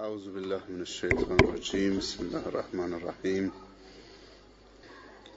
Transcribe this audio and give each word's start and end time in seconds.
اعوذ 0.00 0.28
بالله 0.34 0.60
من 0.68 0.80
الشیطان 0.80 1.38
الرجیم 1.44 1.96
بسم 1.98 2.24
الله 2.24 2.46
الرحمن 2.46 2.92
الرحیم 2.92 3.52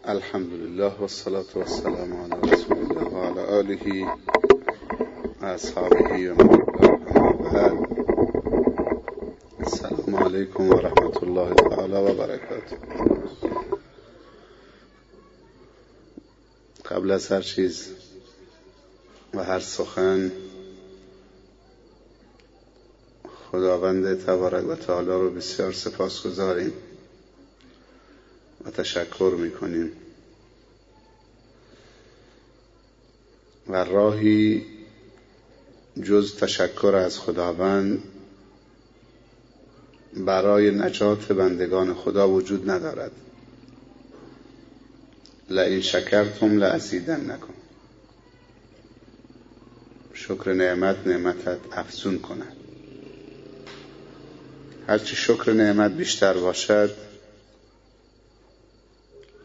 الحمد 0.06 0.54
لله 0.54 1.02
والصلاة 1.02 1.52
والسلام 1.56 2.14
على 2.22 2.52
رسول 2.52 2.78
الله 2.78 3.08
وعلى 3.14 3.42
آله 3.60 4.08
و 5.42 5.58
بعد. 7.44 7.78
السلام 9.60 10.16
علیکم 10.16 10.70
و 10.70 10.74
رحمت 10.74 11.24
الله 11.24 11.54
تعالی 11.54 11.94
و 11.94 12.14
برکاته 12.14 12.78
قبل 16.86 17.12
از 17.12 17.32
هر 17.32 17.42
چیز 17.42 17.88
و 19.34 19.44
هر 19.44 19.60
سخن 19.60 20.32
خداوند 23.54 24.26
تبارک 24.26 24.68
و 24.68 24.76
تعالی 24.76 25.08
رو 25.08 25.30
بسیار 25.30 25.72
سپاس 25.72 26.24
گذاریم 26.24 26.74
و 28.66 28.72
تشکر 28.72 29.36
می‌کنیم. 29.40 29.92
و 33.70 33.76
راهی 33.76 34.66
جز 36.04 36.36
تشکر 36.36 36.96
از 36.96 37.20
خداوند 37.20 38.04
برای 40.14 40.72
نجات 40.72 41.32
بندگان 41.32 41.94
خدا 41.94 42.30
وجود 42.30 42.70
ندارد. 42.70 43.12
لئن 45.50 45.82
شکرتم 45.82 46.58
لازیدن 46.58 47.32
نکن 47.32 47.54
شکر 50.14 50.54
نعمت 50.54 51.08
نعمتت 51.08 51.60
افزون 51.72 52.20
کند. 52.20 52.63
هرچی 54.88 55.16
شکر 55.16 55.54
نعمت 55.54 55.92
بیشتر 55.92 56.34
باشد 56.34 56.96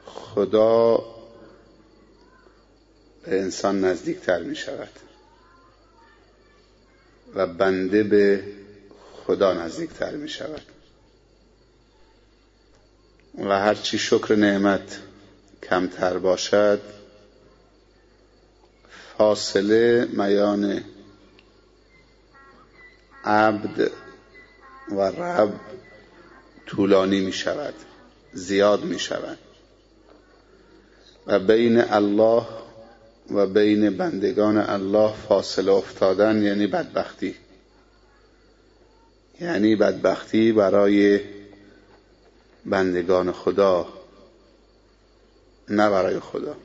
خدا 0.06 0.96
به 3.24 3.40
انسان 3.40 3.84
نزدیکتر 3.84 4.42
می 4.42 4.56
شود 4.56 4.90
و 7.34 7.46
بنده 7.46 8.02
به 8.02 8.44
خدا 9.26 9.52
نزدیکتر 9.52 10.16
می 10.16 10.28
شود. 10.28 10.62
و 13.38 13.60
هرچی 13.60 13.98
شکر 13.98 14.34
نعمت 14.34 14.98
کمتر 15.62 16.18
باشد 16.18 16.80
فاصله 19.18 20.08
میان 20.12 20.84
عبد 23.24 23.90
و 24.90 25.00
رب 25.00 25.52
طولانی 26.66 27.20
می 27.20 27.32
شود 27.32 27.74
زیاد 28.32 28.84
می 28.84 28.98
شود 28.98 29.38
و 31.26 31.38
بین 31.38 31.80
الله 31.80 32.46
و 33.30 33.46
بین 33.46 33.96
بندگان 33.96 34.58
الله 34.58 35.12
فاصله 35.28 35.72
افتادن 35.72 36.42
یعنی 36.42 36.66
بدبختی. 36.66 37.34
یعنی 39.40 39.76
بدبختی 39.76 40.52
برای 40.52 41.20
بندگان 42.66 43.32
خدا 43.32 43.88
نه 45.68 45.90
برای 45.90 46.20
خدا. 46.20 46.56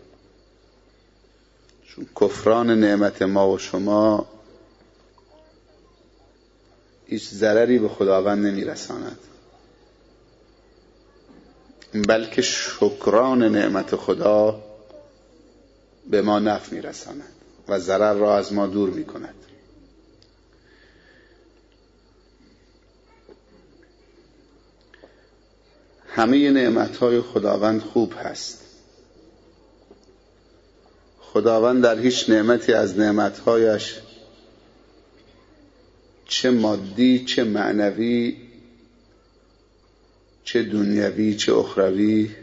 چون 1.87 2.07
کفران 2.21 2.79
نعمت 2.79 3.21
ما 3.21 3.49
و 3.49 3.57
شما 3.57 4.27
هیچ 7.07 7.29
ضرری 7.29 7.79
به 7.79 7.89
خداوند 7.89 8.45
نمیرساند. 8.45 9.17
بلکه 11.93 12.41
شکران 12.41 13.43
نعمت 13.43 13.95
خدا 13.95 14.63
به 16.09 16.21
ما 16.21 16.39
نفع 16.39 16.75
میرساند 16.75 17.31
و 17.67 17.79
ضرر 17.79 18.13
را 18.13 18.37
از 18.37 18.53
ما 18.53 18.67
دور 18.67 18.89
می 18.89 19.05
کند 19.05 19.35
همه 26.15 26.51
نعمت 26.51 26.97
های 26.97 27.21
خداوند 27.21 27.81
خوب 27.81 28.13
هست. 28.17 28.59
خداوند 31.21 31.83
در 31.83 31.99
هیچ 31.99 32.29
نعمتی 32.29 32.73
از 32.73 32.99
نعمتهایش 32.99 33.99
چه 36.33 36.51
مادی 36.51 37.25
چه 37.25 37.43
معنوی 37.43 38.37
چه 40.43 40.63
دنیوی 40.63 41.35
چه 41.35 41.53
اخروی 41.55 42.35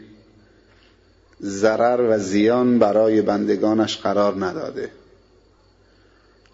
ضرر 1.41 2.01
و 2.01 2.19
زیان 2.19 2.79
برای 2.79 3.21
بندگانش 3.21 3.97
قرار 3.97 4.45
نداده. 4.45 4.91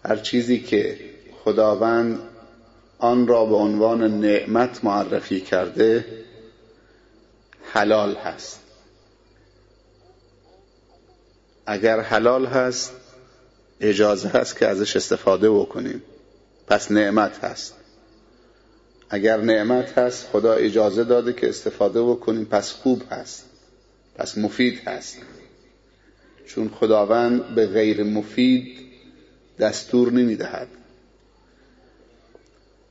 هر 0.04 0.16
چیزی 0.16 0.60
که 0.60 1.00
خداوند 1.44 2.18
آن 2.98 3.26
را 3.26 3.46
به 3.46 3.54
عنوان 3.54 4.20
نعمت 4.20 4.84
معرفی 4.84 5.40
کرده 5.40 6.04
حلال 7.72 8.14
هست. 8.14 8.60
اگر 11.66 12.00
حلال 12.00 12.46
هست 12.46 12.92
اجازه 13.80 14.28
هست 14.28 14.58
که 14.58 14.66
ازش 14.66 14.96
استفاده 14.96 15.50
بکنیم. 15.50 16.02
پس 16.68 16.90
نعمت 16.90 17.44
هست. 17.44 17.74
اگر 19.10 19.40
نعمت 19.40 19.98
هست 19.98 20.26
خدا 20.26 20.52
اجازه 20.52 21.04
داده 21.04 21.32
که 21.32 21.48
استفاده 21.48 22.02
بکنیم 22.02 22.44
پس 22.44 22.72
خوب 22.72 23.02
هست. 23.10 23.44
پس 24.14 24.38
مفید 24.38 24.88
هست. 24.88 25.18
چون 26.46 26.68
خداوند 26.68 27.54
به 27.54 27.66
غیر 27.66 28.04
مفید 28.04 28.78
دستور 29.58 30.12
نمی‌دهد. 30.12 30.68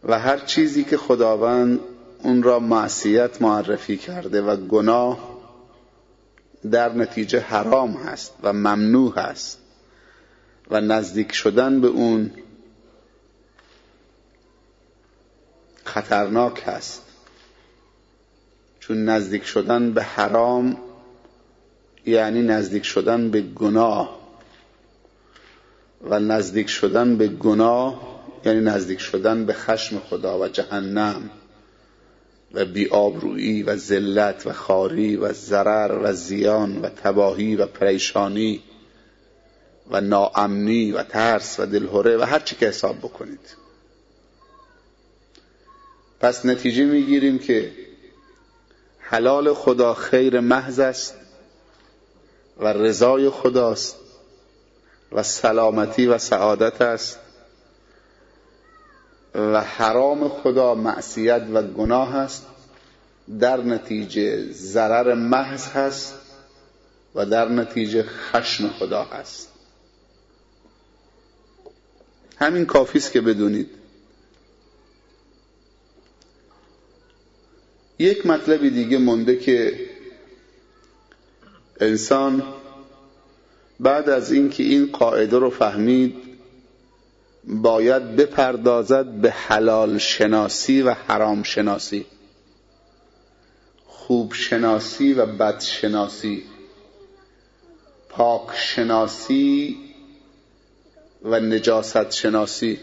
و 0.04 0.20
هر 0.20 0.38
چیزی 0.38 0.84
که 0.84 0.98
خداوند 0.98 1.80
اون 2.24 2.44
را 2.44 2.60
معصیت 2.60 3.42
معرفی 3.42 3.98
کرده 3.98 4.42
و 4.42 4.56
گناه 4.56 5.38
در 6.72 6.94
نتیجه 6.94 7.40
حرام 7.40 7.94
هست 7.94 8.34
و 8.44 8.54
ممنوع 8.54 9.20
هست 9.20 9.60
و 10.72 10.82
نزدیک 10.82 11.32
شدن 11.32 11.82
به 11.82 11.88
اون 11.88 12.32
خطرناک 15.88 16.64
هست. 16.66 17.02
چون 18.80 19.06
نزدیک 19.06 19.44
شدن 19.44 19.92
به 19.92 20.04
حرام 20.04 20.78
یعنی 22.06 22.42
نزدیک 22.42 22.84
شدن 22.84 23.32
به 23.32 23.42
گناه. 23.42 24.18
و 26.02 26.20
نزدیک 26.20 26.70
شدن 26.70 27.18
به 27.18 27.28
گناه 27.28 28.18
یعنی 28.46 28.62
نزدیک 28.62 29.00
شدن 29.00 29.46
به 29.46 29.54
خشم 29.54 30.00
خدا 30.00 30.40
و 30.40 30.48
جهنم 30.48 31.30
و 32.54 32.66
بیابرویی 32.66 33.64
و 33.64 33.76
ذلت 33.76 34.48
و 34.48 34.54
خاری 34.54 35.16
و 35.16 35.34
ضرر 35.34 36.00
و 36.04 36.14
زیان 36.14 36.82
و 36.82 36.90
تباهی 36.90 37.56
و 37.56 37.66
پریشانی 37.66 38.64
و 39.92 40.02
ناامنی 40.02 40.92
و 40.92 41.04
ترس 41.04 41.60
و 41.60 41.66
دلهوره 41.66 42.18
و 42.18 42.22
هر 42.22 42.40
چی 42.40 42.56
که 42.56 42.68
حساب 42.68 42.98
بکنید. 42.98 43.67
پس 46.20 46.46
نتیجه 46.46 46.86
می‌گیریم 46.86 47.40
که 47.40 47.72
حلال 49.00 49.54
خدا 49.54 49.94
خیر 49.94 50.40
محض 50.40 50.80
است 50.80 51.16
و 52.60 52.68
رضای 52.68 53.30
خداست 53.30 53.96
و 55.12 55.24
سلامتی 55.24 56.06
و 56.06 56.18
سعادت 56.18 56.82
است 56.82 57.20
و 59.36 59.62
حرام 59.62 60.30
خدا 60.30 60.76
معصیت 60.76 61.44
و 61.54 61.64
گناه 61.64 62.16
است. 62.16 62.46
در 63.40 63.62
نتیجه 63.62 64.52
ضرر 64.52 65.14
محض 65.14 65.68
هست 65.68 66.14
و 67.16 67.26
در 67.26 67.50
نتیجه 67.50 68.04
خشم 68.04 68.68
خدا 68.70 69.04
هست. 69.04 69.50
همین 72.38 72.66
کافی 72.66 72.98
است 72.98 73.12
که 73.12 73.22
بدونید. 73.22 73.70
یک 78.00 78.26
مطلبی 78.26 78.70
دیگه 78.70 78.98
مونده 78.98 79.38
که 79.40 79.80
انسان 81.80 82.44
بعد 83.80 84.10
از 84.10 84.32
اینکه 84.32 84.64
این 84.64 84.92
قاعده 84.92 85.38
رو 85.38 85.50
فهمید 85.50 86.16
باید 87.44 88.16
بپردازد 88.16 89.06
به 89.06 89.32
حلال 89.32 89.98
شناسی 89.98 90.82
و 90.82 90.94
حرام 90.94 91.44
شناسی 91.44 92.06
خوب 93.86 94.34
شناسی 94.34 95.14
و 95.14 95.26
بد 95.26 95.60
شناسی 95.60 96.44
پاک 98.10 98.56
شناسی 98.56 99.78
و 101.24 101.40
نجاست 101.40 102.12
شناسی. 102.12 102.80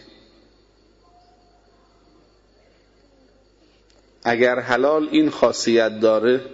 اگر 4.25 4.61
حلال 4.61 5.09
این 5.11 5.31
خاصیت 5.31 6.01
داره 6.01 6.45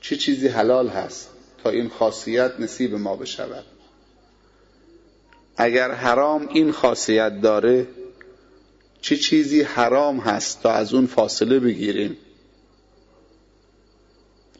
چه 0.00 0.16
چیزی 0.16 0.48
حلال 0.48 0.88
هست 0.88 1.28
تا 1.64 1.70
این 1.70 1.88
خاصیت 1.88 2.60
نصیب 2.60 2.94
ما 2.94 3.16
بشود؟ 3.16 3.64
اگر 5.56 5.90
حرام 5.90 6.48
این 6.48 6.72
خاصیت 6.72 7.40
داره 7.40 7.86
چه 9.00 9.16
چیزی 9.16 9.62
حرام 9.62 10.18
هست 10.18 10.62
تا 10.62 10.72
از 10.72 10.94
اون 10.94 11.06
فاصله 11.06 11.58
بگیریم؟ 11.58 12.16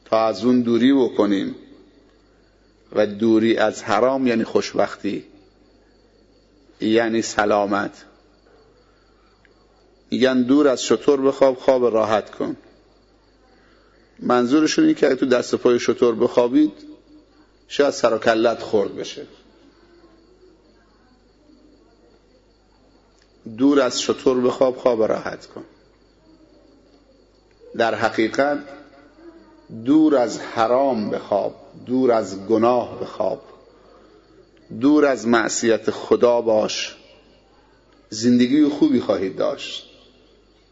تا 0.05 0.27
از 0.27 0.45
اون 0.45 0.61
دوری 0.61 0.93
بکنیم؟ 0.93 1.55
و 2.93 3.07
دوری 3.07 3.57
از 3.57 3.83
حرام 3.83 4.27
یعنی 4.27 4.45
خوشبختی 4.45 5.25
یعنی 6.81 7.23
سلامت. 7.23 8.05
میگن 10.15 10.43
دور 10.43 10.69
از 10.69 10.83
شطور 10.85 11.21
بخواب 11.21 11.59
خواب 11.59 11.85
راحت 11.85 12.31
کن. 12.31 12.57
منظورشون 14.19 14.85
اینه 14.85 14.99
که 14.99 15.07
اگه 15.07 15.17
تو 15.17 15.27
دست 15.27 15.55
پای 15.55 15.81
شطور 15.81 16.15
بخوابید 16.15 16.73
شاید 17.69 17.91
سر 17.91 18.15
و 18.15 18.19
کلت 18.19 18.63
خورد 18.63 18.97
بشه. 18.97 19.27
دور 23.59 23.81
از 23.81 24.03
شطور 24.03 24.41
بخواب 24.41 24.77
خواب 24.77 25.03
راحت 25.03 25.47
کن. 25.47 25.65
در 27.77 27.95
حقیقت 27.95 28.59
دور 29.85 30.17
از 30.17 30.39
حرام 30.41 31.11
بخواب 31.11 31.55
دور 31.87 32.13
از 32.13 32.47
گناه 32.47 33.01
بخواب. 33.01 33.43
دور 34.81 35.07
از 35.07 35.27
معصیت 35.27 35.91
خدا 35.91 36.41
باش. 36.41 36.97
زندگی 38.11 38.69
خوبی 38.69 39.01
خواهید 39.01 39.37
داشت. 39.37 39.94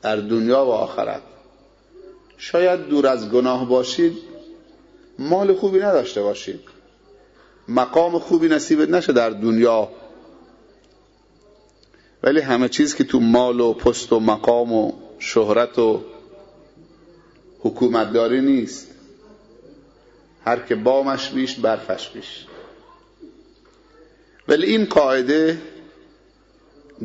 در 0.02 0.16
دنیا 0.16 0.64
و 0.64 0.70
آخرت. 0.70 1.22
شاید 2.38 2.88
دور 2.88 3.06
از 3.06 3.30
گناه 3.30 3.68
باشید 3.68 4.18
مال 5.18 5.54
خوبی 5.54 5.78
نداشته 5.78 6.22
باشید. 6.22 6.60
مقام 7.68 8.18
خوبی 8.18 8.48
نصیبت 8.48 8.88
نشه 8.88 9.12
در 9.12 9.30
دنیا. 9.30 9.88
ولی 12.22 12.40
همه 12.40 12.68
چیز 12.68 12.94
که 12.94 13.04
تو 13.04 13.20
مال 13.20 13.60
و 13.60 13.72
پست 13.72 14.12
و 14.12 14.20
مقام 14.20 14.72
و 14.72 14.92
شهرت 15.18 15.78
و 15.78 16.02
حکومتداری 17.60 18.40
نیست. 18.40 18.88
هر 20.44 20.58
که 20.58 20.74
بامش 20.74 21.30
بیش 21.30 21.54
برفش 21.54 22.08
بیش. 22.08 22.46
ولی 24.48 24.66
این 24.66 24.84
قاعده 24.84 25.62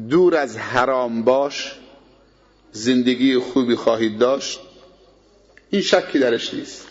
دور 0.10 0.36
از 0.36 0.58
حرام 0.58 1.24
باش 1.24 1.76
زندگی 2.72 3.38
خوبی 3.38 3.75
خواهید 3.75 4.18
داشت 4.18 4.60
این 5.69 5.81
شکی 5.81 6.19
درش 6.19 6.54
نیست. 6.54 6.88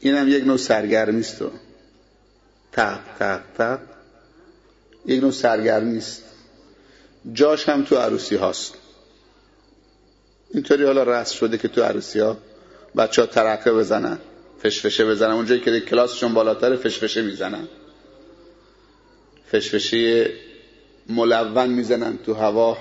اینم 0.00 0.28
یک 0.28 0.44
نوع 0.44 0.56
سرگرمی 0.56 1.20
است 1.20 1.42
و 1.42 1.50
تق 2.72 3.00
تق 3.18 3.40
تق 3.58 3.80
یک 5.06 5.22
نوع 5.22 5.30
سرگرمی 5.30 5.98
است 5.98 6.22
جاش 7.32 7.68
هم 7.68 7.84
تو 7.84 7.96
عروسی 7.96 8.36
هاست. 8.36 8.74
اینطوری 10.50 10.84
حالا 10.84 11.02
رست 11.02 11.32
شده 11.32 11.58
که 11.58 11.68
تو 11.68 11.82
عروسی 11.82 12.18
ها 12.18 12.36
بچه 12.96 13.22
ها 13.22 13.26
ترقه 13.26 13.72
بزنن 13.72 14.18
فشفشه 14.62 15.06
بزنن. 15.06 15.30
اونجایی 15.30 15.60
که 15.60 15.80
کلاسشون 15.80 16.34
بالاتر 16.34 16.76
فشفشه 16.76 17.22
می‌زنن. 17.22 17.68
فشفشه 19.52 20.30
ملون 21.08 21.68
می‌زنن 21.68 22.18
تو 22.26 22.34
هوا 22.34 22.78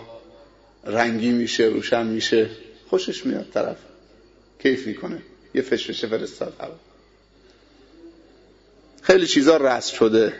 رنگی 0.84 1.32
میشه 1.32 1.64
روشن 1.64 2.06
میشه. 2.08 2.50
خوشش 2.90 3.26
میاد 3.26 3.48
طرف. 3.54 3.78
کیف 4.64 4.88
می‌کنه. 4.88 5.22
یه 5.54 5.62
فشفشه 5.62 6.08
فرستاد 6.08 6.54
هوا. 6.60 6.76
خیلی 9.02 9.28
چیزا 9.28 9.58
رسم 9.58 9.96
شده. 9.96 10.34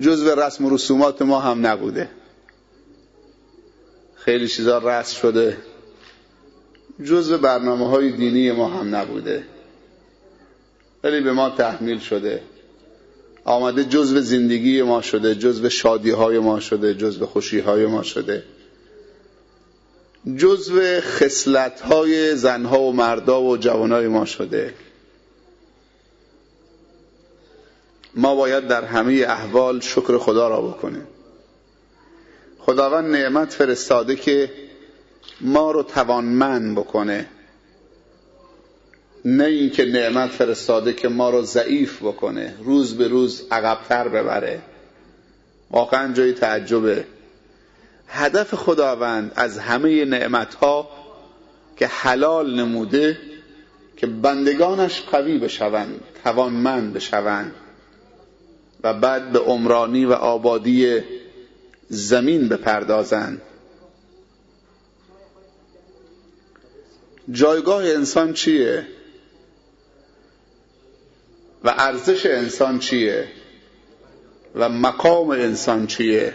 جزو 0.00 0.34
رسم 0.34 0.64
و 0.64 0.70
رسومات 0.70 1.22
ما 1.22 1.40
هم 1.40 1.66
نبوده. 1.66 2.10
خیلی 4.14 4.48
چیزا 4.48 4.78
رسم 4.78 5.20
شده. 5.20 5.56
جزو 7.04 7.38
برنامه 7.38 7.88
های 7.88 8.12
دینی 8.12 8.52
ما 8.52 8.68
هم 8.68 8.96
نبوده. 8.96 9.44
ولی 11.04 11.20
به 11.20 11.32
ما 11.32 11.50
تحمیل 11.50 11.98
شده. 11.98 12.42
آمده 13.44 13.84
جزو 13.84 14.20
زندگی 14.20 14.82
ما 14.82 15.02
شده 15.02 15.34
جزو 15.34 15.68
شادی 15.68 16.10
های 16.10 16.38
ما 16.38 16.60
شده 16.60 16.94
جزو 16.94 17.26
خوشی 17.26 17.60
های 17.60 17.86
ما 17.86 18.02
شده. 18.02 18.42
جزو 20.36 21.00
خسلت 21.00 21.80
های 21.80 22.36
زنها 22.36 22.80
و 22.80 22.92
مردا 22.92 23.42
و 23.42 23.56
جوانای 23.56 24.08
ما 24.08 24.24
شده. 24.24 24.74
ما 28.14 28.34
باید 28.34 28.68
در 28.68 28.84
همه 28.84 29.12
احوال 29.28 29.80
شکر 29.80 30.18
خدا 30.18 30.48
را 30.48 30.60
بکنیم. 30.62 31.06
خداوند 32.58 33.16
نعمت 33.16 33.52
فرستاده 33.52 34.16
که 34.16 34.50
ما 35.40 35.70
رو 35.70 35.82
توانمند 35.82 36.78
بکنه. 36.78 37.28
نه 39.24 39.44
اینکه 39.44 39.84
نعمت 39.84 40.30
فرستاده 40.30 40.92
که 40.92 41.08
ما 41.08 41.30
رو 41.30 41.42
ضعیف 41.42 42.02
بکنه 42.02 42.54
روز 42.64 42.96
به 42.96 43.08
روز 43.08 43.42
عقبتر 43.50 44.08
ببره. 44.08 44.62
واقعا 45.70 46.12
جای 46.12 46.32
تعجبه. 46.32 47.04
هدف 48.08 48.54
خداوند 48.54 49.32
از 49.36 49.58
همه 49.58 50.04
نعمت 50.04 50.54
ها 50.54 50.90
که 51.76 51.86
حلال 51.86 52.54
نموده 52.54 53.18
که 53.96 54.06
بندگانش 54.06 55.02
قوی 55.02 55.38
بشوند 55.38 56.00
توانمند 56.24 56.92
بشوند 56.92 57.54
و 58.82 58.94
بعد 58.94 59.32
به 59.32 59.38
عمرانی 59.38 60.04
و 60.04 60.12
آبادی 60.12 61.00
زمین 61.88 62.48
بپردازند. 62.48 63.42
جایگاه 67.30 67.84
انسان 67.84 68.32
چیه؟ 68.32 68.86
و 71.64 71.74
ارزش 71.78 72.26
انسان 72.26 72.78
چیه؟ 72.78 73.28
و 74.54 74.68
مقام 74.68 75.30
انسان 75.30 75.86
چیه؟ 75.86 76.34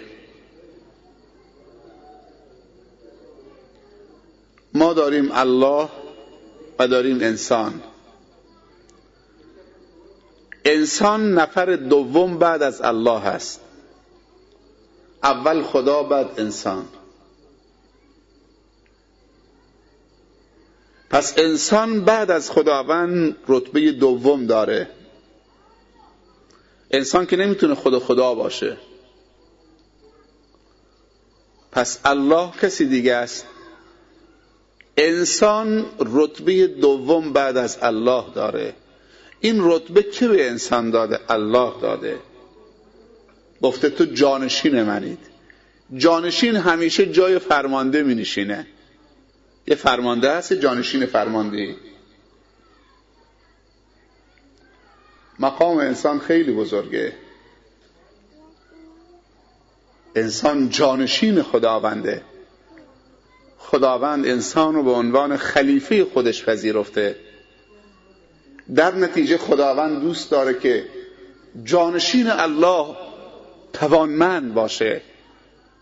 ما 4.73 4.93
داریم 4.93 5.31
الله 5.31 5.89
و 6.79 6.87
داریم 6.87 7.15
انسان. 7.21 7.81
انسان 10.65 11.33
نفر 11.33 11.75
دوم 11.75 12.37
بعد 12.37 12.63
از 12.63 12.81
الله 12.81 13.19
هست. 13.19 13.59
اول 15.23 15.63
خدا 15.63 16.03
بعد 16.03 16.39
انسان. 16.39 16.85
پس 21.09 21.33
انسان 21.37 22.05
بعد 22.05 22.31
از 22.31 22.51
خداوند 22.51 23.35
رتبه 23.47 23.91
دوم 23.91 24.45
داره. 24.45 24.98
انسان 26.91 27.25
که 27.25 27.35
نمی‌تونه 27.35 27.75
خود 27.75 27.99
خدا 27.99 28.35
باشه. 28.35 28.77
پس 31.71 31.99
الله 32.05 32.51
کسی 32.61 32.85
دیگه 32.85 33.15
است؟ 33.15 33.45
انسان 34.97 35.85
رتبه 35.99 36.67
دوم 36.67 37.33
بعد 37.33 37.57
از 37.57 37.77
الله 37.81 38.23
داره. 38.35 38.73
این 39.39 39.55
رتبه 39.59 40.03
که 40.03 40.27
به 40.27 40.49
انسان 40.49 40.91
داده؟ 40.91 41.19
الله 41.29 41.71
داده. 41.81 42.19
گفته 43.61 43.89
تو 43.89 44.05
جانشین 44.05 44.83
منید. 44.83 45.19
جانشین 45.97 46.55
همیشه 46.55 47.05
جای 47.05 47.39
فرمانده 47.39 48.03
می 48.03 48.15
نشینه 48.15 48.67
یه 49.67 49.75
فرمانده 49.75 50.31
هست 50.31 50.53
جانشین 50.53 51.05
فرمانده 51.05 51.75
مقام 55.39 55.77
انسان 55.77 56.19
خیلی 56.19 56.51
بزرگه. 56.51 57.13
انسان 60.15 60.69
جانشین 60.69 61.41
خداونده. 61.41 62.21
خداوند 63.57 64.27
انسان 64.27 64.75
رو 64.75 64.83
به 64.83 64.91
عنوان 64.91 65.37
خلیفه 65.37 66.05
خودش 66.05 66.45
پذیرفته. 66.45 67.15
در 68.75 68.95
نتیجه 68.95 69.37
خداوند 69.37 70.01
دوست 70.01 70.31
داره 70.31 70.59
که 70.59 70.85
جانشین 71.63 72.29
الله 72.29 72.95
توانمند 73.73 74.53
باشه 74.53 75.01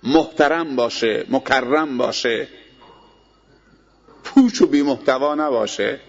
محترم 0.04 0.76
باشه 0.76 1.26
مکرم 1.30 1.98
باشه. 1.98 2.48
پوچ 4.24 4.62
و 4.62 4.66
بی 4.66 4.82
محتوا 4.82 5.36
نباشه. 5.36 6.00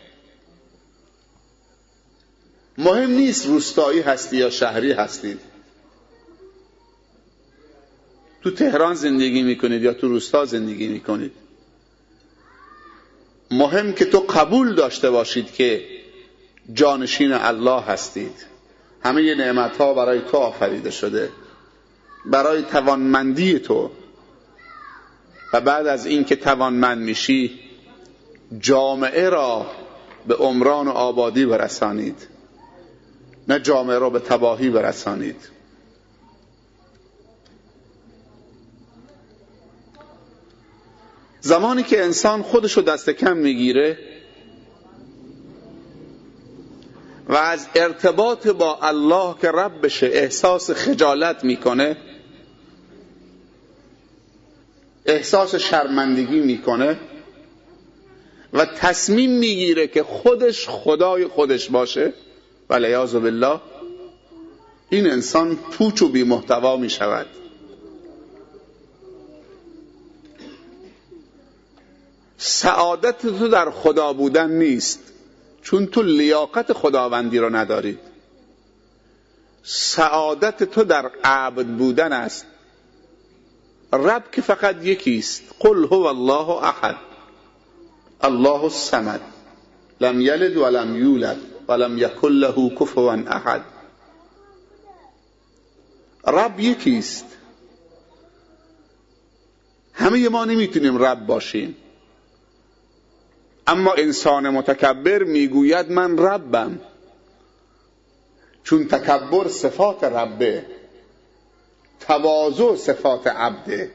مهم 2.78 3.10
نیست 3.10 3.46
روستایی 3.46 4.00
هستی 4.00 4.36
یا 4.36 4.50
شهری 4.50 4.92
هستید 4.92 5.40
تو 8.42 8.50
تهران 8.50 8.94
زندگی 8.94 9.42
می‌کنید 9.42 9.82
یا 9.82 9.92
تو 9.92 10.08
روستا 10.08 10.44
زندگی 10.44 10.88
می‌کنید. 10.88 11.32
مهم 13.50 13.92
که 13.92 14.04
تو 14.04 14.18
قبول 14.18 14.74
داشته 14.74 15.10
باشید 15.10 15.52
که 15.52 15.84
جانشین 16.72 17.32
الله 17.32 17.80
هستید. 17.80 18.46
همه 19.02 19.34
نعمت 19.34 19.76
ها 19.76 19.94
برای 19.94 20.20
تو 20.30 20.36
آفریده 20.36 20.90
شده. 20.90 21.30
برای 22.24 22.62
توانمندی 22.62 23.58
تو. 23.58 23.90
و 25.52 25.60
بعد 25.60 25.86
از 25.86 26.06
اینکه 26.06 26.36
توانمند 26.36 26.98
میشی 26.98 27.60
جامعه 28.60 29.28
را 29.28 29.66
به 30.26 30.34
عمران 30.34 30.88
و 30.88 30.90
آبادی 30.90 31.46
برسانید. 31.46 32.37
نه 33.48 33.58
جامعه 33.60 33.98
را 33.98 34.10
به 34.10 34.18
تباهی 34.18 34.70
برسانید. 34.70 35.58
زمانی 41.40 41.82
که 41.82 42.04
انسان 42.04 42.42
خودش 42.42 42.72
رو 42.72 42.82
دست 42.82 43.10
کم 43.10 43.36
می‌گیره 43.36 43.98
و 47.28 47.34
از 47.34 47.66
ارتباط 47.74 48.46
با 48.46 48.78
الله 48.82 49.34
که 49.40 49.50
رب 49.50 49.86
بشه 49.86 50.06
احساس 50.06 50.70
خجالت 50.70 51.44
می‌کنه 51.44 51.96
احساس 55.06 55.54
شرمندگی 55.54 56.40
می‌کنه 56.40 56.96
و 58.52 58.64
تصمیم 58.64 59.30
می‌گیره 59.30 59.86
که 59.86 60.02
خودش 60.02 60.68
خدای 60.68 61.26
خودش 61.26 61.70
باشه 61.70 62.12
و 62.70 62.74
لیاذ 62.74 63.16
بالله 63.16 63.60
این 64.90 65.10
انسان 65.10 65.56
پوچ 65.56 66.02
و 66.02 66.08
بی 66.08 66.22
محتوا 66.22 66.76
می 66.76 66.90
شود. 66.90 67.26
سعادت 72.38 73.26
تو 73.26 73.48
در 73.48 73.70
خدا 73.70 74.12
بودن 74.12 74.50
نیست 74.50 75.00
چون 75.62 75.86
تو 75.86 76.02
لیاقت 76.02 76.72
خداوندی 76.72 77.38
رو 77.38 77.56
ندارید 77.56 77.98
سعادت 79.62 80.64
تو 80.64 80.84
در 80.84 81.10
عبد 81.24 81.66
بودن 81.66 82.12
است. 82.12 82.46
رب 83.92 84.24
که 84.32 84.42
فقط 84.42 84.84
یکیست 84.84 85.42
قل 85.58 85.84
هو 85.84 86.02
الله 86.02 86.50
احد. 86.50 86.96
الله 88.20 88.64
الصمد. 88.64 89.20
لم 90.00 90.20
یلد 90.20 90.56
ولم 90.56 90.96
یولد. 90.96 91.57
ولم 91.68 91.98
یکن 91.98 92.28
له 92.28 92.70
کفوا 92.80 93.12
احد 93.12 93.64
رب 96.26 96.60
یکیست. 96.60 97.24
همه 99.92 100.28
ما 100.28 100.44
نمی‌تونیم 100.44 101.02
رب 101.04 101.26
باشیم. 101.26 101.76
اما 103.66 103.92
انسان 103.92 104.48
متکبر 104.48 105.22
می‌گوید 105.22 105.90
من 105.90 106.18
ربم. 106.18 106.80
چون 108.64 108.88
تکبر 108.88 109.48
صفات 109.48 110.04
ربه 110.04 110.66
تواضع 112.00 112.76
صفات 112.76 113.26
عبده. 113.26 113.90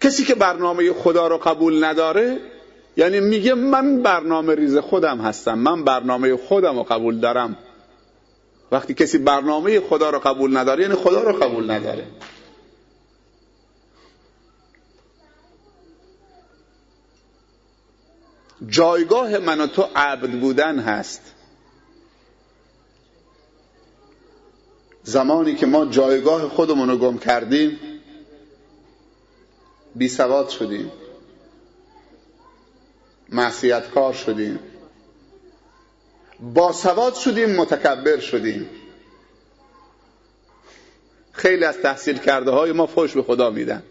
کسی 0.00 0.24
که 0.24 0.34
برنامه 0.34 0.92
خدا 0.92 1.26
رو 1.28 1.38
قبول 1.38 1.84
نداره 1.84 2.40
یعنی 2.96 3.20
میگه 3.20 3.54
من 3.54 4.02
برنامه 4.02 4.54
ریز 4.54 4.76
خودم 4.76 5.18
هستم 5.20 5.58
من 5.58 5.84
برنامه 5.84 6.36
خودم 6.36 6.76
رو 6.76 6.82
قبول 6.82 7.20
دارم. 7.20 7.56
وقتی 8.72 8.94
کسی 8.94 9.18
برنامه 9.18 9.80
خدا 9.80 10.10
رو 10.10 10.18
قبول 10.18 10.56
نداره 10.56 10.82
یعنی 10.82 10.94
خدا 10.94 11.22
رو 11.22 11.32
قبول 11.32 11.70
نداره. 11.70 12.06
جایگاه 18.68 19.38
من 19.38 19.60
و 19.60 19.66
تو 19.66 19.86
عبد 19.96 20.30
بودن 20.30 20.78
هست. 20.78 21.22
زمانی 25.02 25.54
که 25.54 25.66
ما 25.66 25.86
جایگاه 25.86 26.48
خودمون 26.48 26.88
رو 26.88 26.96
گم 26.96 27.18
کردیم 27.18 27.78
بی 29.94 30.08
سواد 30.08 30.48
شدیم. 30.48 30.92
معصیتکار 33.32 34.12
شدیم. 34.12 34.58
با 36.54 36.72
سواد 36.72 37.14
شدیم 37.14 37.50
متکبر 37.50 38.18
شدیم. 38.18 38.68
خیلی 41.32 41.64
از 41.64 41.78
تحصیل 41.78 42.18
کرده 42.18 42.50
های 42.50 42.72
ما 42.72 42.86
فوش 42.86 43.12
به 43.12 43.22
خدا 43.22 43.50
میدن. 43.50 43.82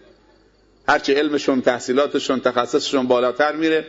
هرچی 0.88 1.14
علمشون 1.14 1.62
تحصیلاتشون 1.62 2.40
تخصصشون 2.40 3.08
بالاتر 3.08 3.56
میره 3.56 3.86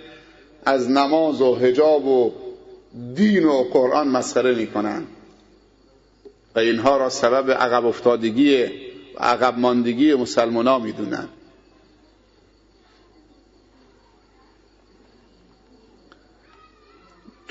از 0.64 0.90
نماز 0.90 1.40
و 1.40 1.54
حجاب 1.54 2.06
و 2.06 2.32
دین 3.14 3.44
و 3.44 3.64
قرآن 3.64 4.08
مسخره 4.08 4.54
می‌کنن. 4.54 5.06
و 6.54 6.58
اینها 6.58 6.96
را 6.96 7.08
سبب 7.08 7.50
عقب 7.50 7.86
افتادگی 7.86 8.64
و 8.64 8.68
عقب 9.18 9.58
ماندگی 9.58 10.14
مسلمان 10.14 10.66
ها 10.66 10.78
می‌دونن. 10.78 11.28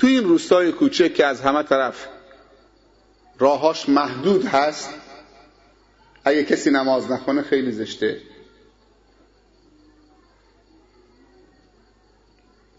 تو 0.02 0.08
این 0.08 0.24
روستای 0.24 0.72
کوچک 0.72 1.14
که 1.14 1.26
از 1.26 1.40
همه 1.40 1.62
طرف 1.62 2.06
راهاش 3.38 3.88
محدود 3.88 4.44
هست 4.44 4.90
اگه 6.24 6.44
کسی 6.44 6.70
نماز 6.70 7.10
نخونه 7.10 7.42
خیلی 7.42 7.72
زشته. 7.72 8.20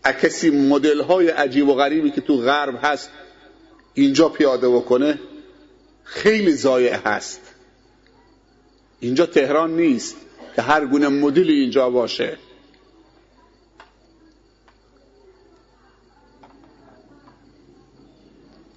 اگه 0.04 0.20
کسی 0.20 0.50
مدل 0.50 1.02
های 1.02 1.28
عجیب 1.28 1.70
و 1.70 1.74
غریبی 1.74 2.12
که 2.12 2.22
تو 2.22 2.38
غرب 2.38 2.80
هست 2.84 3.10
اینجا 3.94 4.30
پیاده 4.30 4.70
بکنه 4.70 5.20
خیلی 6.04 6.54
ضایع 6.54 6.96
هست. 6.96 7.42
اینجا 9.00 9.26
تهران 9.26 9.76
نیست 9.76 10.16
که 10.56 10.62
هر 10.62 10.86
گونه 10.86 11.08
مدلی 11.08 11.54
اینجا 11.54 11.90
باشه. 11.90 12.38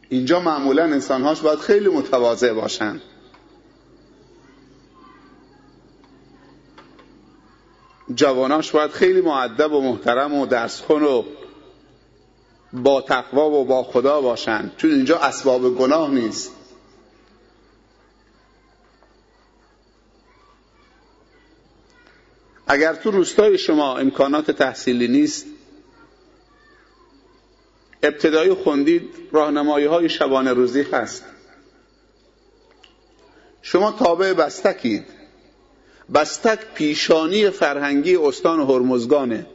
اینجا 0.09 0.41
معمولا 0.41 0.85
انسانهاش 0.85 1.41
باید 1.41 1.59
خیلی 1.59 1.89
متواضع 1.89 2.53
باشن. 2.53 3.01
جواناش 8.15 8.71
باید 8.71 8.91
خیلی 8.91 9.21
معدب 9.21 9.73
و 9.73 9.81
محترم 9.81 10.35
و 10.35 10.47
درسخون 10.47 11.03
و 11.03 11.23
با 12.73 13.01
تقوا 13.01 13.51
و 13.51 13.65
با 13.65 13.83
خدا 13.83 14.21
باشن. 14.21 14.71
چون 14.77 14.91
اینجا 14.91 15.19
اسباب 15.19 15.75
گناه 15.75 16.11
نیست. 16.11 16.53
اگر 22.67 22.95
تو 22.95 23.11
روستای 23.11 23.59
شما 23.59 23.99
امکانات 23.99 24.51
تحصیلی 24.51 25.09
نیست 25.09 25.47
ابتدایی 28.07 28.55
خوندید 28.55 29.11
راهنمایی 29.33 29.87
های 29.87 30.09
شبانه 30.09 30.53
روزی 30.53 30.83
هست. 30.83 31.25
شما 33.63 33.93
تابع 33.93 34.33
بستکید. 34.33 35.05
بستک 36.15 36.59
پیشانی 36.75 37.51
فرهنگی 37.51 38.17
استان 38.17 38.61
هرمزگانه. 38.61 39.47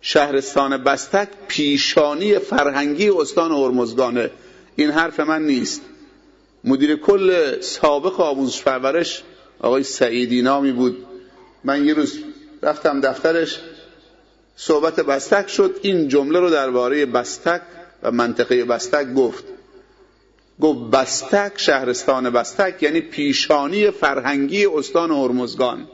شهرستان 0.00 0.84
بستک 0.84 1.28
پیشانی 1.48 2.38
فرهنگی 2.38 3.10
استان 3.10 3.52
هرمزگانه. 3.52 4.30
این 4.76 4.90
حرف 4.90 5.20
من 5.20 5.42
نیست. 5.42 5.82
مدیر 6.64 6.96
کل 6.96 7.60
سابق 7.60 8.20
آموزش 8.20 8.62
پرورش 8.62 9.22
آقای 9.60 9.82
سعیدی 9.82 10.42
نامی 10.42 10.72
بود. 10.72 11.06
من 11.64 11.84
یه 11.84 11.94
روز 11.94 12.18
رفتم 12.62 13.00
دفترش. 13.00 13.60
صحبت 14.56 15.00
بستک 15.00 15.48
شد. 15.48 15.78
این 15.82 16.08
جمله 16.08 16.40
رو 16.40 16.50
درباره 16.50 17.06
بستک 17.06 17.62
و 18.02 18.10
منطقه 18.10 18.64
بستک 18.64 19.14
گفت. 19.14 19.44
گفت 20.60 20.90
بستک 20.90 21.52
شهرستان 21.56 22.30
بستک 22.30 22.82
یعنی 22.82 23.00
پیشانی 23.00 23.90
فرهنگی 23.90 24.66
استان 24.66 25.10
هرمزگان. 25.10 25.86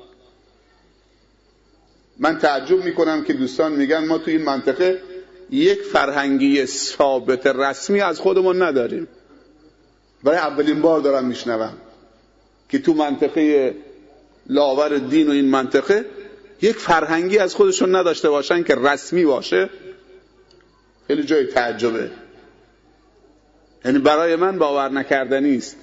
من 2.18 2.38
تعجب 2.38 2.84
می‌کنم 2.84 3.24
که 3.24 3.32
دوستان 3.32 3.72
میگن 3.72 4.06
ما 4.06 4.18
تو 4.18 4.30
این 4.30 4.42
منطقه 4.42 5.02
یک 5.50 5.82
فرهنگی 5.82 6.66
ثابت 6.66 7.46
رسمی 7.46 8.00
از 8.00 8.20
خودمون 8.20 8.62
نداریم. 8.62 9.08
برای 10.22 10.38
اولین 10.38 10.80
بار 10.80 11.00
دارم 11.00 11.24
میشنوم 11.24 11.72
که 12.68 12.78
تو 12.78 12.94
منطقه 12.94 13.74
لاور 14.46 14.98
دین 14.98 15.28
و 15.28 15.30
این 15.30 15.48
منطقه 15.48 16.04
یک 16.62 16.76
فرهنگی 16.76 17.38
از 17.38 17.54
خودشون 17.54 17.96
نداشته 17.96 18.30
باشن 18.30 18.62
که 18.62 18.74
رسمی 18.74 19.24
باشه 19.24 19.70
خیلی 21.06 21.22
جای 21.22 21.46
تعجبه. 21.46 22.10
یعنی 23.84 23.98
برای 23.98 24.36
من 24.36 24.58
باور 24.58 24.88
نکردنی 24.88 25.56
است 25.56 25.76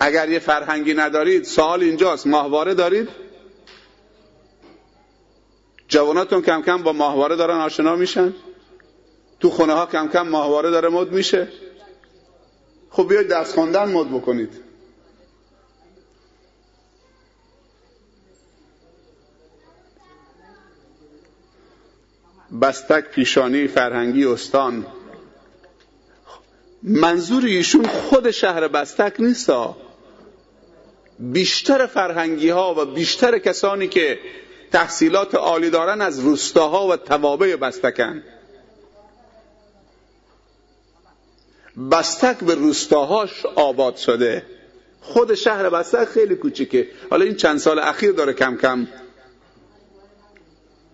اگر 0.00 0.28
یه 0.28 0.38
فرهنگی 0.38 0.94
ندارید 0.94 1.44
سوال 1.44 1.82
اینجاست 1.82 2.26
ماهواره 2.26 2.74
دارید؟ 2.74 3.08
جواناتون 5.88 6.42
کم 6.42 6.62
کم 6.62 6.82
با 6.82 6.92
ماهواره 6.92 7.36
دارن 7.36 7.56
آشنا 7.58 7.96
میشن؟ 7.96 8.34
تو 9.40 9.50
خونه 9.50 9.72
ها 9.72 9.86
کم 9.86 10.08
کم 10.08 10.28
ماهواره 10.28 10.70
داره 10.70 10.88
مد 10.88 11.12
میشه؟ 11.12 11.48
خب 12.90 13.08
بیاید 13.08 13.28
درس 13.28 13.54
خواندن 13.54 13.92
مد 13.92 14.08
بکنید. 14.08 14.65
بستک 22.62 23.10
پیشانی 23.10 23.66
فرهنگی 23.66 24.24
استان. 24.24 24.86
منظور 26.82 27.44
ایشون 27.44 27.86
خود 27.86 28.30
شهر 28.30 28.68
بستک 28.68 29.14
نیست 29.18 29.50
بیشتر 31.18 31.86
فرهنگی 31.86 32.48
ها 32.48 32.74
و 32.78 32.84
بیشتر 32.84 33.38
کسانی 33.38 33.88
که 33.88 34.18
تحصیلات 34.72 35.34
عالی 35.34 35.70
دارن 35.70 36.00
از 36.00 36.18
روستاها 36.20 36.86
و 36.86 36.96
توابع 36.96 37.56
بستکن. 37.56 38.22
بستک 41.92 42.38
به 42.38 42.54
روستاهاش 42.54 43.46
آباد 43.46 43.96
شده. 43.96 44.42
خود 45.00 45.34
شهر 45.34 45.70
بستک 45.70 46.04
خیلی 46.04 46.34
کوچیکه. 46.36 46.88
حالا 47.10 47.24
این 47.24 47.34
چند 47.34 47.58
سال 47.58 47.78
اخیر 47.78 48.12
داره 48.12 48.32
کم 48.32 48.56
کم 48.56 48.88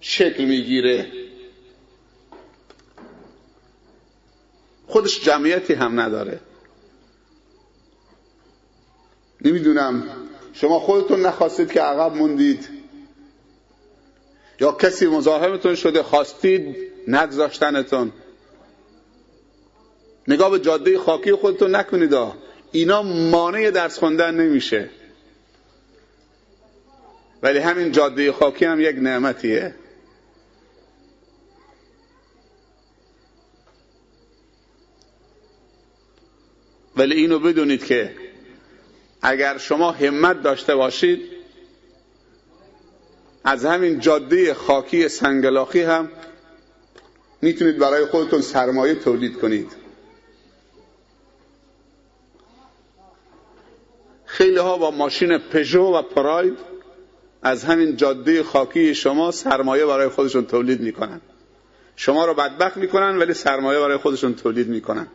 شکل 0.01 0.45
می‌گیره. 0.45 1.22
خودش 5.03 5.21
جمعیتی 5.21 5.75
هم 5.75 6.01
نداره. 6.01 6.41
نمی‌دونم. 9.45 10.03
شما 10.53 10.81
خودتون 10.81 11.27
نخواستید 11.27 11.73
که 11.73 11.81
عقب 11.81 12.17
موندید. 12.17 12.69
یا 14.61 14.73
کسی 14.73 15.07
مزاحمتون 15.07 15.75
شده 15.75 16.03
خواستید 16.03 16.77
نگذاشتنتون. 17.09 18.13
نگاه 20.29 20.51
به 20.51 20.59
جاده 20.59 20.99
خاکی 20.99 21.33
خودتون 21.35 21.77
نکنید 21.77 22.15
اینا 22.73 23.03
مانع 23.03 23.71
درس 23.71 23.99
خوندن 23.99 24.35
نمیشه. 24.35 24.91
ولی 27.43 27.59
همین 27.59 27.93
جاده 27.93 28.33
خاکی 28.33 28.65
هم 28.65 28.81
یک 28.81 28.97
نعمتیه. 28.97 29.75
ولی 36.97 37.15
اینو 37.15 37.39
بدونید 37.39 37.85
که 37.85 38.15
اگر 39.23 39.59
شما 39.59 39.91
همت 39.91 40.43
داشته 40.43 40.75
باشید 40.75 41.23
از 43.45 43.65
همین 43.65 44.01
جاده 44.01 44.55
خاکی 44.55 45.09
سنگلاخی 45.09 45.83
هم 45.83 46.09
می‌تونید 47.43 47.79
برای 47.79 48.07
خودتون 48.07 48.41
سرمایه 48.41 48.95
تولید 48.95 49.41
کنید. 49.41 49.73
خیلی 54.25 54.59
ها 54.59 54.79
با 54.79 54.91
ماشین 54.91 55.39
پژو 55.39 55.83
و 55.83 56.03
پراید 56.03 56.59
از 57.43 57.65
همین 57.65 57.97
جاده 57.97 58.43
خاکی 58.43 58.95
شما 58.95 59.31
سرمایه 59.31 59.87
برای 59.87 60.09
خودشون 60.09 60.47
تولید 60.47 60.81
می‌کنن. 60.81 61.21
شما 61.97 62.27
رو 62.27 62.35
بدبخت 62.35 62.77
می‌کنن 62.77 63.19
ولی 63.19 63.35
سرمایه 63.35 63.81
برای 63.81 63.97
خودشون 63.97 64.35
تولید 64.35 64.69
می‌کنن. 64.69 65.07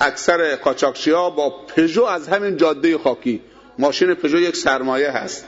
اکثر 0.00 0.56
قاچاقچی 0.56 1.10
ها 1.10 1.30
با 1.30 1.50
پژو 1.50 2.04
از 2.04 2.28
همین 2.28 2.56
جاده 2.56 2.98
خاکی. 2.98 3.42
ماشین 3.78 4.14
پژو 4.14 4.38
یک 4.38 4.56
سرمایه 4.56 5.10
هست. 5.10 5.46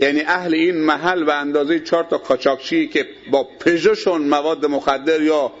یعنی 0.00 0.20
اهل 0.20 0.54
این 0.54 0.76
محل 0.76 1.24
به 1.24 1.34
اندازه 1.34 1.80
چهار 1.80 2.04
تا 2.04 2.18
قاچاقچی 2.18 2.88
که 2.88 3.06
با 3.30 3.48
پژوشون 3.60 4.22
مواد 4.22 4.66
مخدر 4.66 5.20
یا 5.20 5.52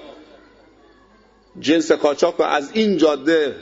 جنس 1.60 1.92
قاچاق 1.92 2.40
رو 2.40 2.46
از 2.46 2.70
این 2.72 2.96
جاده 2.96 3.56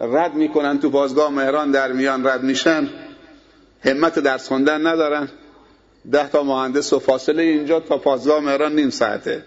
رد 0.00 0.34
می‌کنن 0.34 0.80
تو 0.80 0.90
بازگاه 0.90 1.30
مهران 1.30 1.70
در 1.70 1.92
میان 1.92 2.26
رد 2.26 2.42
میشن 2.42 2.88
همت 3.84 4.18
درس 4.18 4.48
خوندن 4.48 4.86
ندارن. 4.86 5.28
ده 6.12 6.28
تا 6.28 6.42
مهندس 6.42 6.92
و 6.92 6.98
فاصله 6.98 7.42
اینجا 7.42 7.80
تا 7.80 7.98
پازگاه 7.98 8.40
مهران 8.40 8.74
نیم 8.74 8.90
ساعته. 8.90 9.42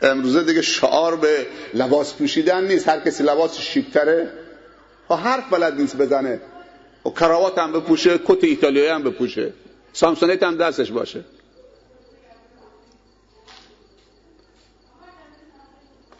امروزه 0.00 0.42
دیگه 0.42 0.62
شعار 0.62 1.16
به 1.16 1.46
لباس 1.74 2.14
پوشیدن 2.14 2.64
نیست. 2.64 2.88
هر 2.88 3.00
کسی 3.00 3.22
لباس 3.22 3.58
شیکتره. 3.58 4.32
و 5.10 5.16
حرف 5.16 5.50
بلد 5.50 5.80
نیست 5.80 5.96
بزنه. 5.96 6.40
و 7.06 7.10
کراوات 7.10 7.58
هم 7.58 7.72
بپوشه 7.72 8.18
کت 8.18 8.44
ایتالیایی 8.44 8.88
هم 8.88 9.02
بپوشه. 9.02 9.52
سامسونیت 9.92 10.42
هم 10.42 10.56
دستش 10.56 10.92
باشه. 10.92 11.24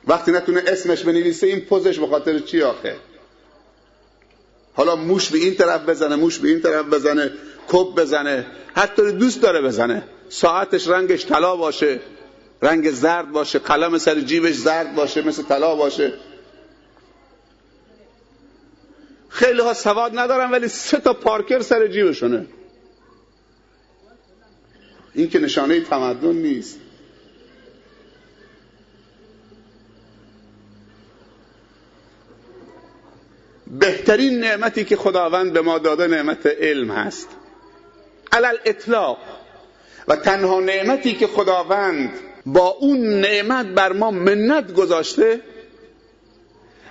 وقتی 0.07 0.33
نتونه 0.33 0.63
اسمش 0.67 1.03
بنویسه 1.03 1.47
این 1.47 1.61
پوزش 1.61 1.99
به 1.99 2.07
خاطر 2.07 2.39
چی 2.39 2.63
آخه؟ 2.63 2.97
حالا 4.75 4.97
موش 4.97 5.31
به 5.31 5.39
این 5.39 5.55
طرف 5.55 5.89
بزنه 5.89 6.17
موش 6.17 6.39
به 6.39 6.49
این 6.49 6.61
طرف 6.61 6.87
بزنه. 6.87 7.33
کپ 7.69 7.95
بزنه 7.95 8.47
حتی 8.75 9.13
دوست 9.13 9.43
داره 9.43 9.61
بزنه. 9.61 10.03
ساعتش 10.29 10.89
رنگش 10.89 11.27
طلا 11.27 11.57
باشه 11.57 12.01
رنگ 12.63 12.91
زرد 12.91 13.33
باشه 13.33 13.59
قلم 13.59 13.99
سر 13.99 14.21
جیبش 14.21 14.55
زرد 14.55 14.95
باشه 14.95 15.23
مثل 15.23 15.43
طلا 15.43 15.77
باشه. 15.77 16.13
خیلی 19.29 19.61
ها 19.61 19.75
سواد 19.75 20.19
ندارن 20.19 20.51
ولی 20.51 20.69
سه 20.69 20.99
تا 20.99 21.13
پارکر 21.13 21.61
سر 21.61 21.87
جیبشونه. 21.87 22.47
این 25.15 25.31
که 25.31 25.39
نشانه 25.39 25.81
تمدن 25.81 26.33
نیست. 26.33 26.79
بهترین 33.67 34.41
نعمتی 34.41 34.85
که 34.85 34.97
خداوند 34.97 35.53
به 35.53 35.61
ما 35.61 35.79
داده 35.79 36.07
نعمت 36.07 36.47
علم 36.47 36.91
هست. 36.91 37.29
علل 38.39 38.57
اطلاق 38.65 39.19
و 40.09 40.17
تنها 40.17 40.61
نعمتی 40.61 41.15
که 41.15 41.27
خداوند 41.27 42.11
با 42.47 42.69
اون 42.69 43.21
نعمت 43.21 43.67
بر 43.67 43.93
ما 43.93 44.11
منت 44.11 44.75
گذاشته 44.75 45.41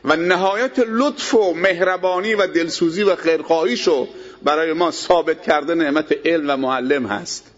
و 0.03 0.15
نهایت 0.15 0.79
لطف 0.87 1.33
و 1.33 1.53
مهربانی 1.53 2.33
و 2.33 2.47
دلسوزی 2.47 3.03
و 3.03 3.15
خیرخواهیشو 3.15 4.07
برای 4.43 4.73
ما 4.73 4.91
ثابت 4.91 5.41
کرده 5.41 5.75
نعمت 5.75 6.15
علم 6.25 6.49
و 6.49 6.57
معلم 6.57 7.05
هست. 7.05 7.51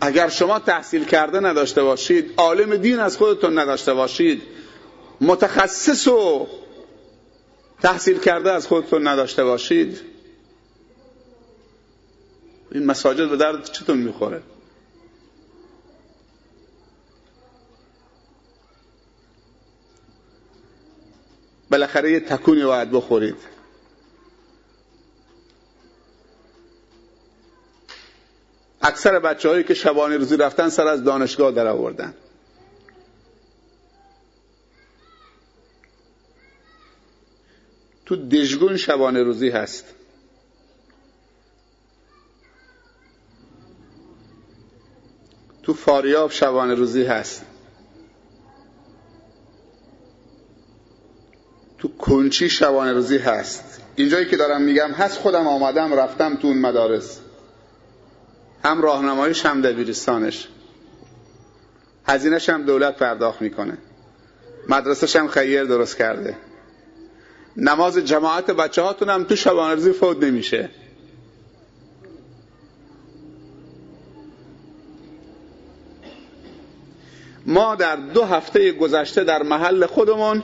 اگر 0.00 0.28
شما 0.28 0.58
تحصیل 0.58 1.04
کرده 1.04 1.40
نداشته 1.40 1.82
باشید 1.82 2.34
عالم 2.36 2.76
دین 2.76 3.00
از 3.00 3.16
خودتون 3.16 3.58
نداشته 3.58 3.94
باشید 3.94 4.42
متخصص 5.20 6.08
و 6.08 6.46
تحصیل 7.82 8.18
کرده 8.18 8.52
از 8.52 8.66
خودتون 8.66 9.08
نداشته 9.08 9.44
باشید؟ 9.44 10.00
این 12.72 12.86
مساجد 12.86 13.28
به 13.28 13.36
درد 13.36 13.64
چطور 13.64 13.96
می‌خوره؟ 13.96 14.42
بالاخره 21.70 22.12
یه 22.12 22.20
تکونی 22.20 22.64
باید 22.64 22.90
بخورید. 22.90 23.36
اکثر 28.82 29.18
بچه 29.18 29.48
هایی 29.48 29.64
که 29.64 29.74
شبانه 29.74 30.16
روزی 30.16 30.36
رفتن 30.36 30.68
سر 30.68 30.86
از 30.86 31.04
دانشگاه 31.04 31.52
در 31.52 31.66
آوردن 31.66 32.14
تو 38.06 38.16
دژگون 38.16 38.76
شبانه 38.76 39.22
روزی 39.22 39.48
هست. 39.48 39.84
تو 45.62 45.74
فاریاب 45.74 46.30
شبانه 46.30 46.74
روزی 46.74 47.04
هست. 47.04 47.44
تو 51.78 51.88
کنچی 51.88 52.48
شبانه 52.48 52.92
روزی 52.92 53.18
هست. 53.18 53.80
اینجایی 53.96 54.26
که 54.26 54.36
دارم 54.36 54.62
میگم 54.62 54.90
هست 54.90 55.18
خودم 55.18 55.46
آمدم 55.46 55.92
رفتم 55.92 56.36
تو 56.36 56.46
اون 56.46 56.58
مدارس. 56.58 57.20
هم 58.64 58.82
راهنماییش 58.82 59.46
هم 59.46 59.62
دبیرستانش. 59.62 60.48
هزینهش 62.06 62.48
هم 62.48 62.62
دولت 62.62 62.96
پرداخت 62.96 63.42
می‌کنه. 63.42 63.78
مدرسهش 64.68 65.16
هم 65.16 65.28
خیر 65.28 65.64
درست 65.64 65.96
کرده. 65.96 66.36
نماز 67.56 67.98
جماعت 67.98 68.50
بچه 68.50 68.82
هاتون 68.82 69.08
هم 69.10 69.24
تو 69.24 69.36
شبانرزی 69.36 69.92
فوت 69.92 70.22
نمیشه. 70.22 70.70
ما 77.46 77.74
در 77.74 77.96
دو 77.96 78.24
هفته 78.24 78.72
گذشته 78.72 79.24
در 79.24 79.42
محل 79.42 79.86
خودمون 79.86 80.42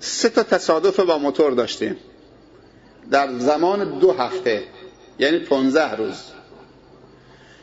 سه 0.00 0.28
تا 0.28 0.42
تصادف 0.42 1.00
با 1.00 1.18
موتور 1.18 1.52
داشتیم. 1.52 1.96
در 3.10 3.38
زمان 3.38 3.98
دو 3.98 4.12
هفته 4.12 4.62
یعنی 5.18 5.38
پونزه 5.38 5.94
روز 5.94 6.22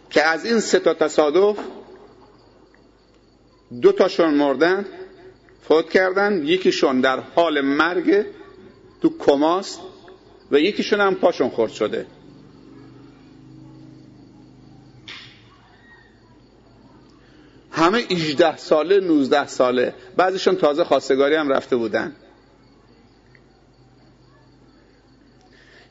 که 0.10 0.24
از 0.24 0.46
این 0.46 0.60
سه 0.60 0.80
تا 0.80 0.94
تصادف 0.94 1.58
دو 3.82 3.92
تاشون 3.92 4.34
مردن 4.34 4.86
فوت 5.70 5.90
کردن. 5.90 6.42
یکیشون 6.46 7.02
در 7.02 7.20
حال 7.20 7.62
مرگ 7.62 8.26
تو 9.02 9.18
کماست 9.20 9.80
و 10.52 10.60
یکیشون 10.60 11.02
هم 11.02 11.16
پاشون 11.16 11.50
خورد 11.50 11.72
شده. 11.72 12.06
همه 17.72 17.98
18 17.98 18.58
ساله 18.58 19.00
19 19.00 19.48
ساله. 19.48 19.94
بعضیشون 20.18 20.56
تازه 20.56 20.84
خواستگاری 20.84 21.36
هم 21.36 21.50
رفته 21.50 21.76
بودن. 21.76 22.16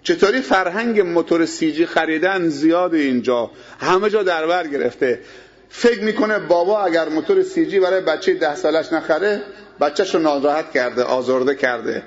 چطوری 0.03 0.41
فرهنگ 0.41 1.01
موتور 1.01 1.47
سیجی 1.47 1.87
خریدن 1.87 2.49
زیاد 2.49 2.95
اینجا؟ 2.95 3.51
همه 3.81 4.11
جا 4.11 4.23
در 4.23 4.67
گرفته. 4.67 5.21
فکر 5.71 6.03
می‌کنه 6.03 6.39
بابا 6.39 6.85
اگر 6.85 7.09
موتور 7.09 7.43
سیجی 7.43 7.81
برای 7.81 8.01
بچه 8.01 8.35
ده 8.35 8.55
سالش 8.55 8.93
نخره 8.93 9.43
بچهش 9.81 10.15
رو 10.15 10.21
ناراحت 10.21 10.73
کرده 10.73 11.03
آزرده 11.03 11.55
کرده. 11.55 12.03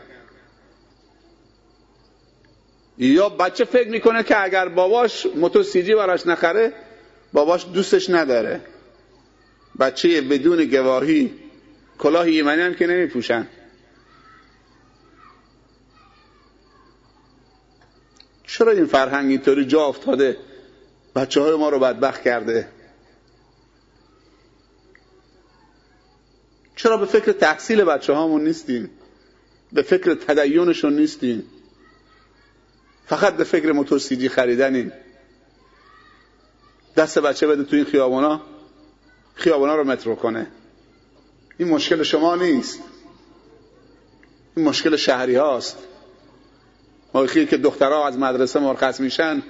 یا 2.98 3.30
بچه 3.30 3.66
فکر 3.66 3.90
می‌کنه 3.90 4.24
که 4.24 4.44
اگر 4.44 4.70
باباش 4.70 5.28
موتور 5.36 5.64
سیجی 5.64 5.96
براش 5.96 6.28
نخره 6.28 6.74
باباش 7.34 7.66
دوستش 7.74 8.10
نداره. 8.10 8.62
بچه 9.80 10.22
بدون 10.22 10.66
گواهی 10.66 11.34
کلاه 12.00 12.26
ایمنی 12.26 12.62
هم 12.62 12.74
که 12.74 12.88
نمیپوشن. 12.88 13.48
چرا 18.48 18.72
این 18.72 18.86
فرهنگ 18.86 19.30
اینطوری 19.30 19.66
جا 19.66 19.86
افتاده؟ 19.86 20.38
بچه 21.16 21.42
های 21.42 21.56
ما 21.56 21.70
رو 21.70 21.80
بدبخت 21.80 22.22
کرده. 22.22 22.68
چرا 26.82 26.98
به 26.98 27.06
فکر 27.06 27.32
تحصیل 27.32 27.84
بچه 27.84 28.14
هامون 28.14 28.44
نیستیم 28.44 28.90
به 29.74 29.82
فکر 29.82 30.14
تدیونشون 30.14 30.94
نیستیم 30.94 31.44
فقط 33.06 33.38
به 33.38 33.44
فکر 33.44 33.72
موتور 33.72 34.00
سیجی 34.00 34.30
خریدنیم 34.30 34.92
دست 36.98 37.20
بچه 37.20 37.48
بده 37.48 37.64
تو 37.64 37.76
این 37.76 37.86
خیابونا. 37.86 38.42
خیابونا 39.36 39.76
رو 39.76 39.84
مترو 39.84 40.16
کنه. 40.16 40.48
این 41.58 41.68
مشکل 41.68 42.04
شما 42.04 42.36
نیست. 42.36 42.80
این 44.56 44.66
مشکل 44.66 44.96
شهری 44.96 45.36
هاست. 45.36 45.78
موقعی 47.14 47.46
که 47.46 47.58
دخترها 47.58 48.08
از 48.08 48.18
مدرسه 48.18 48.60
مرخص 48.60 49.00
میشن 49.00 49.44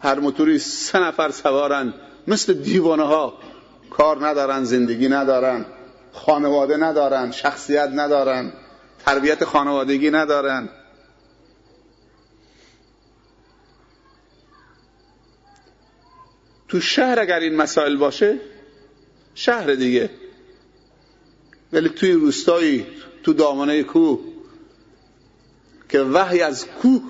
هر 0.00 0.18
موتوری 0.18 0.58
سه 0.58 0.98
نفر 0.98 1.30
سوارن. 1.30 1.94
مثل 2.26 2.52
دیوانه 2.52 3.02
ها 3.02 3.38
کار 3.90 4.26
ندارن 4.26 4.64
زندگی 4.64 5.08
ندارن. 5.08 5.66
خانواده 6.16 6.76
ندارن 6.76 7.30
شخصیت 7.30 7.90
ندارن 7.94 8.52
تربیت 9.06 9.44
خانوادگی 9.44 10.10
ندارن. 10.10 10.68
تو 16.68 16.80
شهر 16.80 17.20
اگر 17.20 17.40
این 17.40 17.56
مسائل 17.56 17.96
باشه 17.96 18.40
شهر 19.34 19.74
دیگه. 19.74 20.10
ولی 21.72 21.88
توی 21.88 22.12
روستایی 22.12 22.86
تو 23.22 23.32
دامنه 23.32 23.82
کوه 23.82 24.20
که 25.88 26.00
وحی 26.00 26.42
از 26.42 26.66
کوه 26.66 27.02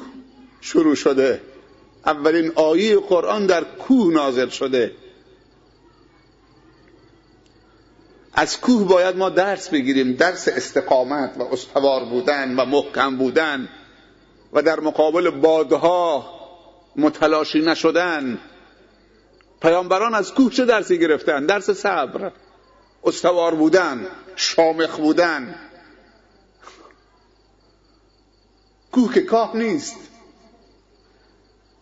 شروع 0.61 0.95
شده. 0.95 1.41
اولین 2.07 2.53
آیه 2.55 2.97
قرآن 2.97 3.47
در 3.47 3.65
کوه 3.65 4.15
نازل 4.15 4.49
شده. 4.49 4.93
از 8.37 8.61
کوه 8.61 8.89
باید 8.89 9.17
ما 9.17 9.31
درس 9.31 9.69
بگیریم. 9.69 10.13
درس 10.13 10.49
استقامت 10.49 11.35
و 11.39 11.43
استوار 11.43 12.05
بودن 12.05 12.57
و 12.57 12.65
محکم 12.65 13.17
بودن 13.17 13.69
و 14.53 14.63
در 14.63 14.81
مقابل 14.81 15.31
بادها 15.31 16.31
متلاشی 16.97 17.61
نشدن. 17.61 18.39
پیامبران 19.63 20.15
از 20.15 20.35
کوه 20.35 20.53
چه 20.53 20.65
درسی 20.65 20.99
گرفتن؟ 20.99 21.47
درس 21.47 21.71
صبر 21.71 22.33
استوار 23.05 23.55
بودن 23.55 24.07
شامخ 24.37 24.97
بودن. 24.97 25.55
کوه 28.93 29.15
که 29.15 29.21
کاه 29.21 29.57
نیست. 29.57 29.97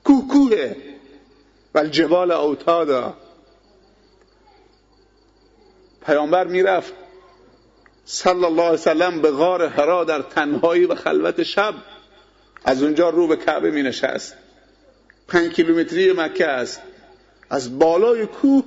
کوه 0.04 0.28
کوه. 0.28 0.74
و 1.74 1.78
الجبال 1.78 2.30
اوتادا. 2.30 3.16
پیامبر 6.06 6.46
می‌رفت. 6.46 6.92
صلی 8.04 8.44
الله 8.44 8.62
علیه 8.62 8.74
وسلم 8.74 9.22
به 9.22 9.30
غار 9.30 9.68
حرا 9.68 10.04
در 10.04 10.22
تنهایی 10.22 10.84
و 10.84 10.94
خلوت 10.94 11.42
شب 11.42 11.74
از 12.64 12.82
اونجا 12.82 13.10
رو 13.10 13.26
به 13.26 13.36
کعبه 13.36 13.70
می 13.70 13.82
نشست 13.82 14.34
پنج 15.28 15.52
کیلومتری 15.52 16.12
مکه 16.12 16.46
است. 16.46 16.80
از 17.50 17.78
بالای 17.78 18.26
کوه 18.26 18.64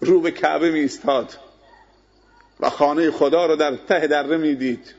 رو 0.00 0.20
به 0.20 0.30
کعبه 0.30 0.70
می 0.70 0.84
استاد 0.84 1.38
و 2.60 2.70
خانه 2.70 3.10
خدا 3.10 3.46
رو 3.46 3.56
در 3.56 3.76
ته 3.76 4.06
دره 4.06 4.36
می 4.36 4.54
دید 4.54 4.94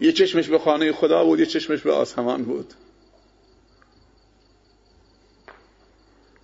یه 0.00 0.12
چشمش 0.12 0.48
به 0.48 0.58
خانه 0.58 0.92
خدا 0.92 1.24
بود 1.24 1.40
یه 1.40 1.46
چشمش 1.46 1.80
به 1.80 1.92
آسمان 1.92 2.42
بود. 2.42 2.74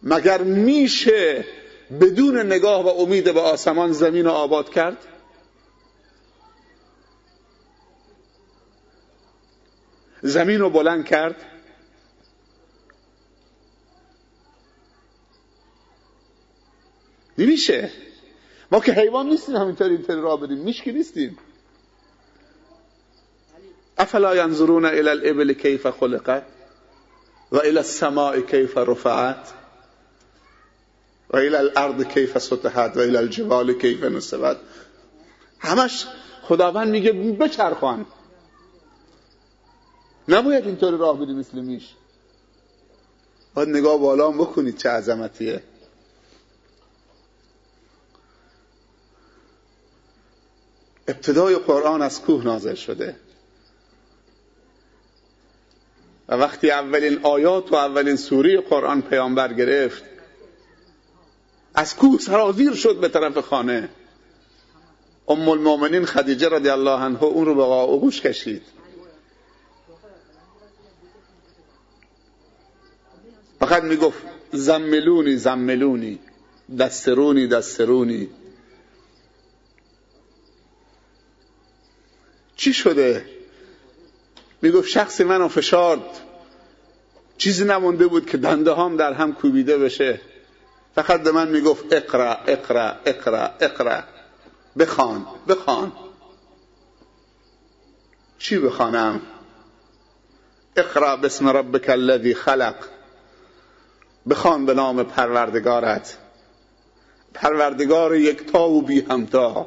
مگر 0.03 0.43
میشه 0.43 1.45
بدون 1.91 2.47
نگاه 2.47 2.85
و 2.85 2.89
امید 3.03 3.35
به 3.35 3.41
آسمان 3.41 3.93
زمین 3.93 4.25
رو 4.25 4.31
آباد 4.31 4.71
کرد. 4.71 4.97
زمین 10.23 10.61
رو 10.61 10.71
بلند 10.71 11.05
کرد. 11.05 11.37
نمیشه 17.39 17.91
ما 18.73 18.81
که 18.81 18.93
حیوان 18.93 19.27
نیستیم 19.29 19.57
همینطوری 19.57 19.95
اینطوری 19.95 20.21
را 20.21 20.37
بریم 20.37 20.59
میشکی 20.59 20.93
نیستیم. 20.93 21.39
افلا 23.99 24.37
ینظرون 24.37 24.85
الى 24.85 25.09
الابل 25.09 25.53
کیف 25.53 25.87
خلقت 25.87 26.47
و 27.53 27.57
الى 27.57 27.79
السماء 27.79 28.41
کیف 28.41 28.79
رفعت؟ 28.79 29.60
و 31.31 31.37
الى 31.37 31.57
الارض 31.57 32.05
کیف 32.05 32.39
سطحت 32.39 32.97
و 32.97 33.01
الى 33.01 33.17
الجبال 33.17 33.73
کیف 33.73 34.05
نصبت. 34.05 34.57
همش 35.59 36.07
خداوند 36.43 36.89
میگه 36.89 37.13
بچرخوان 37.13 38.07
نباید 40.29 40.67
اینطور 40.67 40.95
راه 40.95 41.19
بری 41.19 41.33
مثل 41.33 41.61
میش. 41.61 41.95
باید 43.55 43.69
نگاه 43.69 43.99
بالا 43.99 44.31
بکنید 44.31 44.79
چه 44.79 44.89
عظمتیه. 44.89 45.63
ابتدای 51.09 51.57
قرآن 51.57 52.03
از 52.03 52.23
کوه 52.23 52.45
نازل 52.45 52.75
شده. 52.75 53.17
و 56.29 56.35
وقتی 56.35 56.71
اولین 56.71 57.21
آیات 57.23 57.73
و 57.73 57.77
اولین 57.77 58.17
سوری 58.17 58.57
قرآن 58.57 59.03
پیامبر 59.03 59.53
گرفت 59.53 60.05
از 61.75 61.97
کوه 61.97 62.19
سرازیر 62.19 62.73
شد 62.73 63.01
به 63.01 63.09
طرف 63.09 63.39
خانه. 63.39 63.89
ام 65.29 65.49
المؤمنین 65.49 66.05
خدیجه 66.05 66.49
رضی 66.49 66.69
الله 66.69 67.01
عنها 67.01 67.27
اون 67.27 67.47
رو 67.47 67.55
به 67.55 67.63
آغوش 67.63 68.21
کشید. 68.21 68.63
فقط 73.61 73.83
می‌گفت 73.83 74.19
زملونی 74.53 75.37
زملونی 75.37 76.19
دسترونی 76.79 77.47
دسترونی. 77.47 78.29
چی 82.57 82.73
شده؟ 82.73 83.25
می‌گفت 84.63 84.89
شخصی 84.89 85.25
منو 85.25 85.49
فشارد. 85.49 86.01
چیزی 87.39 87.65
نمونده 87.65 88.07
بود 88.07 88.27
که 88.27 88.37
دنده 88.37 88.71
هام 88.71 88.97
در 88.97 89.13
هم 89.13 89.33
کوبیده 89.33 89.79
بشه. 89.79 90.21
فقط 90.95 91.23
به 91.23 91.33
من 91.33 91.49
می‌گفت 91.49 91.93
اقرا 91.93 92.37
اقرا 92.47 92.97
اقرا 93.07 93.51
اقرا 93.61 94.03
بخوان 94.79 95.27
بخوان. 95.49 95.93
چی 98.39 98.59
بخوانم؟ 98.59 99.21
اقرا 100.77 101.17
بسم 101.17 101.49
ربک 101.49 101.89
الذی 101.89 102.35
خلق. 102.35 102.75
بخوان 104.31 104.67
به 104.67 104.75
نام 104.75 105.03
پروردگارت. 105.03 106.17
پروردگار 107.35 108.17
یکتا 108.17 108.69
و 108.69 108.83
بی 108.83 109.01
همتا 109.01 109.67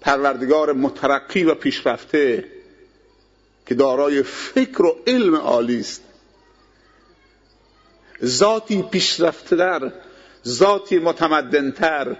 پروردگار 0.00 0.72
مترقی 0.72 1.44
و 1.44 1.54
پیشرفته 1.54 2.44
که 3.66 3.74
دارای 3.74 4.22
فکر 4.22 4.82
و 4.82 4.96
علم 5.06 5.36
عالی 5.36 5.80
است. 5.80 6.02
ذاتی 8.22 8.82
پیشرفتهتر 8.82 9.92
ذاتی 10.46 10.98
متمدنتر 10.98 12.16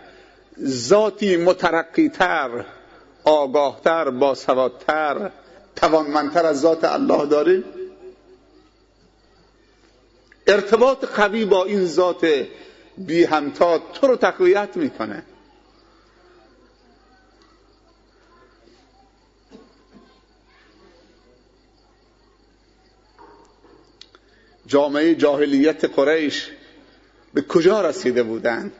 ذاتی 0.62 1.36
مترقیتر 1.36 2.64
آگاهتر 3.24 4.10
باسوادتر 4.10 5.30
توانمندتر 5.76 6.46
از 6.46 6.60
ذات 6.60 6.84
الله 6.84 7.26
داریم؟ 7.26 7.64
ارتباط 10.46 11.04
قوی 11.04 11.44
با 11.44 11.64
این 11.64 11.86
ذات 11.86 12.26
بی 12.98 13.24
همتا 13.24 13.78
تو 13.78 14.06
رو 14.06 14.16
تقویت 14.16 14.76
می‌کنه. 14.76 15.22
جامعه 24.66 25.14
جاهلیت 25.14 25.84
قریش 25.84 26.50
به 27.34 27.42
کجا 27.42 27.80
رسیده 27.80 28.22
بودند 28.22 28.72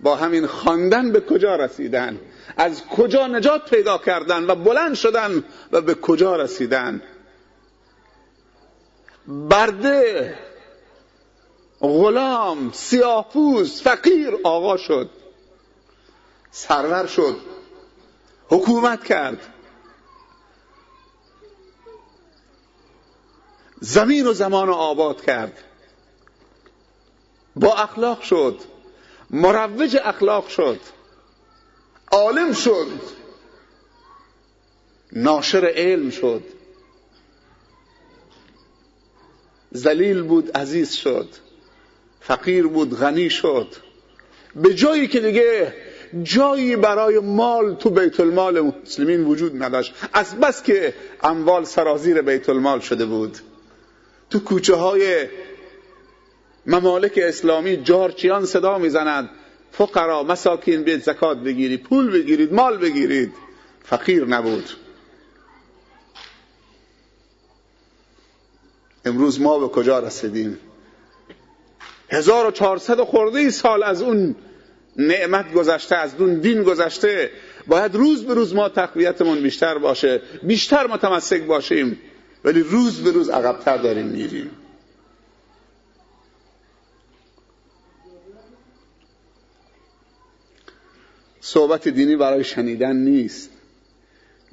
با 0.00 0.16
همین 0.16 0.46
خواندن 0.46 1.12
به 1.12 1.20
کجا 1.20 1.56
رسیدن؟ 1.56 2.20
از 2.56 2.86
کجا 2.86 3.26
نجات 3.26 3.70
پیدا 3.70 3.98
کردن 3.98 4.50
و 4.50 4.54
بلند 4.54 4.94
شدن 4.94 5.44
و 5.72 5.80
به 5.80 5.94
کجا 5.94 6.36
رسیدن؟ 6.36 7.02
برده 9.28 10.34
غلام 11.80 12.70
سیاهپوست 12.72 13.82
فقیر 13.82 14.30
آقا 14.44 14.76
شد 14.76 15.10
سرور 16.50 17.06
شد 17.06 17.36
حکومت 18.48 19.04
کرد. 19.04 19.51
زمین 23.84 24.26
و 24.26 24.32
زمان 24.32 24.66
رو 24.66 24.74
آباد 24.74 25.24
کرد. 25.24 25.58
با 27.56 27.74
اخلاق 27.74 28.22
شد. 28.22 28.58
مروج 29.30 29.98
اخلاق 30.04 30.48
شد. 30.48 30.80
عالم 32.12 32.52
شد. 32.52 32.86
ناشر 35.12 35.72
علم 35.76 36.10
شد. 36.10 36.42
زلیل 39.70 40.22
بود 40.22 40.56
عزیز 40.56 40.92
شد. 40.92 41.28
فقیر 42.20 42.66
بود 42.66 42.98
غنی 42.98 43.30
شد. 43.30 43.74
به 44.56 44.74
جایی 44.74 45.08
که 45.08 45.20
دیگه 45.20 45.74
جایی 46.22 46.76
برای 46.76 47.18
مال 47.18 47.74
تو 47.74 47.90
بیت 47.90 48.20
المال 48.20 48.60
مسلمین 48.60 49.24
وجود 49.24 49.62
نداشت. 49.62 49.94
از 50.12 50.40
بس 50.40 50.62
که 50.62 50.94
اموال 51.22 51.64
سرازیر 51.64 52.22
بیت 52.22 52.48
المال 52.48 52.80
شده 52.80 53.06
بود. 53.06 53.38
تو 54.32 54.38
کوچه 54.38 54.74
های 54.74 55.28
ممالک 56.66 57.18
اسلامی 57.22 57.76
جارچیان 57.76 58.46
صدا 58.46 58.78
می‌زنند 58.78 59.30
فقرا 59.72 60.22
مساکین 60.22 60.82
بیت 60.82 61.02
زکات 61.02 61.38
بگیرید 61.38 61.82
پول 61.82 62.10
بگیرید 62.10 62.52
مال 62.52 62.78
بگیرید. 62.78 63.32
فقیر 63.84 64.24
نبود. 64.24 64.70
امروز 69.04 69.40
ما 69.40 69.58
به 69.58 69.68
کجا 69.68 69.98
رسیدیم؟ 69.98 70.58
1400 72.10 73.00
خورده 73.00 73.38
ای 73.38 73.50
سال 73.50 73.82
از 73.82 74.02
اون 74.02 74.36
نعمت 74.96 75.52
گذشته 75.52 75.96
از 75.96 76.14
اون 76.18 76.40
دین 76.40 76.62
گذشته. 76.62 77.30
باید 77.66 77.94
روز 77.94 78.24
به 78.24 78.34
روز 78.34 78.54
ما 78.54 78.68
تقویتمون 78.68 79.40
بیشتر 79.42 79.78
باشه 79.78 80.22
بیشتر 80.42 80.86
متمسک 80.86 81.42
باشیم. 81.42 81.98
ولی 82.44 82.60
روز 82.60 83.00
به 83.00 83.10
روز 83.10 83.30
عقبتر 83.30 83.76
داریم 83.76 84.06
میریم. 84.06 84.50
صحبت 91.40 91.88
دینی 91.88 92.16
برای 92.16 92.44
شنیدن 92.44 92.96
نیست. 92.96 93.50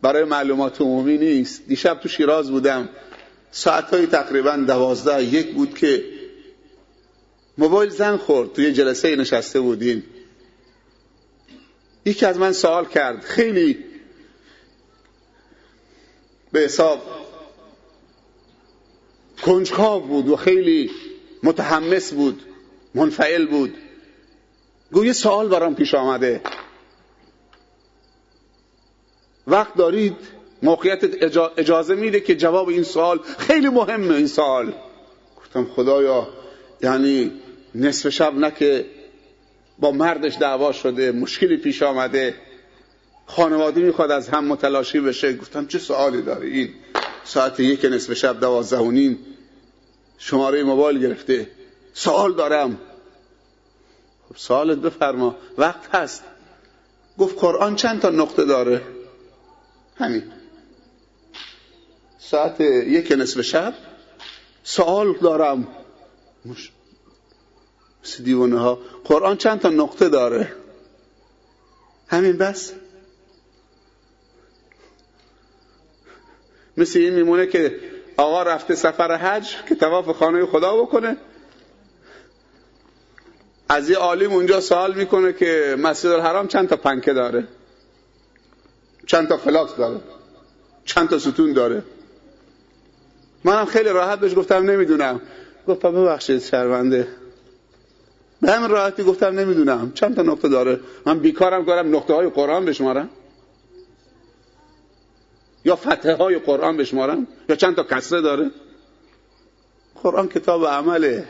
برای 0.02 0.24
معلومات 0.24 0.82
عمومی 0.82 1.18
نیست. 1.18 1.68
دیشب 1.68 2.00
تو 2.00 2.10
شیراز 2.10 2.52
بودم. 2.52 2.90
ساعتهای 3.52 4.08
تقریبا 4.08 4.56
دوازده 4.56 5.24
یک 5.24 5.54
بود 5.54 5.78
که 5.78 6.04
موبایل 7.58 7.90
زن 7.90 8.18
خورد. 8.18 8.54
توی 8.54 8.74
جلسه 8.74 9.16
نشسته 9.16 9.60
بودیم. 9.60 10.04
یکی 12.06 12.26
از 12.26 12.38
من 12.38 12.52
سوال 12.52 12.86
کرد. 12.86 13.22
خیلی 13.24 13.78
به 16.52 16.60
حساب 16.60 17.02
کنجکاو 19.46 20.02
بود 20.02 20.30
و 20.30 20.36
خیلی 20.36 20.92
متحمس 21.44 22.14
بود 22.14 22.42
منفعل 22.96 23.46
بود. 23.46 23.78
گو 24.92 25.06
یه 25.06 25.14
سوال 25.14 25.48
برام 25.48 25.76
پیش 25.76 25.96
آمده. 25.96 26.42
وقت 29.48 29.76
دارید 29.76 30.16
موقعیت 30.64 31.24
اجازه 31.58 31.96
میده 31.96 32.20
که 32.20 32.36
جواب 32.36 32.70
این 32.70 32.84
سوال؟ 32.84 33.20
خیلی 33.38 33.70
مهمه 33.70 34.16
این 34.16 34.28
سوال. 34.28 34.74
گفتم 35.38 35.66
خدایا 35.66 36.28
یعنی 36.82 37.32
نصف 37.76 38.10
شب 38.10 38.36
نه 38.36 38.52
که 38.52 38.86
با 39.80 39.92
مردش 39.92 40.38
دعوا 40.40 40.72
شده 40.72 41.12
مشکلی 41.12 41.58
پیش 41.58 41.84
آمده. 41.84 42.36
خانواده 43.26 43.82
می‌خواد 43.82 44.12
از 44.12 44.30
هم 44.30 44.46
متلاشی 44.46 45.00
بشه. 45.00 45.34
گفتم 45.34 45.68
چه 45.68 45.80
سوالی 45.80 46.22
داره 46.22 46.48
این 46.48 46.70
ساعت 47.30 47.60
یک 47.60 47.86
نصف 47.86 48.14
شب 48.14 48.40
دوازده 48.40 48.78
و 48.78 48.92
نیم 48.92 49.26
شماره 50.18 50.64
موبایل 50.64 51.00
گرفته. 51.00 51.52
سوال 51.94 52.34
دارم. 52.34 52.80
خب 54.30 54.38
سوالت 54.38 54.78
بفرما. 54.78 55.36
وقت 55.58 55.96
هست. 55.96 56.24
گفت 57.18 57.40
قرآن 57.40 57.76
چند 57.76 58.02
تا 58.02 58.10
نقطه 58.10 58.46
داره؟ 58.46 58.82
همین. 59.96 60.24
ساعت 62.20 62.62
یک 62.62 63.12
نصف 63.12 63.42
شب 63.42 63.74
سوال 64.64 65.14
دارم. 65.14 65.68
مثل 68.04 68.24
دیوانه 68.24 68.60
ها 68.60 68.80
قرآن 69.04 69.38
چند 69.38 69.60
تا 69.60 69.70
نقطه 69.70 70.10
داره؟ 70.10 70.54
همین 72.08 72.38
بس. 72.38 72.74
مثل 76.80 77.00
این 77.00 77.14
میمونه 77.14 77.48
که 77.48 77.80
آقا 78.18 78.44
رفته 78.44 78.76
سفر 78.76 79.16
حج 79.16 79.56
که 79.70 79.76
تواف 79.76 80.10
خانه 80.10 80.46
خدا 80.46 80.78
بکنه. 80.78 81.18
از 83.70 83.90
یه 83.90 83.98
عالم 83.98 84.32
اونجا 84.32 84.62
سوال 84.62 84.96
می‌کنه 84.96 85.34
که 85.34 85.76
مسجد 85.80 86.10
الحرام 86.10 86.48
چند 86.48 86.70
تا 86.70 86.76
پنکه 86.76 87.14
داره؟ 87.14 87.48
چند 89.08 89.28
تا 89.28 89.38
فلاس 89.38 89.76
داره؟ 89.76 90.00
چند 90.86 91.10
تا 91.10 91.20
ستون 91.20 91.54
داره؟ 91.54 91.84
منم 93.44 93.66
خیلی 93.66 93.90
راحت 93.90 94.20
بهش 94.20 94.36
گفتم 94.36 94.70
نمی‌دونم. 94.70 95.22
گفت 95.68 95.82
ببخشید 95.82 96.42
شرمنده 96.42 97.08
به 98.42 98.52
همین 98.52 98.70
راحتی 98.70 99.04
گفتم 99.04 99.40
نمی‌دونم. 99.40 99.92
چند 99.96 100.16
تا 100.16 100.22
نقطه 100.22 100.50
داره؟ 100.50 100.80
من 101.06 101.20
بیکارم 101.20 101.66
کارم 101.66 101.96
نقطه 101.96 102.14
های 102.14 102.30
قرآن 102.30 102.66
بشمارم. 102.66 103.10
یا 105.70 105.76
فتحه 105.76 106.16
های 106.16 106.40
قرآن 106.40 106.78
بشمارم 106.78 107.28
یا 107.50 107.56
چند 107.56 107.76
تا 107.76 107.84
کسره 107.84 108.22
داره؟ 108.22 108.52
قرآن 110.04 110.28
کتاب 110.28 110.66
عمله 110.66 111.26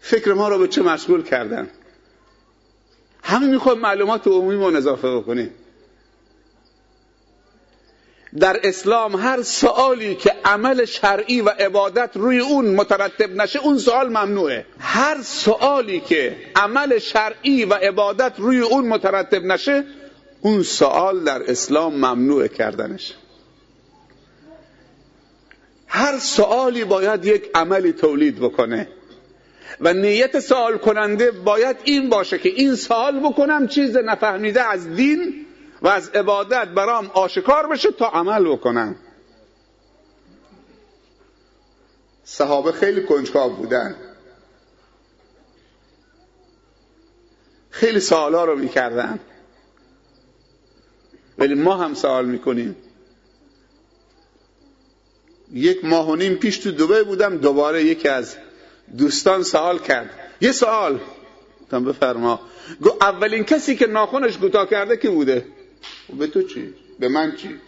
فکر 0.00 0.32
ما 0.32 0.48
رو 0.48 0.58
به 0.58 0.68
چه 0.68 0.82
مشغول 0.82 1.22
کردن؟ 1.22 1.68
همین 3.22 3.50
می‌خواد 3.50 3.78
معلومات 3.78 4.26
عمومی 4.26 4.56
ما 4.56 4.70
اضافه 4.70 5.16
بکنیم 5.16 5.50
در 8.38 8.60
اسلام 8.64 9.16
هر 9.16 9.42
سوالی 9.42 10.14
که 10.14 10.34
عمل 10.44 10.84
شرعی 10.84 11.40
و 11.40 11.48
عبادت 11.48 12.10
روی 12.14 12.38
اون 12.38 12.74
مترتب 12.74 13.36
نشه 13.36 13.58
اون 13.58 13.78
سوال 13.78 14.08
ممنوعه. 14.08 14.66
هر 14.78 15.22
سوالی 15.22 16.00
که 16.00 16.36
عمل 16.56 16.98
شرعی 16.98 17.64
و 17.64 17.74
عبادت 17.74 18.32
روی 18.38 18.60
اون 18.60 18.88
مترتب 18.88 19.44
نشه 19.44 19.84
اون 20.42 20.62
سوال 20.62 21.24
در 21.24 21.50
اسلام 21.50 21.94
ممنوع 21.94 22.46
کردنش. 22.46 23.14
هر 25.86 26.18
سوالی 26.18 26.84
باید 26.84 27.24
یک 27.24 27.50
عملی 27.54 27.92
تولید 27.92 28.40
بکنه 28.40 28.88
و 29.80 29.92
نیت 29.92 30.40
سوال 30.40 30.78
کننده 30.78 31.30
باید 31.30 31.76
این 31.84 32.08
باشه 32.08 32.38
که 32.38 32.48
این 32.48 32.74
سوال 32.74 33.20
بکنم 33.20 33.66
چیز 33.66 33.96
نفهمیده 33.96 34.62
از 34.62 34.88
دین 34.88 35.46
و 35.82 35.88
از 35.88 36.08
عبادت 36.08 36.68
برام 36.68 37.10
آشکار 37.14 37.66
بشه 37.66 37.92
تا 37.92 38.06
عمل 38.06 38.52
بکنم. 38.52 38.96
صحابه 42.24 42.72
خیلی 42.72 43.02
کنجکاو 43.02 43.52
بودن. 43.52 43.96
خیلی 47.70 48.00
سوالا 48.00 48.44
رو 48.44 48.56
می‌کردن. 48.56 49.20
ولی 51.38 51.54
ما 51.54 51.76
هم 51.76 51.94
سوال 51.94 52.26
می‌کنیم. 52.26 52.76
یک 55.52 55.84
ماه 55.84 56.10
و 56.10 56.16
نیم 56.16 56.34
پیش 56.34 56.58
تو 56.58 56.72
دبی 56.72 57.04
بودم 57.04 57.36
دوباره 57.36 57.84
یکی 57.84 58.08
از 58.08 58.36
دوستان 58.98 59.42
سوال 59.42 59.78
کرد. 59.78 60.10
یه 60.40 60.52
سوال. 60.52 61.00
تم 61.70 61.84
بفرما. 61.84 62.40
گو 62.80 62.90
اولین 63.00 63.44
کسی 63.44 63.76
که 63.76 63.86
ناخونش 63.86 64.38
کوتاه 64.38 64.70
کرده 64.70 64.96
کی 64.96 65.08
بوده؟ 65.08 65.46
به 66.18 66.26
تو 66.26 66.42
چی؟ 66.42 66.74
به 66.98 67.08
من 67.08 67.36
چی؟ 67.36 67.60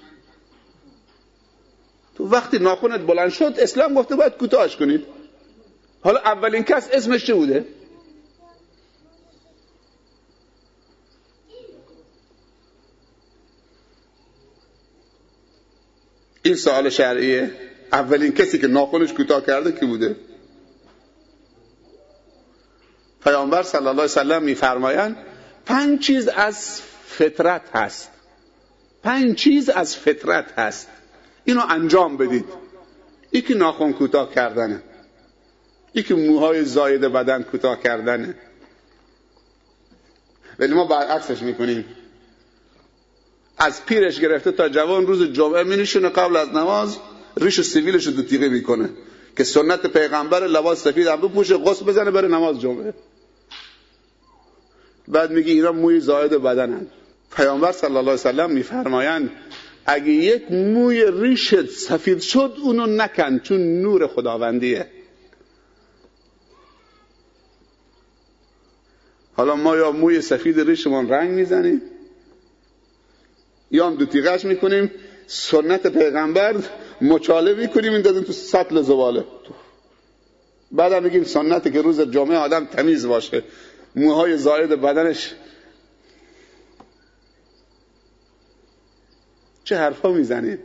تو 2.17 2.29
وقتی 2.29 2.59
ناخونت 2.59 3.01
بلند 3.01 3.31
شد 3.31 3.55
اسلام 3.59 3.95
گفته 3.95 4.17
باید 4.17 4.33
کوتاهش 4.33 4.77
کنید. 4.77 5.05
حالا 6.01 6.21
اولین 6.21 6.63
کس 6.63 6.89
اسمش 6.93 7.27
چه 7.27 7.35
بوده؟ 7.35 7.65
این 16.45 16.55
سوال 16.55 16.89
شرعیه؟ 16.89 17.51
اولین 17.93 18.33
کسی 18.33 18.59
که 18.59 18.67
ناخونش 18.67 19.13
کوتاه 19.13 19.47
کرده 19.47 19.73
کی 19.73 19.87
بوده؟ 19.87 20.17
پیامبر 23.25 23.63
صلی 23.63 23.79
الله 23.79 23.91
علیه 23.91 24.05
وسلم 24.05 24.43
میفرمایند 24.43 25.17
پنج 25.67 26.01
چیز 26.01 26.29
از 26.29 26.81
فطرت 27.07 27.63
هست. 27.75 28.11
پنج 29.03 29.37
چیز 29.37 29.69
از 29.69 29.97
فطرت 29.97 30.59
هست. 30.59 30.89
اینو 31.45 31.63
انجام 31.69 32.17
بدید. 32.17 32.45
یکی 33.33 33.55
ناخون 33.55 33.93
کوتاه 33.93 34.35
کردنه. 34.35 34.83
یکی 35.95 36.15
موهای 36.15 36.65
زاید 36.65 37.01
بدن 37.01 37.43
کوتاه 37.43 37.81
کردنه. 37.83 38.35
ولی 40.59 40.75
ما 40.75 40.85
برعکسش 40.85 41.43
می‌کنیم. 41.43 41.85
از 43.59 43.87
پیرش 43.87 44.21
گرفته 44.21 44.53
تا 44.53 44.69
جوان 44.69 45.07
روز 45.07 45.33
جمعه 45.33 45.63
می 45.63 45.77
قبل 45.87 46.37
از 46.37 46.49
نماز 46.49 46.99
ریش 47.37 47.61
سیویلش 47.61 48.07
رو 48.07 48.13
دو 48.13 48.23
تیغه 48.23 48.49
می‌کنه. 48.49 48.91
که 49.37 49.45
سنت 49.45 49.87
پیغمبر 49.87 50.47
لباس 50.47 50.83
سفید 50.83 51.07
هم 51.07 51.21
بپوشه 51.21 51.57
غسل 51.57 51.85
بزنه 51.85 52.11
بره 52.11 52.29
نماز 52.29 52.61
جمعه. 52.61 52.95
بعد 55.09 55.31
میگه 55.31 55.53
اینا 55.53 55.73
موی 55.73 56.01
زاید 56.01 56.31
بدنن. 56.31 56.87
پیامبر 57.37 57.73
صلی 57.73 57.89
الله 57.89 58.01
علیه 58.01 58.13
وسلم 58.13 58.51
میفرمایند 58.51 59.31
اگه 59.87 60.13
یک 60.13 60.53
موی 60.53 61.11
ریشت 61.11 61.67
سفید 61.67 62.21
شد 62.21 62.57
اونو 62.63 62.87
نکن 62.87 63.39
چون 63.39 63.83
نور 63.83 64.07
خداوندیه. 64.07 64.87
حالا 69.37 69.57
ما 69.57 69.77
یا 69.77 69.93
موی 69.93 70.21
سفید 70.21 70.61
ریشمون 70.61 71.09
رنگ 71.09 71.31
می‌زنیم؟ 71.31 71.83
یا 73.75 73.87
هم 73.87 73.95
دو 73.95 74.07
تیغش 74.07 74.45
می‌کنیم. 74.45 74.91
سنت 75.27 75.87
پیغمبر 75.87 76.57
مچاله 77.01 77.55
می‌کنیم. 77.55 77.93
این 77.93 78.03
دادیم 78.03 78.23
تو 78.23 78.33
سطل 78.33 78.83
زباله. 78.83 79.25
بعد 80.73 80.95
میگیم 81.05 81.25
سنت 81.25 81.73
که 81.73 81.83
روز 81.83 82.01
جمعه 82.01 82.39
آدم 82.39 82.65
تمیز 82.65 83.07
باشه. 83.07 83.43
موهای 83.97 84.37
زاید 84.37 84.71
بدنش. 84.71 85.35
چه 89.65 89.77
حرفا 89.77 90.13
می‌زنید؟ 90.13 90.61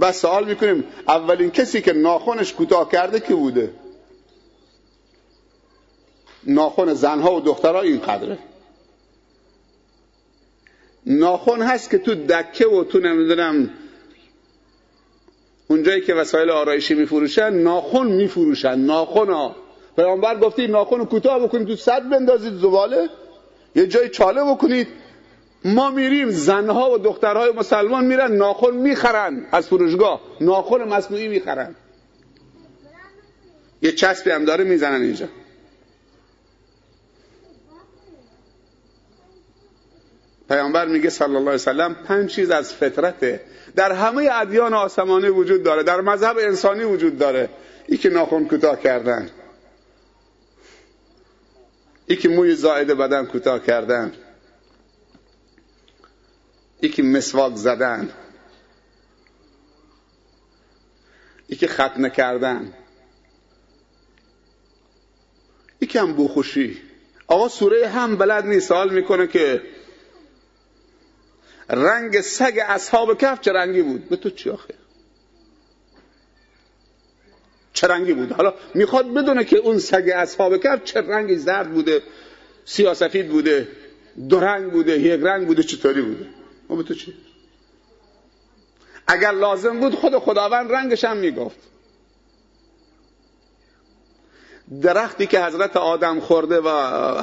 بس 0.00 0.20
سوال 0.20 0.44
می‌کنیم 0.48 0.84
اولین 1.08 1.50
کسی 1.50 1.80
که 1.80 1.92
ناخونش 1.92 2.52
کوتاه 2.52 2.90
کرده 2.90 3.20
که 3.20 3.34
بوده؟ 3.34 3.70
ناخون 6.44 6.94
زنها 6.94 7.34
و 7.34 7.40
دخترها 7.40 7.80
این 7.80 7.98
قدره. 7.98 8.38
ناخون 11.06 11.62
هست 11.62 11.90
که 11.90 11.98
تو 11.98 12.14
دکه 12.14 12.66
و 12.66 12.84
تو 12.84 12.98
نمی‌دونم 12.98 13.70
اونجایی 15.68 16.00
که 16.00 16.14
وسایل 16.14 16.50
آرایشی 16.50 16.94
میفروشن 16.94 17.52
ناخون 17.52 18.06
میفروشن. 18.06 18.78
ناخون 18.78 19.28
ها 19.30 19.56
پیامبر 19.96 20.38
گفته 20.38 20.66
ناخون 20.66 21.04
کوتاه 21.04 21.38
بکنید 21.42 21.66
تو 21.66 21.76
صد 21.76 22.08
بندازید 22.08 22.52
زباله. 22.52 23.08
یه 23.76 23.86
جای 23.86 24.08
چاله 24.08 24.44
بکنید. 24.44 24.88
ما 25.64 25.90
میریم 25.90 26.30
زنها 26.30 26.90
و 26.90 26.98
دخترهای 26.98 27.52
مسلمان 27.52 28.04
میرن 28.04 28.32
ناخون 28.32 28.76
می‌خرن 28.76 29.46
از 29.52 29.66
فروشگاه. 29.66 30.20
ناخون 30.40 30.84
مصنوعی 30.84 31.28
می‌خرن. 31.28 31.74
یه 33.82 33.92
چسبی 33.92 34.30
هم 34.30 34.44
داره 34.44 34.64
می‌زنن 34.64 35.02
اینجا. 35.02 35.26
پیامبر 40.52 40.86
میگه 40.86 41.10
صلی 41.10 41.26
الله 41.26 41.40
علیه 41.40 41.50
وسلم 41.50 41.94
پنج 41.94 42.30
چیز 42.30 42.50
از 42.50 42.74
فطرته. 42.74 43.40
در 43.76 43.92
همه 43.92 44.28
ادیان 44.32 44.74
آسمانی 44.74 45.28
وجود 45.28 45.62
داره 45.62 45.82
در 45.82 46.00
مذهب 46.00 46.38
انسانی 46.38 46.84
وجود 46.84 47.18
داره. 47.18 47.48
یکی 47.88 48.08
ناخون 48.08 48.48
کوتاه 48.48 48.80
کردن. 48.80 49.30
یکی 52.08 52.28
موی 52.28 52.54
زائد 52.54 52.86
بدن 52.86 53.26
کوتاه 53.26 53.62
کردن. 53.62 54.12
یکی 56.82 57.02
مسواک 57.02 57.56
زدن. 57.56 58.10
یکی 61.48 61.66
ختنه 61.66 62.10
کردن. 62.10 62.72
یکی 65.80 65.98
هم 65.98 66.12
بوخوشی. 66.12 66.78
آقا 67.26 67.48
سوره 67.48 67.88
هم 67.88 68.16
بلد 68.16 68.46
نیست 68.46 68.68
سوال 68.68 68.94
می‌کنه 68.94 69.26
که 69.26 69.62
رنگ 71.70 72.20
سگ 72.20 72.58
اصحاب 72.68 73.20
کف 73.20 73.40
چه 73.40 73.52
رنگی 73.52 73.82
بود؟ 73.82 74.08
به 74.08 74.16
تو 74.16 74.30
چی 74.30 74.50
آخه؟ 74.50 74.74
چه 77.72 77.86
رنگی 77.86 78.12
بود؟ 78.12 78.32
حالا 78.32 78.54
می‌خواد 78.74 79.14
بدونه 79.14 79.44
که 79.44 79.56
اون 79.56 79.78
سگ 79.78 80.10
اصحاب 80.14 80.56
کف 80.56 80.84
چه 80.84 81.00
رنگی 81.00 81.36
زرد 81.36 81.72
بوده 81.72 82.02
سیاسفید 82.64 83.28
بوده 83.28 83.68
دو 84.28 84.40
رنگ 84.40 84.72
بوده 84.72 85.00
یک 85.00 85.20
رنگ 85.22 85.46
بوده 85.46 85.62
چطوری 85.62 86.02
بوده؟ 86.02 86.26
ما 86.68 86.76
به 86.76 86.82
تو 86.82 86.94
چی؟ 86.94 87.14
اگر 89.06 89.32
لازم 89.32 89.80
بود 89.80 89.94
خود 89.94 90.18
خداوند 90.18 90.72
رنگش 90.72 91.04
هم 91.04 91.16
می‌گفت. 91.16 91.58
درختی 94.82 95.26
که 95.26 95.44
حضرت 95.44 95.76
آدم 95.76 96.20
خورده 96.20 96.60
و 96.60 96.70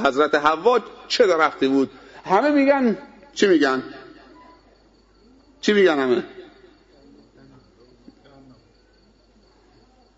حضرت 0.07 0.35
حوا 0.35 0.79
چه 1.07 1.27
درختی 1.27 1.67
بود؟ 1.67 1.91
همه 2.25 2.51
میگن 2.51 2.97
چی 3.33 3.47
میگن؟ 3.47 3.83
چی 5.61 5.73
میگن 5.73 5.99
همه؟ 5.99 6.23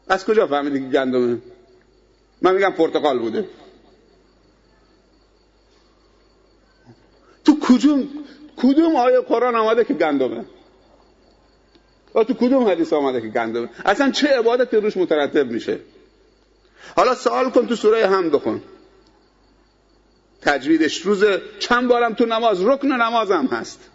از 0.08 0.26
کجا 0.26 0.48
فهمیدی 0.48 0.80
که 0.80 0.86
گندمه؟ 0.86 1.38
من 2.42 2.56
میگم 2.56 2.72
پرتقال 2.72 3.20
بوده. 3.20 3.48
تو 7.46 7.60
کدوم 7.62 8.08
کدوم 8.58 8.96
آیه 8.96 9.20
قرآن 9.20 9.56
آمده 9.56 9.84
که 9.84 9.94
گندمه؟ 9.94 10.46
و 12.16 12.24
تو 12.24 12.34
کدوم 12.34 12.68
حدیث 12.68 12.94
آمده 12.94 13.22
که 13.22 13.28
گندمه؟ 13.28 13.70
اصلا 13.86 14.12
چه 14.12 14.28
عبادتی 14.28 14.78
روش 14.78 14.98
مترتب 14.98 15.52
میشه؟ 15.52 15.80
حالا 16.96 17.16
سوال 17.16 17.50
کن 17.50 17.68
تو 17.68 17.76
سوره 17.76 18.08
هم 18.08 18.30
بخون. 18.30 18.62
تجویدش 20.42 21.02
روز 21.02 21.24
چند 21.60 21.88
بارم 21.88 22.14
تو 22.14 22.26
نماز 22.26 22.62
رکن 22.62 22.88
نمازم 22.88 23.46
هست. 23.46 23.91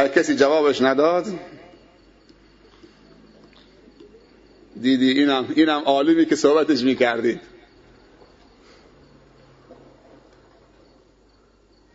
اگه 0.00 0.12
کسی 0.12 0.36
جوابش 0.36 0.82
نداد 0.82 1.26
دیدی 4.80 5.10
اینم 5.10 5.52
اینم 5.56 5.82
عالمی 5.84 6.26
که 6.26 6.36
صحبتش 6.36 6.82
می‌کردید 6.82 7.40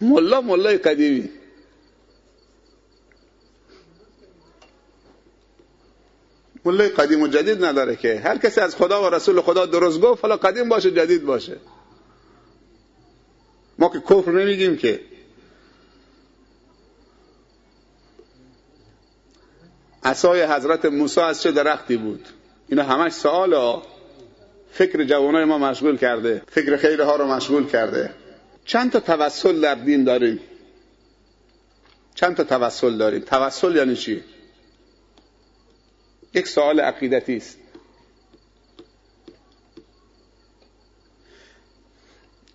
ملا 0.02 0.42
ملای 0.42 0.78
قدیمی. 0.78 1.30
ملای 6.66 6.90
قدیم 6.90 7.22
و 7.22 7.28
جدید 7.28 7.66
نداره 7.66 7.96
که. 7.96 8.20
هر 8.20 8.38
کسی 8.38 8.62
از 8.62 8.76
خدا 8.76 9.04
و 9.04 9.10
رسول 9.16 9.42
خدا 9.42 9.66
درست 9.66 10.02
گفت 10.02 10.22
حالا 10.22 10.38
قدیم 10.38 10.70
باشه 10.70 10.92
جدید 10.92 11.26
باشه. 11.26 11.58
ما 13.80 13.90
که 13.90 14.00
کفر 14.00 14.32
نمیگیم 14.32 14.78
که. 14.78 15.15
عصای 20.06 20.44
حضرت 20.44 20.86
موسی 20.86 21.22
از 21.22 21.42
چه 21.42 21.52
درختی 21.52 21.98
بود؟ 21.98 22.26
اینا 22.70 22.84
همش 22.84 23.12
سوال 23.12 23.54
ها. 23.54 23.84
فکر 24.72 25.04
جوانای 25.04 25.46
ما 25.46 25.58
مشغول 25.58 25.98
کرده. 25.98 26.42
فکر 26.52 26.78
خیره 26.78 27.06
ها 27.06 27.16
رو 27.16 27.28
مشغول 27.28 27.68
کرده. 27.68 28.10
چند 28.66 28.92
تا 28.92 29.00
توسل 29.00 29.62
در 29.62 29.76
دین 29.76 30.04
داریم؟ 30.04 30.40
چند 32.16 32.36
تا 32.36 32.44
توسل 32.44 32.98
داریم؟ 32.98 33.20
توسل 33.20 33.76
یعنی 33.76 33.96
چی؟ 33.96 34.24
یک 36.34 36.48
سوال 36.48 36.80
عقیدتی 36.80 37.38
است. 37.38 37.58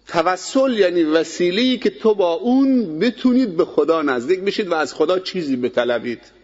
توسل 0.08 0.78
یعنی 0.78 1.02
وسیله‌ای 1.02 1.78
که 1.78 1.90
تو 1.90 2.14
با 2.14 2.32
اون 2.32 2.98
بتونید 2.98 3.56
به 3.56 3.64
خدا 3.64 4.02
نزدیک 4.02 4.40
بشید 4.40 4.68
و 4.68 4.74
از 4.74 4.94
خدا 4.94 5.18
چیزی 5.18 5.56
بطلبید. 5.56 6.39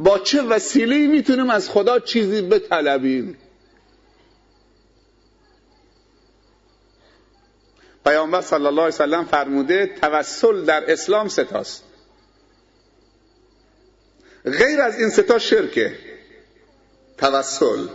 با 0.00 0.18
چه 0.18 0.42
وسیله‌ای 0.42 1.06
می‌تونیم 1.06 1.50
از 1.50 1.70
خدا 1.70 1.98
چیزی 1.98 2.42
بطلبیم؟ 2.42 3.38
پیامبر 8.04 8.40
صلی 8.40 8.66
الله 8.66 8.82
علیه 8.82 8.94
وسلم 8.94 9.24
فرموده 9.24 9.86
توسل 9.86 10.64
در 10.64 10.92
اسلام 10.92 11.28
ستاست. 11.28 11.84
غیر 14.44 14.80
از 14.80 15.00
این 15.00 15.10
ستا 15.10 15.38
شرکه 15.38 15.98
توسل. 17.18 17.88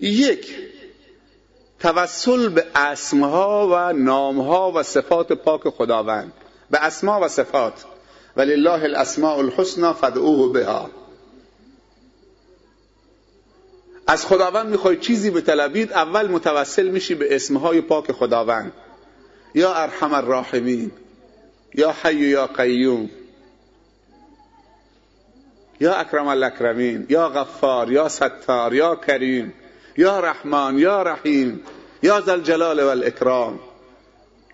یک 0.00 0.54
توسل 1.80 2.48
به 2.48 2.66
اسمها 2.74 3.68
و 3.72 3.92
نامها 3.92 4.72
و 4.72 4.82
صفات 4.82 5.32
پاک 5.32 5.68
خداوند. 5.68 6.32
به 6.70 6.84
اسما 6.84 7.20
و 7.20 7.28
صفات. 7.28 7.84
ولله 8.36 8.84
الاسماء 8.84 9.38
الحسنى 9.38 9.92
فدعوه 9.92 10.52
بها. 10.52 10.90
از 14.06 14.26
خداوند 14.26 14.66
می‌خوای 14.66 14.96
چیزی 14.96 15.30
به 15.30 15.40
طلبید 15.40 15.92
اول 15.92 16.28
متوسل 16.28 16.88
میشی 16.88 17.14
به 17.14 17.36
اسمهای 17.36 17.80
پاک 17.80 18.12
خداوند. 18.12 18.72
یا 19.54 19.74
ارحم 19.74 20.14
الراحمین 20.14 20.92
یا 21.74 21.94
حی 22.02 22.14
یا 22.14 22.46
قیوم 22.46 23.10
یا 25.80 25.94
اکرم 25.94 26.28
الاکرمین 26.28 27.06
یا 27.08 27.28
غفار 27.28 27.92
یا 27.92 28.08
ستار 28.08 28.74
یا 28.74 28.96
کریم 28.96 29.52
یا 29.96 30.20
رحمان 30.20 30.78
یا 30.78 31.02
رحیم 31.02 31.60
یا 32.02 32.20
ذوالجلال 32.20 32.80
و 32.80 32.86
الاکرام 32.86 33.60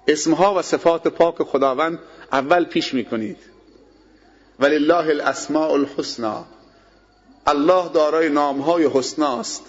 اسمها 0.09 0.55
و 0.55 0.63
صفات 0.63 1.09
پاک 1.09 1.43
خداوند 1.43 1.99
اول 2.33 2.65
پیش 2.65 2.95
می‌کنید. 2.95 3.37
ولله 4.61 5.09
الاسماء 5.11 5.73
الحسنا 5.73 6.45
الله 7.47 7.89
دارای 7.89 8.29
نامهای 8.29 8.87
حسناست. 8.87 9.63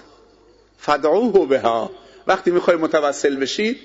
فدعوه 0.78 1.48
بها. 1.48 1.92
وقتی 2.28 2.52
می‌خوای 2.52 2.78
متوسل 2.78 3.36
بشید 3.36 3.78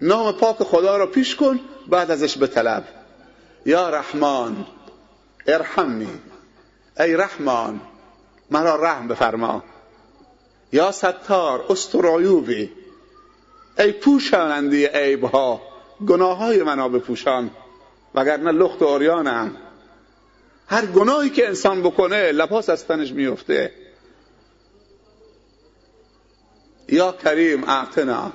نام 0.00 0.32
پاک 0.32 0.56
خدا 0.56 0.96
را 0.96 1.06
پیش 1.06 1.36
کن 1.36 1.60
بعد 1.86 2.10
ازش 2.10 2.38
به 2.38 2.46
طلب 2.46 2.84
یا 3.66 3.90
رحمان 3.90 4.66
ارحمنی. 5.46 6.08
ای 7.00 7.16
رحمان 7.16 7.80
مرا 8.50 8.76
رحم 8.76 9.08
بفرما. 9.08 9.62
یا 10.72 10.92
ستار 10.92 11.64
استر 11.68 12.18
عیوبی. 12.18 12.72
ای 13.78 13.92
پوشاننده 13.92 14.88
عیبها 14.88 15.60
گناه 16.06 16.36
های 16.36 16.62
منا 16.62 16.88
بپوشان. 16.88 17.50
وگرنه 18.14 18.52
لخت 18.52 18.82
و 18.82 18.84
اوریانم 18.84 19.56
هر 20.70 20.86
گناهی 20.86 21.30
که 21.30 21.48
انسان 21.48 21.82
بکنه 21.82 22.32
لباس 22.32 22.68
از 22.68 22.86
تنش 22.86 23.12
میفته. 23.12 23.72
یا 26.88 27.12
کریم 27.12 27.64
اعتنا 27.64 28.32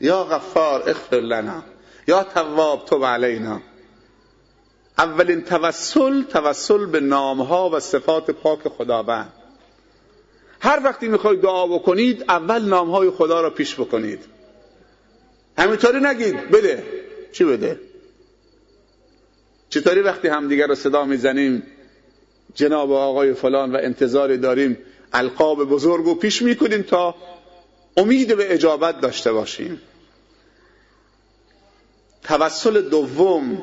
یا 0.00 0.24
غفار 0.24 0.82
اغفر 0.90 1.16
لنا. 1.16 1.62
یا 2.08 2.22
تواب 2.24 2.84
تو 2.84 3.04
علینا. 3.04 3.60
اولین 4.98 5.42
توسل 5.42 6.22
توسل 6.22 6.86
به 6.86 7.00
نامها 7.00 7.70
و 7.70 7.80
صفات 7.80 8.30
پاک 8.30 8.68
خداوند. 8.68 9.32
هر 10.60 10.80
وقتی 10.84 11.08
می‌خواید 11.08 11.40
دعا 11.40 11.66
بکنید 11.66 12.24
اول 12.28 12.62
نامهای 12.62 13.10
خدا 13.10 13.40
را 13.40 13.50
پیش 13.50 13.74
بکنید. 13.74 14.24
همینطوری 15.58 16.00
نگید. 16.00 16.50
بده. 16.50 16.84
چی 17.32 17.44
بده؟ 17.44 17.80
چطوری 19.70 20.00
وقتی 20.00 20.28
همدیگر 20.28 20.66
رو 20.66 20.74
صدا 20.74 21.04
می‌زنیم؟ 21.04 21.62
جناب 22.54 22.92
آقای 22.92 23.34
فلان 23.34 23.72
و 23.72 23.78
انتظار 23.82 24.36
داریم. 24.36 24.78
القاب 25.12 25.64
بزرگ 25.64 26.04
رو 26.04 26.14
پیش 26.14 26.42
می‌کنیم 26.42 26.82
تا 26.82 27.14
امید 27.96 28.36
به 28.36 28.54
اجابت 28.54 29.00
داشته 29.00 29.32
باشیم. 29.32 29.80
توسل 32.22 32.88
دوم. 32.88 33.62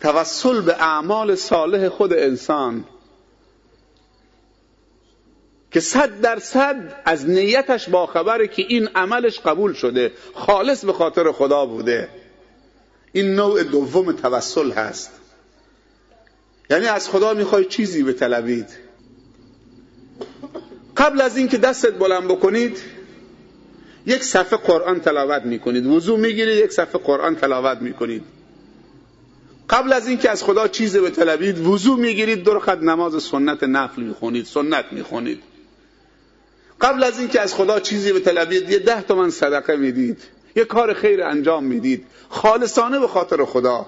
توسل 0.00 0.60
به 0.60 0.82
اعمال 0.82 1.34
صالح 1.34 1.88
خود 1.88 2.12
انسان. 2.12 2.84
که 5.70 5.80
صد 5.80 6.20
درصد 6.20 7.02
از 7.04 7.28
نیتش 7.28 7.88
باخبره 7.88 8.48
که 8.48 8.62
این 8.68 8.88
عملش 8.94 9.40
قبول 9.40 9.72
شده. 9.72 10.12
خالص 10.34 10.84
به 10.84 10.92
خاطر 10.92 11.32
خدا 11.32 11.66
بوده. 11.66 12.08
این 13.12 13.34
نوع 13.34 13.62
دوم 13.62 14.12
توسل 14.12 14.70
هست. 14.70 15.10
یعنی 16.70 16.86
از 16.86 17.08
خدا 17.08 17.34
می‌خوای 17.34 17.64
چیزی 17.64 18.02
بطلبید. 18.02 18.66
قبل 20.96 21.20
از 21.20 21.36
اینکه 21.36 21.58
دستت 21.58 21.92
بلند 21.92 22.24
بکنید 22.24 22.78
یک 24.06 24.24
صفحه 24.24 24.58
قرآن 24.58 25.00
تلاوت 25.00 25.42
می‌کنید. 25.42 25.86
وضو 25.86 26.16
می‌گیرید 26.16 26.64
یک 26.64 26.72
صفحه 26.72 27.00
قرآن 27.00 27.36
تلاوت 27.36 27.78
می‌کنید. 27.78 28.22
قبل 29.70 29.92
از 29.92 30.08
اینکه 30.08 30.30
از 30.30 30.44
خدا 30.44 30.68
چیزی 30.68 31.00
بطلبید 31.00 31.66
وضو 31.66 31.96
می‌گیرید 31.96 32.42
دو 32.44 32.54
رکعت 32.54 32.78
نماز 32.78 33.22
سنت 33.22 33.62
نفل 33.62 34.02
می‌خونید 34.02 34.46
سنت 34.46 34.84
می‌خونید. 34.92 35.42
قبل 36.80 37.04
از 37.04 37.18
اینکه 37.18 37.40
از 37.40 37.54
خدا 37.54 37.80
چیزی 37.80 38.12
بطلبید 38.12 38.70
یه 38.70 38.78
ده 38.78 39.02
تومن 39.02 39.30
صدقه 39.30 39.76
می‌دید. 39.76 40.18
یه 40.56 40.64
کار 40.64 40.94
خیر 40.94 41.22
انجام 41.22 41.64
می‌دید. 41.64 42.06
خالصانه 42.28 42.98
به 42.98 43.08
خاطر 43.08 43.44
خدا. 43.44 43.86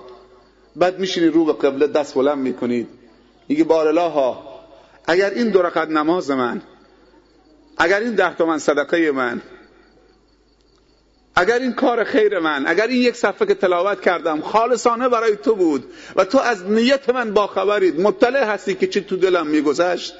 بعد 0.77 0.99
میشینی 0.99 1.27
رو 1.27 1.45
به 1.45 1.53
قبله 1.53 1.87
دست 1.87 2.15
بلند 2.15 2.39
می‌کنید. 2.39 2.89
میگه 3.49 3.65
بار 3.65 3.99
ها 3.99 4.61
اگر 5.07 5.31
این 5.31 5.51
دو 5.51 5.63
رکعت 5.63 5.89
نماز 5.89 6.31
من 6.31 6.63
اگر 7.79 8.01
این 8.01 8.15
ده 8.15 8.35
تومن 8.35 8.59
صدقه 8.59 9.11
من 9.11 9.43
اگر 11.37 11.59
این 11.59 11.73
کار 11.73 12.05
خیر 12.05 12.39
من 12.39 12.67
اگر 12.67 12.87
این 12.87 13.03
یک 13.03 13.17
صفحه 13.17 13.47
که 13.47 13.55
تلاوت 13.55 14.01
کردم 14.01 14.41
خالصانه 14.41 15.09
برای 15.09 15.37
تو 15.37 15.55
بود 15.55 15.85
و 16.17 16.25
تو 16.25 16.39
از 16.39 16.71
نیت 16.71 17.11
من 17.11 17.35
باخبرید. 17.35 18.01
مطلع 18.01 18.45
هستی 18.45 18.75
که 18.75 18.87
چی 18.87 19.01
تو 19.01 19.17
دلم 19.17 19.47
میگذشت. 19.47 20.15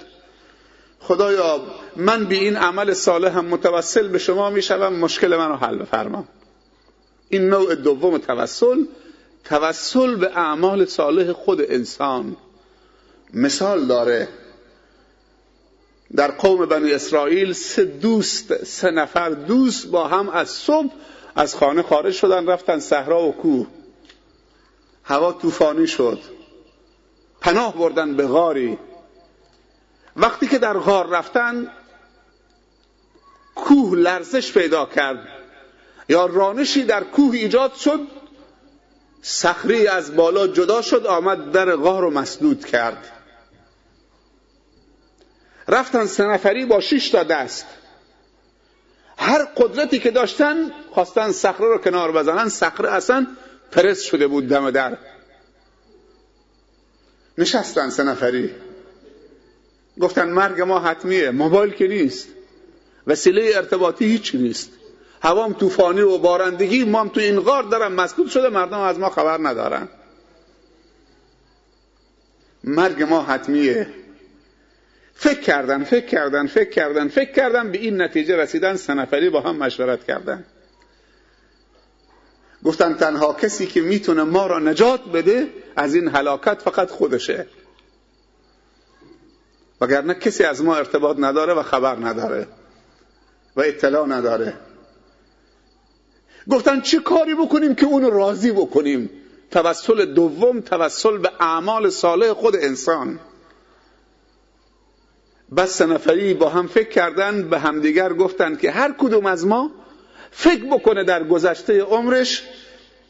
خدایا 1.09 1.61
من 1.97 2.25
به 2.25 2.35
این 2.35 2.57
عمل 2.57 2.95
صالح 2.95 3.39
هم 3.39 3.45
متوسل 3.45 4.09
به 4.09 4.19
شما 4.19 4.51
می‌شوم 4.51 4.93
مشکل 4.93 5.37
من 5.37 5.49
رو 5.49 5.57
حل 5.57 5.79
بفرما 5.79 6.25
این 7.29 7.49
نوع 7.49 7.75
دوم 7.75 8.19
توسل 8.19 8.85
توسل 9.45 10.17
به 10.17 10.27
اعمال 10.27 10.85
صالح 10.85 11.33
خود 11.33 11.61
انسان. 11.61 12.37
مثال 13.35 13.87
داره 13.87 14.29
در 16.17 16.31
قوم 16.31 16.67
بنی 16.67 16.93
اسرائیل 16.93 17.53
سه 17.53 17.85
دوست 17.85 18.65
سه 18.65 18.91
نفر 18.91 19.31
دوست 19.31 19.87
با 19.87 20.09
هم 20.09 20.29
از 20.29 20.51
صبح 20.51 20.93
از 21.37 21.55
خانه 21.55 21.83
خارج 21.83 22.15
شدن 22.15 22.47
رفتن 22.47 22.79
صحرا 22.79 23.23
و 23.23 23.33
کوه. 23.33 23.67
هوا 25.05 25.33
طوفانی 25.33 25.87
شد. 25.87 26.19
پناه 27.41 27.79
بردن 27.79 28.17
به 28.17 28.27
غاری. 28.27 28.79
وقتی 30.17 30.47
که 30.47 30.59
در 30.59 30.79
غار 30.79 31.07
رفتن 31.07 31.73
کوه 33.55 33.99
لرزش 33.99 34.53
پیدا 34.53 34.87
کرد. 34.87 35.29
یا 36.09 36.27
رانشی 36.27 36.85
در 36.85 37.05
کوه 37.05 37.35
ایجاد 37.35 37.75
شد 37.75 38.01
صخری 39.23 39.87
از 39.87 40.17
بالا 40.17 40.47
جدا 40.47 40.83
شد 40.83 41.07
آمد 41.07 41.53
در 41.53 41.77
غار 41.77 42.03
رو 42.03 42.11
مسدود 42.11 42.65
کرد. 42.65 43.11
رفتن 45.69 46.07
سه 46.07 46.25
نفری 46.25 46.65
با 46.65 46.81
شش 46.81 47.09
تا 47.09 47.23
دست. 47.23 47.67
هر 49.19 49.45
قدرتی 49.45 49.99
که 49.99 50.11
داشتن 50.11 50.73
خواستن 50.91 51.33
صخره 51.33 51.67
رو 51.67 51.79
کنار 51.79 52.13
بزنن 52.13 52.49
صخره 52.49 52.93
اصلا 52.93 53.27
پرس 53.73 54.03
شده 54.03 54.27
بود 54.27 54.49
دم 54.49 54.71
در. 54.71 54.99
نشستن 57.39 57.91
سه 57.91 58.03
نفری. 58.03 58.55
گفتن 60.01 60.29
مرگ 60.29 60.61
ما 60.61 60.81
حتمیه 60.81 61.31
موبایل 61.31 61.71
که 61.71 61.87
نیست. 61.87 62.29
وسیله 63.07 63.53
ارتباطی 63.55 64.05
هیچی 64.05 64.39
نیست. 64.39 64.71
هوام 65.23 65.53
طوفانی 65.53 66.01
و 66.01 66.19
بارندگی 66.19 66.85
ما 66.85 67.01
هم 67.01 67.09
تو 67.09 67.21
این 67.21 67.41
غار 67.41 67.63
دارم 67.63 67.93
مسکوت 67.93 68.31
شده 68.31 68.49
مردم 68.49 68.81
از 68.81 68.99
ما 68.99 69.11
خبر 69.11 69.39
ندارن. 69.49 69.89
مرگ 72.65 73.03
ما 73.03 73.23
حتمیه. 73.23 73.87
فکر 75.15 75.41
کردن 75.41 75.85
فکر 75.85 76.07
کردن 76.07 76.47
فکر 76.47 76.71
کردن 76.71 77.09
فکر 77.09 77.33
کردن 77.33 77.73
به 77.73 77.79
این 77.79 78.03
نتیجه 78.03 78.37
رسیدن 78.37 78.77
سنفری 78.77 79.31
با 79.31 79.41
هم 79.41 79.57
مشورت 79.57 80.05
کردن. 80.05 80.45
گفتن 82.65 82.95
تنها 82.95 83.33
کسی 83.33 83.67
که 83.67 83.81
می‌تونه 83.81 84.23
ما 84.23 84.47
را 84.47 84.59
نجات 84.59 85.05
بده 85.05 85.49
از 85.77 85.95
این 85.95 86.09
هلاکت 86.09 86.63
فقط 86.63 86.91
خودشه. 86.91 87.47
وگرنه 89.85 90.15
کسی 90.15 90.45
از 90.45 90.63
ما 90.63 90.77
ارتباط 90.77 91.17
نداره 91.21 91.55
و 91.55 91.63
خبر 91.63 91.97
نداره 91.97 92.47
و 93.57 93.61
اطلاع 93.61 94.07
نداره. 94.07 94.55
گفتن 96.51 96.81
چه 96.81 96.99
کاری 96.99 97.35
بکنیم 97.35 97.75
که 97.75 97.87
اونو 97.87 98.11
راضی 98.11 98.53
بکنیم؟ 98.53 99.11
توسل 99.51 100.05
دوم 100.05 100.61
توسل 100.61 101.19
به 101.19 101.31
اعمال 101.41 101.91
صالح 101.91 102.33
خود 102.33 102.57
انسان. 102.57 103.21
بس 105.57 105.83
نفری 105.83 106.35
با 106.35 106.49
هم 106.49 106.67
فکر 106.67 106.89
کردن 106.89 107.49
به 107.49 107.59
همدیگر 107.59 108.13
گفتند 108.13 108.61
که 108.61 108.71
هر 108.71 108.95
کدوم 108.99 109.27
از 109.27 109.47
ما 109.47 109.71
فکر 110.31 110.65
بکنه 110.65 111.05
در 111.05 111.25
گذشته 111.25 111.81
عمرش 111.83 112.43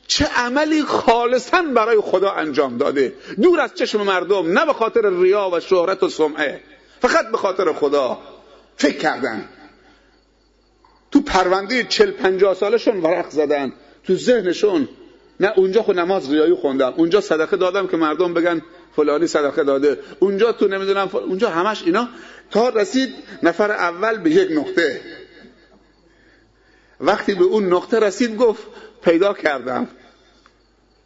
چه 0.06 0.24
عملی 0.36 0.82
خالصا 0.82 1.62
برای 1.62 2.00
خدا 2.00 2.30
انجام 2.30 2.78
داده. 2.78 3.12
دور 3.42 3.60
از 3.60 3.74
چشم 3.74 4.02
مردم 4.02 4.58
نه 4.58 4.66
به 4.66 4.72
خاطر 4.72 5.10
ریا 5.10 5.50
و 5.52 5.60
شهرت 5.60 6.02
و 6.02 6.08
سمعه. 6.08 6.60
فقط 7.00 7.30
به 7.30 7.36
خاطر 7.36 7.72
خدا. 7.72 8.18
فکر 8.76 8.98
کردن. 8.98 9.48
تو 11.10 11.20
پرونده 11.20 11.84
چل 11.84 12.10
پنجاه 12.10 12.54
سالشون 12.54 13.00
ورق 13.00 13.30
زدن. 13.30 13.72
تو 14.04 14.16
ذهنشون 14.16 14.88
نه 15.40 15.52
اونجا 15.56 15.82
خود 15.82 15.98
نماز 15.98 16.32
ریایی 16.32 16.54
خوندم 16.54 16.94
اونجا 16.96 17.20
صدقه 17.20 17.56
دادم 17.56 17.86
که 17.86 17.96
مردم 17.96 18.34
بگن 18.34 18.62
فلانی 18.96 19.26
صدقه 19.26 19.64
داده. 19.64 19.98
اونجا 20.20 20.52
تو 20.52 20.68
نمی‌دونم 20.68 21.10
اونجا 21.12 21.50
همش 21.50 21.82
اینا. 21.82 22.08
تا 22.50 22.68
رسید 22.68 23.14
نفر 23.42 23.72
اول 23.72 24.18
به 24.18 24.30
یک 24.30 24.48
نقطه. 24.52 25.00
وقتی 27.00 27.34
به 27.34 27.44
اون 27.44 27.72
نقطه 27.72 27.98
رسید 27.98 28.36
گفت 28.36 28.62
پیدا 29.04 29.32
کردم. 29.32 29.88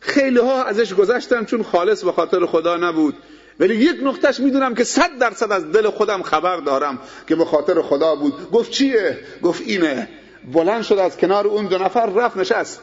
خیلی 0.01 0.39
ها 0.39 0.65
ازش 0.65 0.95
گذشتم 0.95 1.45
چون 1.45 1.63
خالص 1.63 2.05
به 2.05 2.13
خاطر 2.13 2.47
خدا 2.47 2.77
نبود. 2.77 3.15
ولی 3.61 3.75
یک 3.75 3.97
نقطهش 4.03 4.41
می‌دونم 4.41 4.75
که 4.75 4.85
صد 4.85 5.19
درصد 5.19 5.53
از 5.53 5.73
دل 5.73 5.91
خودم 5.91 6.23
خبر 6.23 6.57
دارم 6.57 6.99
که 7.27 7.37
به 7.37 7.45
خاطر 7.45 7.83
خدا 7.83 8.15
بود. 8.15 8.51
گفت 8.51 8.71
چیه؟ 8.71 9.19
گفت 9.43 9.63
اینه. 9.67 10.09
بلند 10.53 10.83
شد 10.83 10.99
از 10.99 11.17
کنار 11.17 11.47
اون 11.47 11.67
دو 11.67 11.79
نفر 11.79 12.07
رفت 12.07 12.37
نشست. 12.37 12.83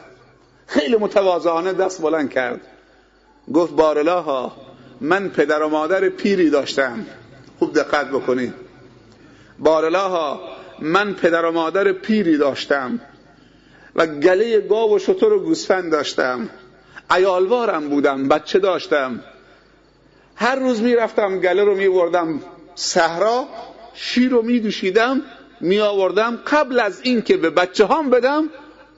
خیلی 0.68 0.98
متواضعانه 0.98 1.74
دست 1.74 2.02
بلند 2.02 2.30
کرد. 2.30 2.62
گفت 3.54 3.74
بارلاها 3.74 4.56
من 5.02 5.30
پدر 5.30 5.64
و 5.64 5.70
مادر 5.70 6.10
پیری 6.10 6.50
داشتم. 6.50 7.06
خوب 7.60 7.74
دقت 7.74 8.10
بکنید. 8.10 8.54
بارلاها 9.60 10.42
من 10.80 11.14
پدر 11.14 11.46
و 11.46 11.52
مادر 11.52 11.92
پیری 11.92 12.38
داشتم. 12.38 13.00
و 13.96 14.06
گله 14.06 14.60
گاو 14.60 14.96
و 14.96 15.00
شطور 15.00 15.34
و 15.34 15.40
گوسفند 15.40 15.92
داشتم. 15.92 16.50
ایالوارم 17.16 17.90
بودم 17.90 18.28
بچه 18.28 18.60
داشتم. 18.60 19.20
هر 20.36 20.56
روز 20.56 20.82
می‌رفتم 20.82 21.40
گله 21.40 21.64
رو 21.64 21.76
میوردم 21.76 22.42
صحرا 22.76 23.48
شیر 23.94 24.32
رو 24.32 24.42
میدوشیدم 24.42 25.22
می 25.62 25.80
آوردم 25.80 26.40
قبل 26.48 26.80
از 26.80 27.02
اینکه 27.04 27.38
به 27.38 27.50
بچه 27.50 27.86
هام 27.86 28.10
بدم 28.10 28.50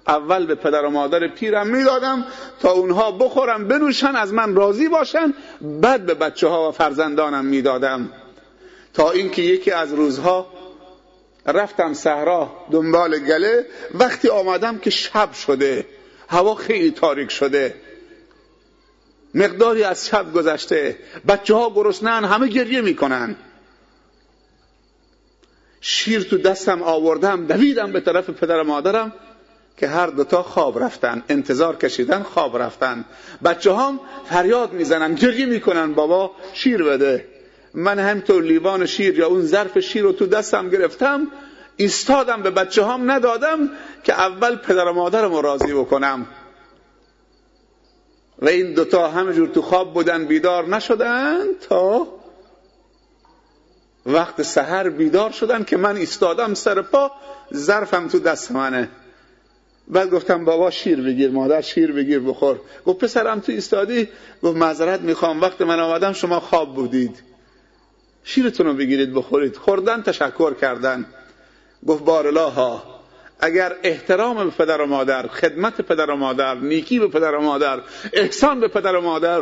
اول 0.08 0.46
به 0.46 0.56
پدر 0.56 0.86
و 0.86 0.90
مادر 0.90 1.28
پیرم 1.28 1.68
می‌دادم 1.68 2.26
تا 2.60 2.72
اونها 2.72 3.12
بخورم 3.12 3.68
بنوشن 3.68 4.16
از 4.16 4.34
من 4.34 4.56
راضی 4.56 4.88
باشن. 4.88 5.34
بعد 5.62 6.06
به 6.06 6.14
بچه 6.14 6.48
ها 6.48 6.70
و 6.70 6.72
فرزندانم 6.72 7.46
می‌دادم. 7.46 8.10
تا 8.94 9.12
اینکه 9.12 9.42
یکی 9.42 9.72
از 9.72 9.94
روزها 9.94 10.48
رفتم 11.48 11.94
صحرا 11.94 12.52
دنبال 12.72 13.20
گله 13.20 13.66
وقتی 13.94 14.30
آمدم 14.30 14.78
که 14.78 14.90
شب 14.90 15.34
شده 15.34 15.86
هوا 16.30 16.56
خیلی 16.56 16.92
تاریک 16.92 17.32
شده. 17.32 17.76
مقداری 19.34 19.84
از 19.84 20.08
شب 20.08 20.34
گذشته 20.34 20.98
بچه 21.28 21.56
ها 21.56 21.70
گرسنن 21.70 22.26
همه 22.26 22.48
گریه 22.48 22.82
می‌کنن. 22.82 23.36
شیر 25.82 26.24
تو 26.24 26.38
دستم 26.38 26.84
آوردم 26.84 27.46
دویدم 27.46 27.92
به 27.92 28.00
طرف 28.00 28.30
پدر 28.30 28.62
مادرم 28.62 29.14
که 29.78 29.88
هر 29.88 30.08
دوتا 30.08 30.44
خواب 30.44 30.80
رفتن 30.84 31.24
انتظار 31.30 31.76
کشیدن 31.76 32.24
خواب 32.24 32.58
رفتن. 32.58 33.06
بچه 33.44 33.76
هم 33.76 34.00
فریاد 34.26 34.74
می‌زنن 34.74 35.16
گریه 35.16 35.46
می‌کنن 35.46 35.94
بابا 35.94 36.32
شیر 36.54 36.84
بده. 36.84 37.26
من 37.74 38.00
همطور 38.00 38.44
لیوان 38.44 38.86
شیر 38.86 39.20
یا 39.20 39.28
اون 39.28 39.42
ظرف 39.42 39.80
شیر 39.80 40.04
رو 40.04 40.12
تو 40.12 40.26
دستم 40.26 40.70
گرفتم 40.70 41.28
ایستادم 41.78 42.42
به 42.42 42.52
بچه 42.52 42.86
هم 42.86 43.12
ندادم 43.12 43.70
که 44.04 44.14
اول 44.14 44.56
پدر 44.56 44.86
و 44.86 44.94
مادرم 44.94 45.34
رو 45.34 45.42
راضی 45.42 45.74
بکنم. 45.74 46.26
و 48.42 48.48
این 48.48 48.74
دوتا 48.74 49.08
همجور 49.08 49.48
تو 49.48 49.62
خواب 49.62 49.94
بودن 49.94 50.26
بیدار 50.26 50.68
نشدن 50.68 51.46
تا 51.70 52.08
وقت 54.06 54.42
سحر 54.42 54.90
بیدار 54.90 55.32
شدن 55.32 55.64
که 55.64 55.78
من 55.78 55.98
ایستادم 55.98 56.54
سر 56.54 56.82
پا 56.82 57.12
ظرفم 57.54 58.08
تو 58.08 58.20
دست 58.20 58.52
منه. 58.52 58.90
بعد 59.88 60.10
گفتم 60.10 60.46
بابا 60.46 60.70
شیر 60.70 61.02
بگیر 61.02 61.32
مادر 61.32 61.62
شیر 61.62 61.92
بگیر 61.92 62.20
بخور. 62.20 62.60
گفت 62.86 63.00
پسرم 63.00 63.40
تو 63.40 63.52
ایستادی؟ 63.52 64.10
گفت 64.44 64.58
معذرت 64.58 65.02
می‌خوام 65.02 65.42
وقت 65.42 65.62
من 65.62 65.80
آمدم 65.80 66.14
شما 66.14 66.40
خواب 66.40 66.76
بودید. 66.76 67.27
شیرتون 68.28 68.66
رو 68.66 68.74
بگیرید 68.74 69.14
بخورید. 69.14 69.58
خوردن 69.58 70.02
تشکر 70.02 70.54
کردن. 70.54 71.06
گفت 71.88 72.04
بارلاها 72.04 72.84
اگر 73.40 73.76
احترام 73.84 74.44
به 74.44 74.50
پدر 74.50 74.82
و 74.82 74.86
مادر 74.86 75.28
خدمت 75.28 75.82
پدر 75.82 76.12
و 76.12 76.16
مادر 76.16 76.56
نیکی 76.56 77.00
به 77.00 77.08
پدر 77.08 77.36
و 77.36 77.42
مادر 77.42 77.82
احسان 78.14 78.60
به 78.60 78.68
پدر 78.68 78.96
و 78.96 79.02
مادر 79.02 79.42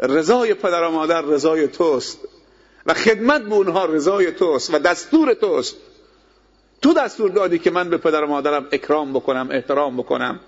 رضای 0.00 0.54
پدر 0.54 0.82
و 0.82 0.90
مادر 0.90 1.22
رضای 1.22 1.68
توست 1.68 2.18
و 2.86 2.94
خدمت 2.94 3.42
به 3.42 3.54
اونها 3.54 3.84
رضای 3.84 4.32
توست 4.32 4.74
و 4.74 4.78
دستور 4.78 5.34
توست. 5.34 5.76
تو 6.82 6.92
دستور 6.94 7.30
دادی 7.30 7.58
که 7.58 7.70
من 7.70 7.90
به 7.90 7.96
پدر 7.96 8.24
و 8.24 8.26
مادرم 8.26 8.68
اکرام 8.72 9.12
بکنم 9.12 9.48
احترام 9.50 9.96
بکنم. 9.96 10.40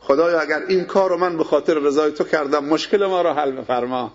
خدایا 0.00 0.40
اگر 0.40 0.62
این 0.68 0.84
کار 0.84 1.10
رو 1.10 1.16
من 1.16 1.36
به 1.36 1.44
خاطر 1.44 1.74
رضای 1.74 2.12
تو 2.12 2.24
کردم 2.24 2.64
مشکل 2.64 3.06
ما 3.06 3.22
رو 3.22 3.32
حل 3.32 3.50
بفرما. 3.50 4.12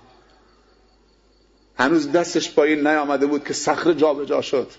هنوز 1.78 2.12
دستش 2.12 2.54
پایین 2.54 2.88
نیامده 2.88 3.26
بود 3.26 3.44
که 3.44 3.54
صخره 3.54 3.94
جابجا 3.94 4.42
شد. 4.42 4.72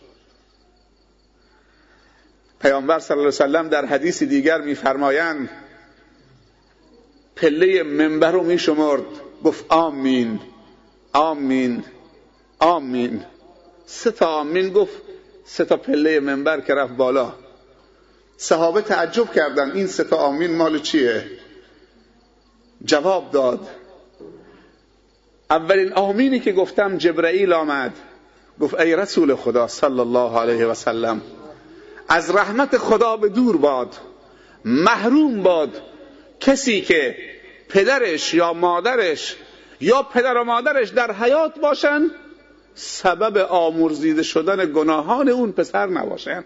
پیامبر 2.60 2.98
صلی 2.98 3.16
الله 3.16 3.26
علیه 3.26 3.44
وسلم 3.44 3.68
در 3.68 3.84
حدیث 3.84 4.22
دیگر 4.22 4.60
میفرمایند 4.60 5.48
پله 7.36 7.82
منبر 7.82 8.32
رو 8.32 8.42
میشمرد. 8.42 9.04
گفت 9.44 9.64
آمین 9.68 10.40
آمین 11.12 11.84
آمین. 12.58 13.24
سه 13.86 14.10
تا 14.10 14.26
آمین 14.26 14.72
گفت 14.72 15.02
سه 15.44 15.64
تا 15.64 15.76
پله 15.76 16.20
منبر 16.20 16.60
که 16.60 16.74
رفت 16.74 16.92
بالا. 16.92 17.32
صحابه 18.36 18.80
تعجب 18.80 19.32
کردن 19.32 19.70
این 19.70 19.86
سه 19.86 20.04
تا 20.04 20.16
آمین 20.16 20.56
مال 20.56 20.78
چیه؟ 20.78 21.24
جواب 22.84 23.30
داد 23.30 23.68
اولین 25.50 25.92
آمینی 25.92 26.40
که 26.40 26.52
گفتم 26.52 26.98
جبرئیل 26.98 27.52
آمد. 27.52 27.92
گفت 28.60 28.80
ای 28.80 28.96
رسول 28.96 29.34
خدا 29.34 29.68
صلی 29.68 30.00
الله 30.00 30.38
علیه 30.38 30.66
و 30.66 30.74
سلم 30.74 31.22
از 32.08 32.36
رحمت 32.36 32.78
خدا 32.78 33.16
به 33.16 33.28
دور 33.28 33.56
باد 33.56 33.96
محروم 34.64 35.42
باد. 35.42 35.82
کسی 36.40 36.80
که 36.80 37.16
پدرش 37.68 38.34
یا 38.34 38.52
مادرش 38.52 39.36
یا 39.80 40.02
پدر 40.02 40.36
و 40.36 40.44
مادرش 40.44 40.88
در 40.88 41.12
حیات 41.12 41.58
باشند 41.58 42.10
سبب 42.74 43.36
آمرزیده 43.36 44.22
شدن 44.22 44.72
گناهان 44.72 45.28
اون 45.28 45.52
پسر 45.52 45.86
نباشن. 45.86 46.44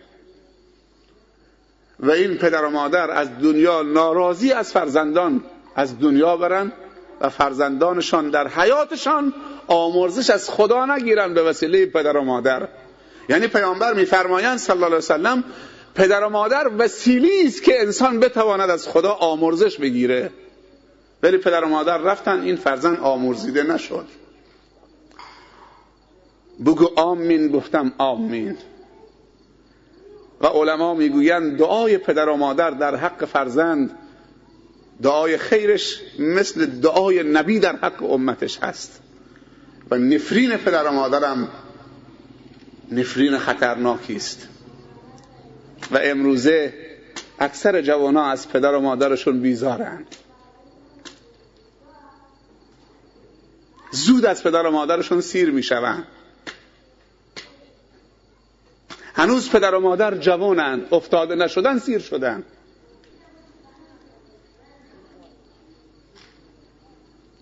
و 2.00 2.10
این 2.10 2.34
پدر 2.34 2.64
و 2.64 2.70
مادر 2.70 3.10
از 3.10 3.28
دنیا 3.42 3.82
ناراضی 3.82 4.52
از 4.52 4.72
فرزندان 4.72 5.44
از 5.74 6.00
دنیا 6.00 6.36
برن. 6.36 6.72
و 7.20 7.28
فرزندانشان 7.28 8.30
در 8.30 8.48
حیاتشان 8.48 9.34
آمرزش 9.66 10.30
از 10.30 10.50
خدا 10.50 10.86
نگیرن 10.86 11.34
به 11.34 11.42
وسیله 11.42 11.86
پدر 11.86 12.16
و 12.16 12.24
مادر. 12.24 12.68
یعنی 13.28 13.46
پیامبر 13.46 13.94
میفرمایند 13.94 14.58
صلی 14.58 14.74
الله 14.74 14.86
علیه 14.86 14.98
وسلم 14.98 15.44
پدر 15.94 16.24
و 16.24 16.28
مادر 16.28 16.70
وسیلی 16.78 17.46
است 17.46 17.62
که 17.62 17.80
انسان 17.80 18.20
بتواند 18.20 18.70
از 18.70 18.88
خدا 18.88 19.12
آمرزش 19.12 19.78
بگیره. 19.78 20.30
ولی 21.22 21.38
پدر 21.38 21.64
و 21.64 21.68
مادر 21.68 21.98
رفتن 21.98 22.40
این 22.40 22.56
فرزند 22.56 22.98
آمرزیده 23.00 23.62
نشد. 23.62 24.06
بگو 26.66 26.90
آمین 26.96 27.48
گفتم 27.48 27.92
آمین. 27.98 28.56
و 30.40 30.46
علما 30.46 30.94
می‌گویند 30.94 31.58
دعای 31.58 31.98
پدر 31.98 32.28
و 32.28 32.36
مادر 32.36 32.70
در 32.70 32.96
حق 32.96 33.24
فرزند 33.24 33.98
دعای 35.02 35.38
خیرش 35.38 36.00
مثل 36.18 36.66
دعای 36.66 37.22
نبی 37.22 37.58
در 37.58 37.76
حق 37.76 38.02
امتش 38.02 38.58
هست. 38.58 39.00
و 39.90 39.98
نفرین 39.98 40.56
پدر 40.56 40.84
و 40.84 40.92
مادرم 40.92 41.48
نفرین 42.92 43.38
خطرناکی 43.38 44.16
است. 44.16 44.48
و 45.90 45.98
امروزه 46.02 46.74
اکثر 47.38 47.82
جوان 47.82 48.16
از 48.16 48.48
پدر 48.48 48.74
و 48.74 48.80
مادرشون 48.80 49.40
بیزارند 49.40 50.06
زود 53.90 54.26
از 54.26 54.42
پدر 54.42 54.66
و 54.66 54.70
مادرشون 54.70 55.20
سیر 55.20 55.50
می‌شوند. 55.50 56.06
هنوز 59.14 59.50
پدر 59.50 59.74
و 59.74 59.80
مادر 59.80 60.14
جوانند 60.14 60.88
افتاده 60.92 61.34
نشدن 61.34 61.78
سیر 61.78 61.98
شدن. 61.98 62.44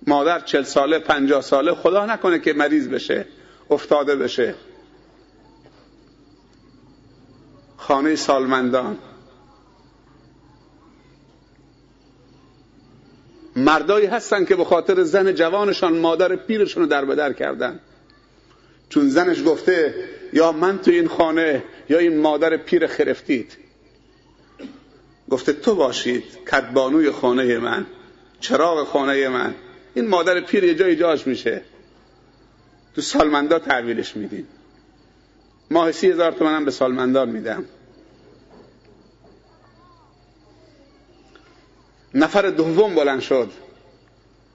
مادر 0.06 0.40
چل 0.40 0.62
ساله 0.62 0.98
پنجاه 0.98 1.42
ساله 1.42 1.74
خدا 1.74 2.06
نکنه 2.06 2.38
که 2.38 2.52
مریض 2.52 2.88
بشه 2.88 3.26
افتاده 3.70 4.16
بشه. 4.16 4.54
خانه 7.76 8.16
سالمندان. 8.16 8.98
مردایی 13.56 14.06
هستن 14.06 14.44
که 14.44 14.56
به 14.56 14.64
خاطر 14.64 15.02
زن 15.02 15.34
جوانشان 15.34 15.98
مادر 15.98 16.36
پیرشون 16.36 16.82
رو 16.82 16.88
در 16.88 17.04
بدر 17.04 17.32
کردن. 17.32 17.80
چون 18.88 19.08
زنش 19.08 19.44
گفته 19.44 19.94
یا 20.32 20.52
من 20.52 20.78
تو 20.78 20.90
این 20.90 21.08
خانه 21.08 21.64
یا 21.88 21.98
این 21.98 22.20
مادر 22.20 22.56
پیر 22.56 22.86
خرفتید. 22.86 23.56
گفته 25.30 25.52
تو 25.52 25.74
باشید 25.74 26.24
کدبانوی 26.50 27.10
خانه 27.10 27.58
من 27.58 27.86
چراغ 28.40 28.86
خانه 28.86 29.28
من. 29.28 29.54
این 29.96 30.08
مادر 30.08 30.40
پیر 30.40 30.64
یه 30.64 30.74
جای 30.74 30.96
جاش 30.96 31.26
میشه. 31.26 31.62
تو 32.94 33.00
سالمندا 33.00 33.58
تحویلش 33.58 34.16
میدین. 34.16 34.46
ماه 35.70 35.92
سی 35.92 36.10
هزار 36.10 36.32
تومنم 36.32 36.64
به 36.64 36.70
سالمندان 36.70 37.28
میدم. 37.28 37.64
نفر 42.14 42.50
دوم 42.50 42.94
بلند 42.94 43.20
شد. 43.20 43.50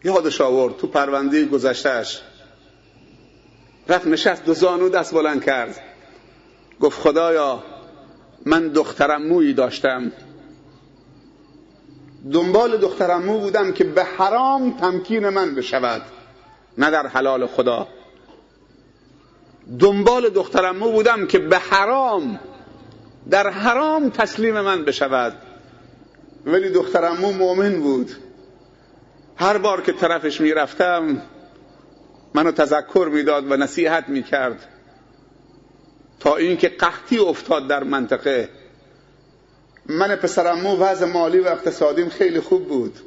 یادش 0.04 0.42
آورد 0.42 0.78
تو 0.78 0.88
پرونده 0.88 1.46
گذشتهش 1.46 2.22
رفت 3.88 4.08
نشست 4.08 4.46
دو 4.46 4.54
زانو 4.54 4.90
دست 4.90 5.14
بلند 5.14 5.44
کرد. 5.44 5.80
گفت 6.80 7.00
خدایا 7.00 7.64
من 8.46 8.68
دخترم 8.68 9.28
مویی 9.28 9.54
داشتم. 9.54 10.12
دنبال 12.30 12.78
دخترم 12.78 13.24
مو 13.24 13.40
بودم 13.40 13.72
که 13.72 13.84
به 13.84 14.04
حرام 14.04 14.78
تمکین 14.78 15.30
من 15.30 15.56
بشود 15.56 16.02
نه 16.78 16.92
در 16.92 17.08
حلال 17.08 17.48
خدا. 17.48 17.88
دنبال 19.80 20.30
دخترم 20.30 20.78
مو 20.78 20.92
بودم 20.92 21.28
که 21.28 21.40
به 21.40 21.58
حرام 21.58 22.40
در 23.30 23.50
حرام 23.50 24.10
تسلیم 24.10 24.62
من 24.62 24.86
بشود. 24.86 25.34
ولی 26.46 26.70
دخترم 26.70 27.18
مو 27.18 27.32
مؤمن 27.32 27.80
بود. 27.80 28.12
هر 29.36 29.58
بار 29.58 29.82
که 29.82 29.92
طرفش 29.92 30.42
می‌رفتم 30.42 31.22
منو 32.34 32.52
تذکر 32.52 33.10
می‌داد 33.14 33.52
و 33.52 33.58
نصیحت 33.58 34.10
می‌کرد. 34.10 34.68
تا 36.20 36.36
اینکه 36.36 36.70
قحطی 36.70 37.18
افتاد 37.18 37.68
در 37.68 37.84
منطقه. 37.84 38.50
من 39.86 40.16
پسرمو 40.16 40.78
وضع 40.78 41.06
مالی 41.06 41.40
و 41.40 41.48
اقتصادیم 41.48 42.10
خیلی 42.10 42.40
خوب 42.40 42.68
بود. 42.68 43.00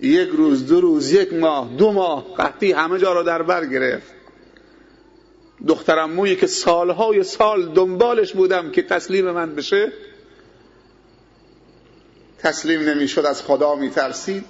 یک 0.00 0.28
روز 0.28 0.66
دو 0.66 0.80
روز 0.80 1.12
یک 1.12 1.32
ماه 1.32 1.68
دو 1.78 1.92
ماه 1.92 2.34
قحطی 2.36 2.72
همه 2.72 2.98
جا 2.98 3.12
را 3.12 3.22
در 3.22 3.42
بر 3.42 3.66
گرفت. 3.66 4.12
دخترمویی 5.68 6.36
که 6.36 6.46
سالهای 6.46 7.24
سال 7.24 7.72
دنبالش 7.72 8.32
بودم 8.32 8.70
که 8.70 8.82
تسلیم 8.82 9.30
من 9.30 9.54
بشه 9.54 9.92
تسلیم 12.38 12.80
نمی‌شد 12.80 13.26
از 13.26 13.42
خدا 13.42 13.74
میترسید. 13.74 14.44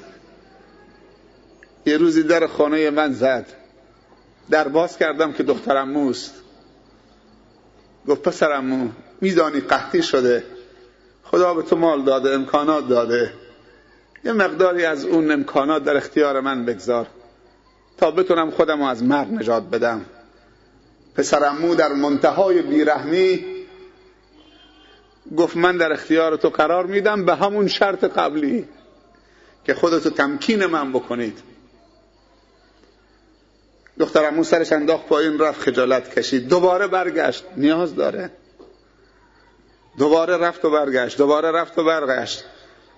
یه 1.87 1.97
روزی 1.97 2.23
در 2.23 2.47
خانه 2.47 2.91
من 2.91 3.13
زد. 3.13 3.47
در 4.51 4.69
باز 4.69 4.99
کردم 4.99 5.33
که 5.33 5.43
دخترم 5.43 5.91
موست 5.91 6.35
گفت 8.09 8.23
پسرمو 8.23 8.89
میدانی 9.23 9.61
قحطی 9.61 10.03
شده. 10.03 10.45
خدا 11.25 11.55
به 11.55 11.63
تو 11.63 11.77
مال 11.77 12.05
داده 12.05 12.31
امکانات 12.31 12.89
داده. 12.89 13.33
یه 14.25 14.33
مقداری 14.33 14.85
از 14.85 15.05
اون 15.05 15.31
امکانات 15.31 15.85
در 15.85 15.97
اختیار 15.97 16.41
من 16.41 16.65
بگذار 16.65 17.07
تا 17.99 18.11
بتونم 18.11 18.51
خودم 18.51 18.79
رو 18.79 18.87
از 18.87 19.03
مرگ 19.03 19.29
نجات 19.29 19.63
بدم. 19.63 20.05
پسرمو 21.15 21.75
در 21.75 21.93
منتهای 21.93 22.63
بیرحمی 22.63 23.45
گفت 25.37 25.57
من 25.57 25.77
در 25.77 25.93
اختیار 25.93 26.37
تو 26.37 26.49
قرار 26.49 26.87
میدم 26.87 27.25
به 27.25 27.35
همون 27.35 27.69
شرط 27.69 28.05
قبلی 28.05 28.69
که 29.65 29.75
خودتو 29.75 30.11
تمکین 30.11 30.67
من 30.67 30.93
بکنید. 30.93 31.39
دخترمو 33.99 34.45
سرش 34.45 34.73
انداخت 34.73 35.07
پایین 35.07 35.39
رفت 35.39 35.61
خجالت 35.61 36.19
کشید. 36.19 36.49
دوباره 36.49 36.87
برگشت. 36.87 37.45
نیاز 37.57 37.95
داره. 37.95 38.31
دوباره 39.99 40.37
رفت 40.37 40.65
و 40.65 40.71
برگشت 40.71 41.19
دوباره 41.19 41.51
رفت 41.51 41.79
و 41.79 41.85
برگشت. 41.85 42.45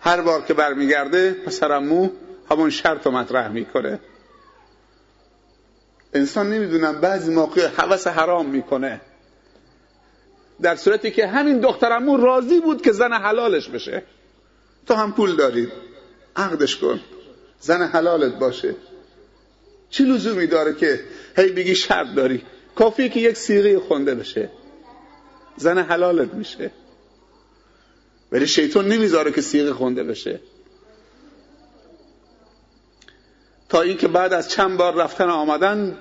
هر 0.01 0.21
بار 0.21 0.43
که 0.43 0.55
برمیگرده 0.55 1.33
پسرمو 1.33 2.11
همون 2.51 2.71
شرط 2.71 3.07
و 3.07 3.11
مطرح 3.11 3.49
می‌کنه. 3.49 4.01
انسان 6.15 6.51
نمی‌دونم 6.51 7.01
بعضی 7.01 7.35
موقع 7.35 7.67
حوث 7.67 8.07
حرام 8.07 8.47
می‌کنه. 8.47 9.01
در 10.63 10.77
صورتی 10.77 11.11
که 11.11 11.27
همین 11.27 11.61
دخترمو 11.61 12.17
راضی 12.17 12.61
بود 12.61 12.83
که 12.83 12.93
زن 12.93 13.13
حلالش 13.13 13.69
بشه. 13.69 14.03
تو 14.87 14.95
هم 14.95 15.13
پول 15.13 15.37
دارید 15.37 15.73
عقدش 16.37 16.77
کن. 16.77 17.01
زن 17.61 17.83
حلالت 17.83 18.39
باشه. 18.39 18.75
چی 19.91 20.05
لزومی 20.05 20.47
داره 20.47 20.75
که 20.75 21.01
هی 21.37 21.53
بگی 21.53 21.75
شرط 21.75 22.15
داری؟ 22.17 22.45
کافیه 22.75 23.09
که 23.09 23.21
یک 23.21 23.37
سیغه 23.37 23.79
خونده 23.79 24.15
بشه. 24.15 24.51
زن 25.57 25.79
حلالت 25.79 26.35
میشه. 26.35 26.71
ولی 28.35 28.47
شیطان 28.47 28.89
نمی‌ذاره 28.89 29.33
که 29.33 29.41
سیغه 29.41 29.73
خونده 29.73 30.05
بشه. 30.05 30.41
تا 33.69 33.81
اینکه 33.81 34.09
بعد 34.09 34.33
از 34.33 34.49
چند 34.51 34.79
بار 34.79 34.95
رفتن 34.95 35.31
آمدن 35.31 35.99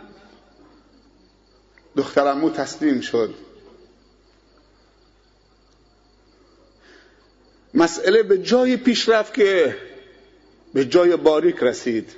دخترمو 1.95 2.49
تسلیم 2.49 3.01
شد. 3.01 3.33
مسئله 7.73 8.23
به 8.23 8.37
جای 8.37 8.77
پیش 8.77 9.09
رفت 9.09 9.33
که 9.33 9.77
به 10.73 10.85
جای 10.85 11.15
باریک 11.15 11.55
رسید. 11.61 12.15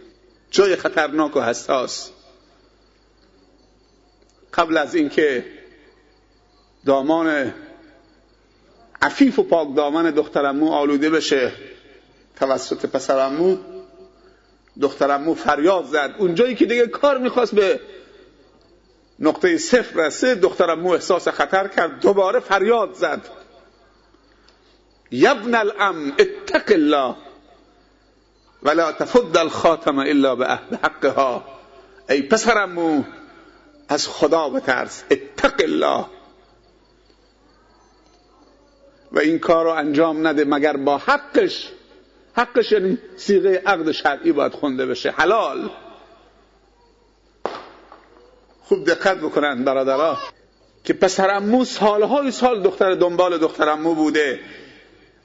جای 0.51 0.75
خطرناک 0.75 1.35
و 1.35 1.41
حساس. 1.41 2.09
قبل 4.53 4.77
از 4.77 4.95
اینکه 4.95 5.45
دامان 6.85 7.53
عفیف 9.05 9.39
و 9.39 9.43
پاک 9.43 9.75
دامن 9.75 10.11
دخترمو 10.11 10.73
آلوده 10.73 11.09
بشه. 11.09 11.51
توسط 12.39 12.85
پسرمو 12.85 13.57
دخترمو 14.81 15.33
فریاد 15.33 15.85
زد. 15.85 16.15
اونجایی 16.17 16.55
که 16.55 16.65
دیگه 16.65 16.87
کار 16.87 17.17
می‌خواست 17.17 17.55
به 17.55 17.79
نقطه 19.19 19.57
صفر 19.57 19.99
رسه 19.99 20.35
دخترمو 20.35 20.89
احساس 20.89 21.27
خطر 21.27 21.67
کرد. 21.67 21.99
دوباره 21.99 22.39
فریاد 22.39 22.93
زد. 22.93 23.21
یبن 25.11 25.55
الام 25.55 26.13
اتق 26.19 26.71
الله. 26.71 27.15
ولا 28.63 28.91
تفد 28.91 29.37
الخاتم 29.37 29.99
الا 29.99 30.35
به 30.35 30.59
حقها. 30.83 31.43
ای 32.09 32.21
پسرمو 32.21 33.03
از 33.89 34.07
خدا 34.07 34.49
بترس. 34.49 35.03
اتق 35.11 35.55
الله. 35.59 36.05
و 39.15 39.19
این 39.19 39.39
کار 39.39 39.65
رو 39.65 39.71
انجام 39.71 40.27
نده 40.27 40.45
مگر 40.45 40.77
با 40.77 40.97
حقش؟ 40.97 41.71
حقش 42.33 42.71
یعنی 42.71 42.97
سیغه 43.17 43.61
عقد 43.65 43.91
شرعی 43.91 44.31
باید 44.31 44.53
خونده 44.53 44.85
بشه 44.85 45.09
حلال. 45.11 45.69
خوب 48.61 48.85
دقت 48.85 49.17
بکنن 49.17 49.63
برادرها 49.63 50.17
که 50.83 50.93
پسرمو 50.93 51.65
سالهای 51.65 52.31
سال 52.31 52.61
دختر 52.63 52.93
دنبال 52.93 53.37
دخترمو 53.37 53.95
بوده 53.95 54.39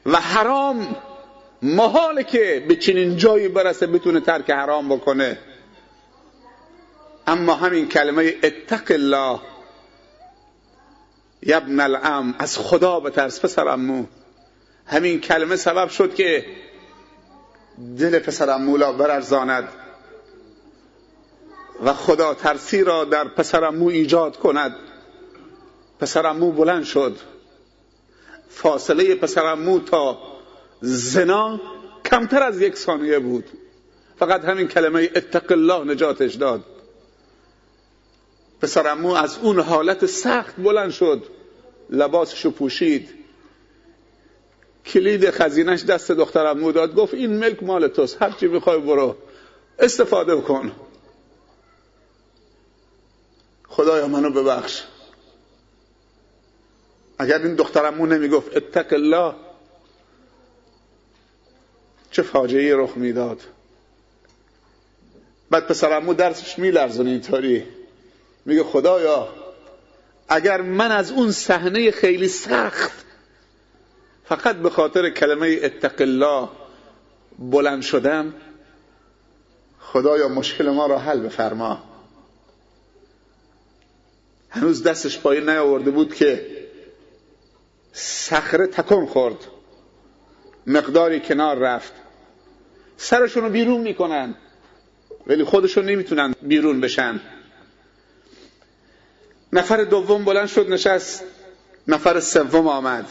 و 0.07 0.17
حرام 0.17 0.97
محاله 1.63 2.25
که 2.25 2.65
به 2.69 2.77
چنین 2.77 3.17
جایی 3.17 3.49
برسه 3.49 3.87
بتونه 3.87 4.21
ترک 4.21 4.51
حرام 4.51 4.89
بکنه. 4.89 5.39
اما 7.27 7.55
همین 7.55 7.89
کلمه 7.89 8.35
اتق 8.43 8.91
الله 8.91 9.41
یبن 11.43 11.81
الام 11.81 12.35
از 12.39 12.59
خدا 12.59 13.01
به 13.01 13.11
ترس 13.11 13.41
پسرمو 13.41 14.05
همین 14.87 15.21
کلمه 15.21 15.57
سبب 15.57 15.89
شد 15.89 16.15
که 16.15 16.47
دل 17.99 18.19
پسرم 18.19 18.63
مولا 18.63 18.93
برارزاند. 18.93 19.69
و 21.85 21.93
خدا 21.93 22.35
ترسی 22.35 22.85
را 22.85 23.05
در 23.05 23.25
پسرمو 23.29 23.87
ایجاد 23.87 24.37
کند. 24.37 24.77
پسرمو 26.01 26.53
بلند 26.53 26.85
شد. 26.85 27.17
فاصله 28.51 29.15
پسرمو 29.15 29.81
تا 29.81 30.19
زنا 30.81 31.61
کمتر 32.05 32.43
از 32.43 32.61
یک 32.61 32.77
ثانیه 32.77 33.19
بود. 33.19 33.45
فقط 34.19 34.45
همین 34.45 34.69
کلمه 34.69 35.11
اتق 35.17 35.53
الله 35.53 35.85
نجاتش 35.85 36.35
داد. 36.35 36.65
پسرمو 38.61 39.13
از 39.13 39.39
اون 39.39 39.61
حالت 39.61 40.07
سخت 40.07 40.57
بلند 40.57 40.91
شد 40.91 41.27
لباسشو 41.91 42.51
پوشید. 42.51 43.09
کلید 44.87 45.31
خزینش 45.31 45.85
دست 45.85 46.13
دخترمو 46.13 46.73
داد 46.73 46.95
گفت 46.95 47.15
این 47.15 47.37
ملک 47.37 47.63
مال 47.63 47.89
توست 47.89 48.23
هر 48.23 48.31
چی 48.31 48.47
می‌خوای 48.47 48.81
برو 48.81 49.17
استفاده 49.79 50.41
کن 50.41 50.73
خدایا 53.69 54.09
منو 54.09 54.31
ببخش. 54.31 54.83
اگر 57.19 57.39
این 57.39 57.55
دخترمو 57.55 58.07
نمی‌گفت 58.07 58.57
اتق 58.57 58.93
الله 58.93 59.35
چه 62.11 62.23
فاجعه 62.23 62.77
رخ 62.77 62.97
می‌داد. 62.97 63.41
بعد 65.51 65.67
پسرمو 65.67 66.15
درسش 66.15 66.59
میلرزون 66.59 67.07
اینطوری. 67.07 67.65
میگه 68.45 68.65
خدایا 68.65 69.29
اگر 70.29 70.61
من 70.61 70.93
از 70.93 71.13
اون 71.13 71.33
صحنه 71.33 71.91
خیلی 71.91 72.29
سخت 72.29 72.93
فقط 74.25 74.57
به 74.57 74.71
خاطر 74.71 75.11
کلمه 75.11 75.61
اتق 75.63 76.01
الله 76.01 76.49
بلند 77.39 77.83
شدم 77.83 78.35
خدایا 79.81 80.29
مشکل 80.29 80.71
ما 80.71 80.87
را 80.87 80.99
حل 80.99 81.21
بفرما. 81.21 81.83
هنوز 84.51 84.83
دستش 84.83 85.19
پایین 85.21 85.49
نیاورده 85.49 85.91
بود 85.91 86.15
که 86.15 86.47
صخره 87.93 88.67
تکن 88.67 89.07
خورد 89.07 89.37
مقداری 90.67 91.21
کنار 91.21 91.59
رفت. 91.59 91.93
سرشون 92.97 93.43
رو 93.43 93.51
بیرون 93.51 93.81
می‌کنن 93.81 94.35
ولی 95.27 95.45
خودشون 95.45 95.85
نمی‌تونن 95.85 96.35
بیرون 96.43 96.81
بشن. 96.81 97.21
نفر 99.53 99.85
دوم 99.85 100.25
بلند 100.25 100.47
شد 100.49 100.71
نشست. 100.71 101.25
نفر 101.89 102.21
سوم 102.21 102.69
آمد. 102.69 103.07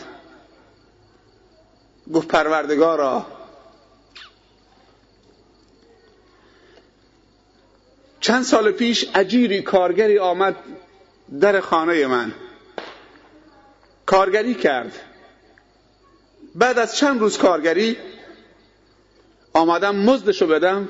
گفت 2.14 2.28
پروردگارا 2.28 3.26
چند 8.20 8.44
سال 8.44 8.72
پیش 8.72 9.06
اجیری 9.16 9.62
کارگری 9.62 10.20
آمد 10.20 10.56
در 11.40 11.60
خانه 11.60 12.08
من. 12.08 12.32
کارگری 14.06 14.54
کرد. 14.54 14.92
بعد 16.56 16.80
از 16.80 16.96
چند 16.96 17.20
روز 17.20 17.38
کارگری 17.38 17.98
آمدم 19.54 19.96
مزدشو 19.96 20.48
بدم. 20.48 20.90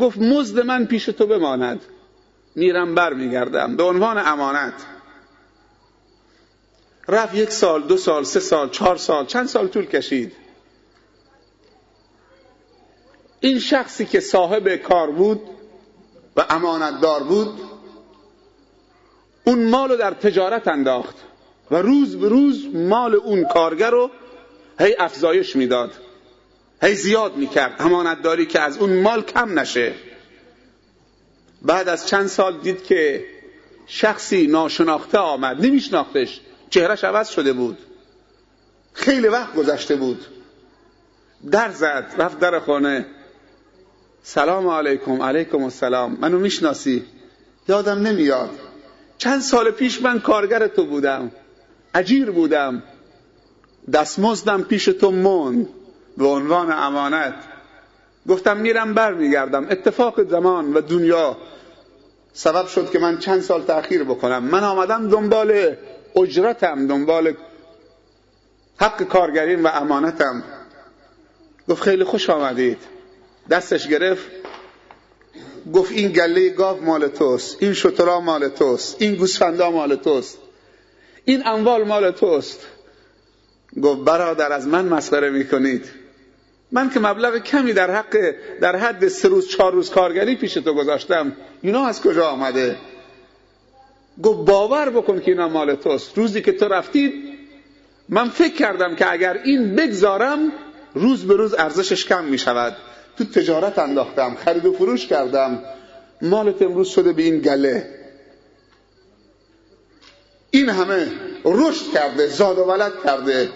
گفت 0.00 0.18
مزد 0.18 0.60
من 0.60 0.86
پیش 0.86 1.04
تو 1.04 1.26
بماند. 1.26 1.80
میرم 2.54 2.94
بر 2.94 3.12
میگردم 3.12 3.76
به 3.76 3.82
عنوان 3.82 4.18
امانت. 4.18 4.74
رفت 7.08 7.34
یک 7.34 7.50
سال 7.50 7.82
دو 7.82 7.96
سال 7.96 8.24
سه 8.24 8.40
سال 8.40 8.70
چهار 8.70 8.96
سال 8.96 9.26
چند 9.26 9.46
سال 9.46 9.68
طول 9.68 9.86
کشید. 9.86 10.32
این 13.40 13.58
شخصی 13.58 14.04
که 14.04 14.20
صاحب 14.20 14.76
کار 14.76 15.10
بود 15.10 15.40
و 16.36 16.44
امانتدار 16.50 17.22
بود 17.22 17.60
اون 19.44 19.64
مال 19.64 19.88
رو 19.88 19.96
در 19.96 20.10
تجارت 20.10 20.68
انداخت 20.68 21.16
و 21.70 21.76
روز 21.76 22.16
به 22.16 22.28
روز 22.28 22.66
مال 22.74 23.14
اون 23.14 23.44
کارگر 23.44 23.90
رو 23.90 24.10
هی 24.78 24.96
افزایش 24.98 25.56
می‌داد 25.56 25.92
هی 26.82 26.94
زیاد 26.94 27.36
می‌کرد. 27.36 27.76
امانتداری 27.78 28.46
که 28.46 28.60
از 28.60 28.78
اون 28.78 29.02
مال 29.02 29.22
کم 29.22 29.58
نشه. 29.58 29.94
بعد 31.64 31.88
از 31.88 32.06
چند 32.06 32.26
سال 32.26 32.58
دید 32.58 32.84
که 32.84 33.24
شخصی 33.86 34.46
ناشناخته 34.46 35.18
آمد 35.18 35.66
نمیشناختش. 35.66 36.40
چهرش 36.70 37.04
عوض 37.04 37.28
شده 37.28 37.52
بود. 37.52 37.78
خیلی 38.92 39.28
وقت 39.28 39.54
گذشته 39.54 39.96
بود. 39.96 40.24
در 41.50 41.70
زد 41.70 42.14
رفت 42.18 42.38
در 42.38 42.60
خانه. 42.60 43.06
سلام 44.22 44.68
علیکم 44.68 45.22
علیکم 45.22 45.62
السلام. 45.62 46.16
منو 46.20 46.38
می‌شناسی. 46.38 47.04
یادم 47.68 48.06
نمیاد. 48.06 48.50
چند 49.18 49.40
سال 49.40 49.70
پیش 49.70 50.02
من 50.02 50.20
کارگر 50.20 50.66
تو 50.66 50.86
بودم. 50.86 51.30
اجیر 51.94 52.30
بودم. 52.30 52.82
دستمزدم 53.92 54.62
پیش 54.62 54.84
تو 54.84 55.10
من 55.10 55.66
به 56.16 56.26
عنوان 56.26 56.72
امانت. 56.72 57.34
گفتم 58.28 58.56
میرم 58.56 58.94
بر 58.94 59.14
میگردم 59.14 59.66
اتفاق 59.70 60.28
زمان 60.28 60.72
و 60.72 60.80
دنیا 60.80 61.36
سبب 62.36 62.66
شد 62.66 62.90
که 62.90 62.98
من 62.98 63.18
چند 63.18 63.42
سال 63.42 63.62
تأخیر 63.62 64.04
بکنم. 64.04 64.44
من 64.44 64.64
آمدم 64.64 65.08
دنبال 65.08 65.76
اجرتم 66.16 66.86
دنبال 66.86 67.34
حق 68.76 69.02
کارگرین 69.02 69.62
و 69.62 69.66
امانتم. 69.66 70.42
گفت 71.68 71.82
خیلی 71.82 72.04
خوش 72.04 72.30
آمدید. 72.30 72.78
دستش 73.50 73.88
گرفت. 73.88 74.26
گفت 75.74 75.92
این 75.92 76.12
گله 76.12 76.48
گاو 76.48 76.84
مال 76.84 77.08
توست 77.08 77.56
این 77.60 77.72
شترا 77.72 78.20
مال 78.20 78.48
توست 78.48 78.96
این 78.98 79.14
گوسفندا 79.14 79.70
مال 79.70 79.96
توست 79.96 80.38
این 81.24 81.46
اموال 81.46 81.84
مال 81.84 82.10
توست. 82.10 82.60
گفت 83.82 84.00
برادر 84.00 84.52
از 84.52 84.66
من 84.66 84.84
مسخره 84.84 85.30
می‌کنید. 85.30 86.03
من 86.72 86.90
که 86.90 87.00
مبلغ 87.00 87.38
کمی 87.38 87.72
در 87.72 87.90
حق 87.90 88.34
در 88.60 88.76
حد 88.76 89.08
سه 89.08 89.28
روز 89.28 89.48
چهار 89.48 89.72
روز 89.72 89.90
کارگری 89.90 90.36
پیش 90.36 90.54
تو 90.54 90.74
گذاشتم. 90.74 91.32
اینا 91.62 91.86
از 91.86 92.02
کجا 92.02 92.26
آمده؟ 92.26 92.76
گفت 94.22 94.46
باور 94.46 94.90
بکن 94.90 95.20
که 95.20 95.30
اینا 95.30 95.48
مال 95.48 95.74
توست. 95.74 96.18
روزی 96.18 96.42
که 96.42 96.52
تو 96.52 96.68
رفتید 96.68 97.12
من 98.08 98.28
فکر 98.28 98.54
کردم 98.54 98.96
که 98.96 99.12
اگر 99.12 99.40
این 99.44 99.74
بگذارم 99.74 100.52
روز 100.94 101.26
به 101.26 101.34
روز 101.34 101.54
ارزشش 101.54 102.06
کم 102.06 102.24
می 102.24 102.38
شود 102.38 102.76
تو 103.18 103.24
تجارت 103.24 103.78
انداختم 103.78 104.34
خرید 104.34 104.66
و 104.66 104.72
فروش 104.72 105.06
کردم. 105.06 105.62
مالت 106.22 106.62
امروز 106.62 106.88
شده 106.88 107.12
به 107.12 107.22
این 107.22 107.38
گله. 107.38 107.88
این 110.50 110.68
همه 110.68 111.06
رشد 111.44 111.92
کرده 111.92 112.26
زاد 112.26 112.58
و 112.58 112.64
ولد 112.64 112.92
کرده. 113.04 113.48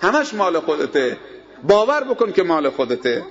همش 0.00 0.34
مال 0.34 0.60
خودته. 0.60 1.16
باور 1.68 2.04
بکن 2.04 2.32
که 2.32 2.42
مال 2.42 2.70
خودته. 2.70 3.24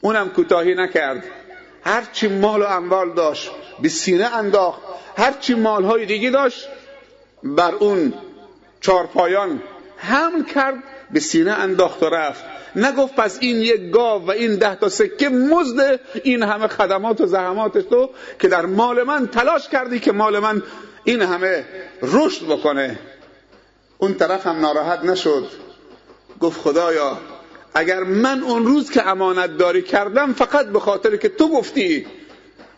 اونم 0.00 0.30
کوتاهی 0.30 0.74
نکرد. 0.74 1.24
هرچی 1.84 2.28
مال 2.28 2.62
و 2.62 2.64
اموال 2.64 3.12
داشت 3.12 3.50
به 3.82 3.88
سینه 3.88 4.36
انداخت. 4.36 4.80
هرچی 5.16 5.54
مالهای 5.54 6.06
دیگه 6.06 6.30
داشت 6.30 6.68
بر 7.42 7.74
اون 7.74 8.14
چارپایان 8.80 9.62
حمل 9.96 10.44
کرد 10.44 10.82
به 11.10 11.20
سینه 11.20 11.52
انداخت 11.52 12.02
و 12.02 12.06
رفت. 12.06 12.44
نگفت 12.76 13.14
پس 13.14 13.38
این 13.40 13.56
یک 13.56 13.90
گاو 13.90 14.26
و 14.26 14.30
این 14.30 14.56
ده 14.56 14.74
تا 14.74 14.88
سکه 14.88 15.28
مزد 15.28 16.00
این 16.24 16.42
همه 16.42 16.66
خدمات 16.66 17.20
و 17.20 17.26
زحمات 17.26 17.78
تو 17.78 18.10
که 18.38 18.48
در 18.48 18.66
مال 18.66 19.02
من 19.02 19.26
تلاش 19.26 19.68
کردی 19.68 20.00
که 20.00 20.12
مال 20.12 20.38
من 20.38 20.62
این 21.04 21.22
همه 21.22 21.64
رشد 22.02 22.46
بکنه. 22.46 22.98
اون 23.98 24.14
طرف 24.14 24.46
هم 24.46 24.60
ناراحت 24.60 25.04
نشد. 25.04 25.71
گفت 26.42 26.60
خدایا 26.60 27.18
اگر 27.74 28.02
من 28.02 28.42
اون 28.42 28.66
روز 28.66 28.90
که 28.90 29.08
امانت 29.08 29.56
داری 29.56 29.82
کردم 29.82 30.32
فقط 30.32 30.66
به 30.66 30.80
خاطر 30.80 31.16
که 31.16 31.28
تو 31.28 31.48
گفتی. 31.48 32.06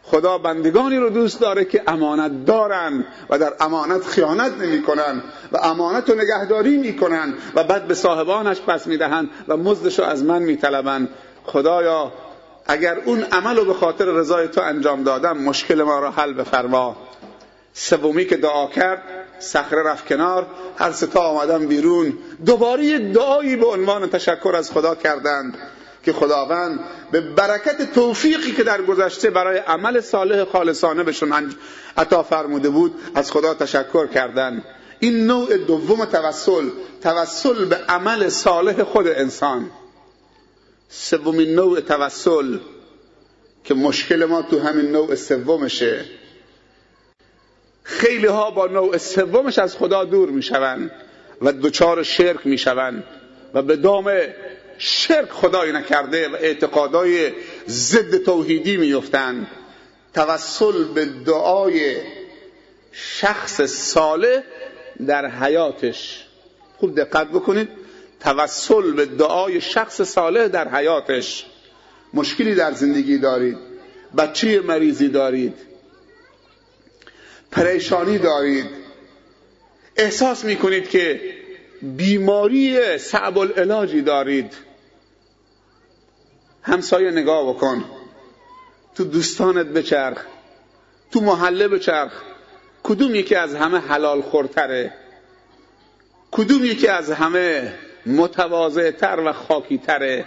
خدا 0.07 0.39
بندگانی 0.39 0.97
رو 0.97 1.11
دوست 1.11 1.41
داره 1.41 1.65
که 1.65 1.83
امانت 1.87 2.45
دارن 2.47 3.05
و 3.31 3.39
در 3.39 3.53
امانت 3.61 4.05
خیانت 4.07 4.53
نمی‌کنن 4.53 5.23
و 5.53 5.57
امانت 5.57 6.11
رو 6.11 6.17
نگهداری 6.17 6.77
می‌کنن 6.77 7.35
و 7.55 7.65
بعد 7.65 7.87
به 7.87 7.95
صاحبانش 7.95 8.61
پس 8.61 8.87
می‌دهند 8.87 9.31
و 9.49 9.57
مزدش 9.57 9.99
رو 9.99 10.05
از 10.05 10.25
من 10.25 10.43
میطلبن 10.43 11.09
خدایا 11.45 12.13
اگر 12.67 12.99
اون 13.05 13.23
عمل 13.23 13.57
رو 13.57 13.65
به 13.65 13.75
خاطر 13.75 14.05
رضای 14.05 14.49
تو 14.49 14.61
انجام 14.61 15.03
دادم 15.03 15.39
مشکل 15.39 15.83
ما 15.83 15.99
رو 15.99 16.09
حل 16.09 16.33
بفرما. 16.33 16.97
سومی 17.73 18.25
که 18.27 18.37
دعا 18.37 18.67
کرد 18.67 19.03
صخره 19.39 19.83
رفت 19.83 20.07
کنار 20.07 20.47
هر 20.77 20.93
ستا 20.93 21.21
آمدن 21.21 21.67
بیرون. 21.67 22.19
دوباره 22.47 22.85
یک 22.85 23.13
دعایی 23.13 23.57
به 23.57 23.67
عنوان 23.67 24.11
تشکر 24.11 24.57
از 24.57 24.71
خدا 24.71 24.95
کردند 24.95 25.59
که 26.05 26.13
خداوند 26.13 26.81
به 27.13 27.21
برکت 27.21 27.93
توفیقی 27.95 28.53
که 28.53 28.63
در 28.63 28.83
گذشته 28.83 29.31
برای 29.31 29.59
عمل 29.59 30.01
صالح 30.01 30.45
خالصانه 30.45 31.03
بهشون 31.03 31.55
عطا 31.97 32.23
فرموده 32.23 32.69
بود 32.69 32.95
از 33.15 33.33
خدا 33.33 33.55
تشکر 33.55 34.07
کردند. 34.07 34.65
این 35.01 35.27
نوع 35.27 35.57
دوم 35.57 36.05
توسل 36.05 36.71
توسل 37.03 37.65
به 37.65 37.77
عمل 37.77 38.29
صالح 38.29 38.83
خود 38.83 39.09
انسان. 39.09 39.71
سومین 40.89 41.55
نوع 41.55 41.81
توسل 41.81 42.59
که 43.65 43.75
مشکل 43.75 44.25
ما 44.25 44.43
تو 44.43 44.61
همین 44.61 44.93
نوع 44.93 45.15
سومشه. 45.15 46.05
خیلی 47.85 48.27
ها 48.27 48.51
با 48.51 48.67
نوع 48.67 48.99
سومش 48.99 49.59
از 49.59 49.77
خدا 49.77 50.05
دور 50.05 50.29
می‌شوند 50.29 50.91
و 51.41 51.53
دچار 51.53 52.03
شرک 52.03 52.47
می‌شوند 52.47 53.05
و 53.55 53.63
به 53.63 53.77
دام 53.77 54.13
شرک 54.79 55.31
خدایی 55.31 55.73
نکرده 55.73 56.29
و 56.29 56.35
اعتقادای 56.35 57.33
ضد 57.69 58.17
توحیدی 58.17 58.77
میفتند 58.77 59.47
توسل 60.15 60.85
به 60.85 61.05
دعای 61.05 61.97
شخص 62.93 63.63
صالح 63.63 64.43
در 65.07 65.31
حیاتش. 65.31 66.25
خوب 66.79 67.01
دقت 67.01 67.29
بکنید. 67.29 67.69
توسل 68.21 68.93
به 68.93 69.07
دعای 69.07 69.61
شخص 69.61 70.03
صالح 70.03 70.49
در 70.49 70.69
حیاتش. 70.69 71.47
مشکلی 72.15 72.55
در 72.55 72.73
زندگی 72.73 73.19
دارید. 73.19 73.59
بچه 74.17 74.61
مریضی 74.61 75.09
دارید. 75.09 75.55
پریشانی 77.55 78.19
دارید. 78.19 78.67
احساس 79.97 80.45
می‌کنید 80.45 80.89
که 80.89 81.21
بیماری 81.83 82.99
صعب 82.99 83.39
العلاجی 83.39 84.03
دارید. 84.03 84.53
همسایه 86.63 87.11
نگاه 87.11 87.55
بکن. 87.55 87.85
تو 88.95 89.05
دوستانت 89.05 89.67
بچرخ. 89.67 90.25
تو 91.13 91.21
محله 91.21 91.69
بچرخ. 91.69 92.13
کدوم 92.83 93.15
یکی 93.15 93.35
از 93.35 93.55
همه 93.55 93.79
حلال 93.79 94.23
خورتره 94.23 94.93
کدوم 96.31 96.65
یکی 96.65 96.89
از 96.89 97.11
همه 97.11 97.75
متواضع 98.07 98.91
تر 98.91 99.21
و 99.21 99.33
خاکی 99.33 99.79
تره 99.79 100.25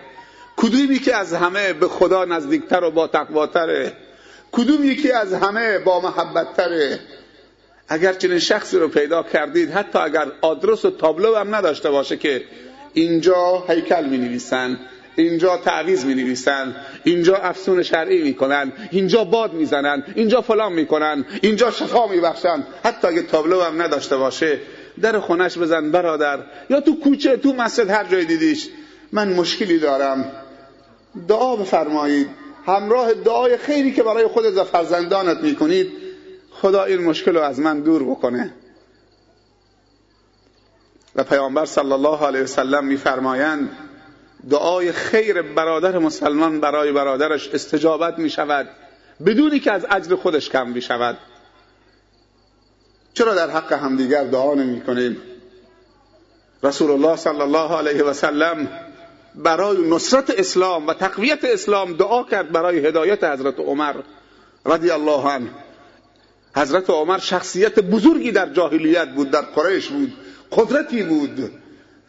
کدوم 0.56 0.92
یکی 0.92 1.12
از 1.12 1.34
همه 1.34 1.74
به 1.74 1.88
خدا 1.88 2.26
نزدیکتر 2.26 2.84
و 2.84 2.92
با 2.92 3.08
تقواتره؟ 3.08 3.94
کدوم 4.52 4.86
یکی 4.86 5.12
از 5.12 5.34
همه 5.34 5.80
با 5.80 6.00
محبت 6.00 6.54
تره؟ 6.58 7.00
اگر 7.90 8.14
چنین 8.14 8.40
شخصی 8.40 8.78
رو 8.78 8.88
پیدا 8.88 9.24
کردید 9.24 9.72
حتی 9.72 10.00
اگر 10.00 10.26
آدرس 10.42 10.86
و 10.86 10.92
تابلو 10.92 11.36
هم 11.36 11.56
نداشته 11.56 11.92
باشه 11.92 12.18
که 12.18 12.44
اینجا 12.94 13.66
هیکل 13.70 14.06
می 14.06 14.18
نویسن 14.18 14.80
اینجا 15.16 15.58
تعویز 15.58 16.06
می 16.06 16.16
نویسن 16.16 16.76
اینجا 17.04 17.36
افسون 17.36 17.84
شرعی 17.84 18.22
می 18.22 18.34
کنن 18.34 18.72
اینجا 18.92 19.24
باد 19.24 19.54
می 19.54 19.66
زنن 19.66 20.04
اینجا 20.16 20.42
فلان 20.42 20.74
می 20.74 20.86
کنن 20.86 21.26
اینجا 21.42 21.72
شفا 21.72 22.08
می 22.08 22.20
بخشن 22.20 22.64
حتی 22.84 23.08
اگه 23.08 23.22
تابلو 23.22 23.62
هم 23.62 23.82
نداشته 23.82 24.18
باشه 24.18 24.60
در 25.02 25.20
خونش 25.20 25.58
بزن 25.58 25.92
برادر 25.92 26.40
یا 26.70 26.82
تو 26.82 27.00
کوچه 27.00 27.38
تو 27.38 27.54
مسجد 27.54 27.90
هر 27.90 28.04
جای 28.04 28.26
دیدیش. 28.26 28.68
من 29.12 29.34
مشکلی 29.34 29.80
دارم. 29.80 30.32
دعا 31.28 31.56
بفرمایید. 31.56 32.47
همراه 32.68 33.14
دعای 33.14 33.58
خیری 33.58 33.94
که 33.94 34.04
برای 34.04 34.28
خودت 34.28 34.58
و 34.58 34.64
فرزندانت 34.64 35.38
می‌کنید 35.38 35.92
خدا 36.52 36.84
این 36.84 37.04
مشکل 37.04 37.36
رو 37.36 37.42
از 37.42 37.60
من 37.60 37.80
دور 37.80 38.04
بکنه. 38.04 38.54
و 41.16 41.24
پیامبر 41.24 41.66
صلی 41.66 41.92
الله 41.92 42.26
علیه 42.26 42.42
وسلم 42.42 42.86
میفرمایند 42.86 43.70
دعای 44.50 44.92
خیر 44.92 45.42
برادر 45.42 45.98
مسلمان 45.98 46.60
برای 46.60 46.92
برادرش 46.92 47.50
استجابت 47.50 48.20
می 48.20 48.30
شود 48.30 48.70
بدونی 49.26 49.60
که 49.60 49.72
از 49.72 49.86
اجر 49.92 50.16
خودش 50.16 50.50
کم 50.50 50.70
می 50.70 50.82
شود 50.82 51.18
چرا 53.14 53.36
در 53.36 53.50
حق 53.50 53.74
همدیگر 53.74 54.24
دعا 54.24 54.54
نمی 54.54 54.82
کنیم 54.82 55.18
رسول 56.64 56.92
الله 56.92 57.16
صلی 57.16 57.42
الله 57.42 57.78
علیه 57.78 58.04
و 58.04 58.14
سلم 58.14 58.87
برای 59.38 59.90
نصرت 59.90 60.30
اسلام 60.30 60.88
و 60.88 60.94
تقویت 60.94 61.40
اسلام 61.44 61.94
دعا 61.94 62.24
کرد 62.24 62.52
برای 62.52 62.86
هدایت 62.88 63.24
حضرت 63.24 63.60
عمر 63.60 63.96
رضی 64.66 64.92
الله 64.92 65.32
عنه. 65.32 65.50
حضرت 66.56 66.90
عمر 66.90 67.18
شخصیت 67.18 67.80
بزرگی 67.80 68.32
در 68.32 68.54
جاهلیت 68.54 69.08
بود 69.08 69.32
در 69.32 69.42
قریش 69.42 69.88
بود 69.88 70.14
قدرتی 70.52 71.04
بود. 71.04 71.52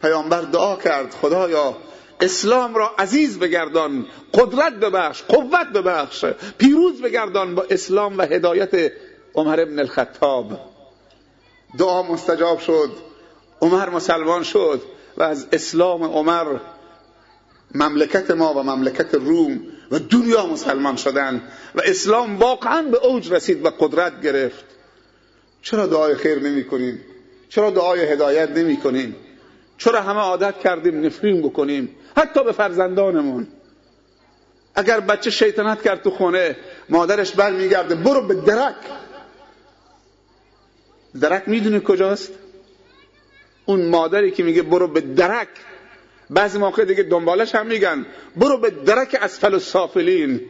پیامبر 0.01 0.41
دعا 0.41 0.75
کرد 0.75 1.13
خدایا 1.21 1.77
اسلام 2.21 2.75
را 2.75 2.91
عزیز 2.99 3.39
بگردان 3.39 4.05
قدرت 4.33 4.73
ببخش 4.73 5.23
قوت 5.23 5.67
ببخش 5.73 6.25
پیروز 6.57 7.01
بگردان 7.01 7.55
با 7.55 7.65
اسلام 7.69 8.17
و 8.17 8.21
هدایت 8.21 8.91
عمر 9.35 9.59
ابن 9.59 9.79
الخطاب. 9.79 10.59
دعا 11.79 12.03
مستجاب 12.03 12.59
شد 12.59 12.91
عمر 13.61 13.89
مسلمان 13.89 14.43
شد 14.43 14.81
و 15.17 15.23
از 15.23 15.47
اسلام 15.51 16.03
عمر 16.03 16.45
مملکت 17.75 18.31
ما 18.31 18.53
و 18.53 18.63
مملکت 18.63 19.13
روم 19.13 19.59
و 19.91 19.99
دنیا 19.99 20.45
مسلمان 20.45 20.95
شدن 20.95 21.41
و 21.75 21.81
اسلام 21.85 22.37
واقعا 22.37 22.81
به 22.81 22.97
اوج 23.05 23.33
رسید 23.33 23.65
و 23.65 23.69
قدرت 23.69 24.21
گرفت. 24.21 24.65
چرا 25.61 25.85
دعای 25.85 26.15
خیر 26.15 26.39
نمی 26.39 26.63
کنیم؟ 26.63 26.99
چرا 27.49 27.69
دعای 27.69 27.99
هدایت 27.99 28.49
نمی 28.49 28.77
کنیم؟ 28.77 29.15
چرا 29.77 30.01
همه 30.01 30.19
عادت 30.19 30.59
کردیم 30.59 31.05
نفرین 31.05 31.41
بکنیم؟ 31.41 31.95
حتی 32.17 32.43
به 32.43 32.51
فرزندانمون. 32.51 33.47
اگر 34.75 34.99
بچه 34.99 35.29
شیطنت 35.29 35.81
کرد 35.81 36.03
تو 36.03 36.11
خونه 36.11 36.55
مادرش 36.89 37.31
برمیگرده 37.31 37.95
برو 37.95 38.21
به 38.21 38.33
درک. 38.33 38.75
درک 41.21 41.43
می‌دونی 41.47 41.81
کجاست؟ 41.85 42.31
اون 43.65 43.85
مادری 43.85 44.31
که 44.31 44.43
میگه 44.43 44.61
برو 44.61 44.87
به 44.87 45.01
درک. 45.01 45.47
بعضی 46.29 46.57
موقع 46.57 46.85
دیگه 46.85 47.03
دنبالش 47.03 47.55
هم 47.55 47.67
میگن. 47.67 48.05
برو 48.35 48.57
به 48.57 48.69
درک 48.69 49.17
اسفل 49.21 49.53
السافلین. 49.53 50.41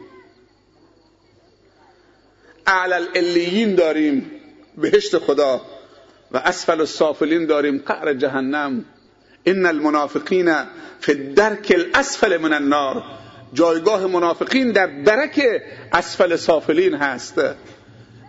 اعلى 2.68 2.94
الالیین 2.94 3.76
داریم. 3.76 4.32
بهشت 4.78 5.18
خدا. 5.18 5.62
و 6.32 6.38
اسفل 6.38 6.80
السافلین 6.80 7.46
داریم. 7.46 7.84
قعر 7.86 8.14
جهنم. 8.14 8.86
ان 9.46 9.66
المنافقین 9.66 10.56
فی 11.00 11.12
الدرک 11.12 11.72
الاسفل 11.76 12.38
من 12.38 12.54
النار. 12.54 13.04
جایگاه 13.54 14.08
منافقین 14.08 14.72
در 14.72 14.88
درک 14.88 15.42
اسفل 15.94 16.36
سافلین 16.36 16.94
هست. 16.94 17.42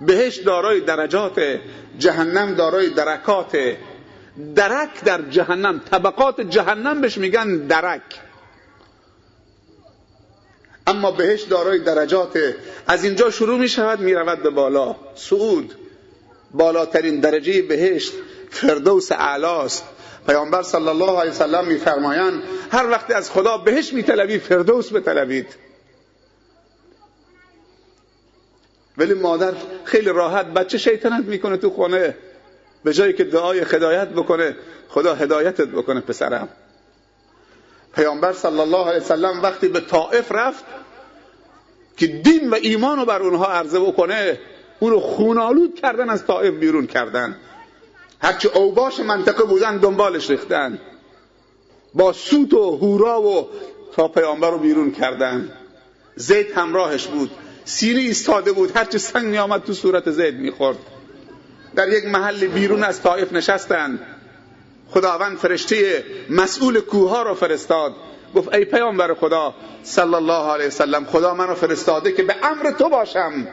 بهشت 0.01 0.45
دارای 0.45 0.81
درجات. 0.81 1.41
جهنم 1.99 2.55
دارای 2.55 2.91
درکات. 2.91 3.57
درک 4.55 5.05
در 5.05 5.23
جهنم 5.23 5.81
طبقات 5.91 6.41
جهنم 6.41 7.01
بهش 7.01 7.19
میگن 7.19 7.57
درک. 7.57 8.21
اما 10.87 11.11
بهش 11.11 11.43
دارای 11.43 11.79
درجات. 11.79 12.39
از 12.87 13.05
اینجا 13.05 13.31
شروع 13.31 13.59
می 13.59 13.69
شود 13.69 14.01
می 14.01 14.15
رود 14.15 14.43
به 14.43 14.51
بالا. 14.51 14.97
سعود 15.15 15.75
بالاترین 16.51 17.21
درجه 17.21 17.63
بهشت 17.63 18.13
فردوس 18.51 19.13
اعلاست. 19.13 19.85
پیامبر 20.27 20.63
صلی 20.63 20.89
الله 20.89 21.19
علیه 21.19 21.31
وسلم 21.31 21.67
میفرمایند 21.67 22.43
هر 22.71 22.91
وقت 22.91 23.11
از 23.11 23.31
خدا 23.31 23.59
بهش 23.59 23.93
میطلبی 23.93 24.39
فردوس 24.39 24.93
بطلبید 24.93 25.47
ولی 28.99 29.15
مادر 29.15 29.53
خیلی 29.85 30.09
راحت 30.09 30.47
بچه 30.47 30.79
شیطنت 30.79 31.25
می‌کنه 31.25 31.57
تو 31.57 31.71
خونه. 31.71 32.17
به 32.85 32.93
جایی 32.93 33.13
که 33.13 33.25
دعای 33.25 33.61
هدایت 33.61 34.09
بکنه 34.09 34.57
خدا 34.89 35.15
هدایتت 35.15 35.69
بکنه 35.69 36.01
پسرم. 36.01 36.49
پیامبر 37.95 38.33
صلی 38.33 38.61
الله 38.61 38.87
علیه 38.87 39.01
وسلم 39.01 39.43
وقتی 39.43 39.69
به 39.69 39.81
طائف 39.81 40.33
رفت 40.33 40.65
که 41.97 42.07
دین 42.07 42.51
و 42.51 42.55
ایمان 42.55 42.99
رو 42.99 43.05
بر 43.05 43.23
اونها 43.23 43.47
عرضه 43.47 43.81
بکنه 43.81 44.39
اون 44.81 44.91
رو 44.91 45.01
خونالود 45.01 45.75
کردن 45.75 46.11
از 46.11 46.27
طائف 46.27 46.55
بیرون 46.55 46.87
کردن. 46.87 47.37
هرچی 48.21 48.49
اوباش 48.49 49.01
منطقه 49.01 49.45
بودن 49.45 49.77
دنبالش 49.77 50.31
ریختن. 50.31 50.79
با 51.95 52.13
سوت 52.13 52.55
و 52.55 52.77
هورا 52.77 53.23
و 53.23 53.49
تا 53.93 54.09
پیامبر 54.09 54.51
رو 54.51 54.59
بیرون 54.59 54.91
کردن. 54.91 55.53
زید 56.17 56.51
همراهش 56.51 57.07
بود. 57.07 57.31
سینه 57.65 58.01
ایستاده 58.01 58.53
بود. 58.53 58.77
هرچی 58.77 58.99
سنگ 58.99 59.25
می 59.25 59.39
آمد 59.39 59.65
تو 59.65 59.73
صورت 59.73 60.11
زید 60.11 60.35
می‌خورد. 60.35 60.79
در 61.77 61.89
یک 61.89 62.07
محل 62.07 62.47
بیرون 62.47 62.85
از 62.85 63.03
طائف 63.03 63.33
نشستند 63.33 64.01
خداوند 64.91 65.37
فرشته 65.37 66.05
مسئول 66.31 66.81
کوه 66.81 67.25
را 67.25 67.35
فرستاد. 67.35 67.93
گفت 68.35 68.55
ای 68.55 68.65
پیامبر 68.65 69.15
خدا 69.15 69.55
صلی 69.83 70.15
الله 70.15 70.53
علیه 70.53 70.67
وسلم 70.67 71.05
خدا 71.05 71.35
منو 71.35 71.55
فرستاده 71.55 72.13
که 72.13 72.23
به 72.23 72.35
امر 72.43 72.71
تو 72.71 72.89
باشم. 72.89 73.47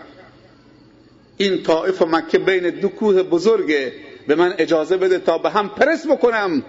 این 1.38 1.64
طائف 1.64 2.02
و 2.02 2.06
مکه 2.06 2.38
بین 2.38 2.70
دو 2.70 2.88
کوه 2.88 3.24
بزرگه. 3.24 3.94
به 4.28 4.36
من 4.36 4.54
اجازه 4.58 4.98
بده 4.98 5.20
تا 5.20 5.38
به 5.38 5.50
هم 5.50 5.70
پرس 5.70 6.08
بکنم. 6.08 6.64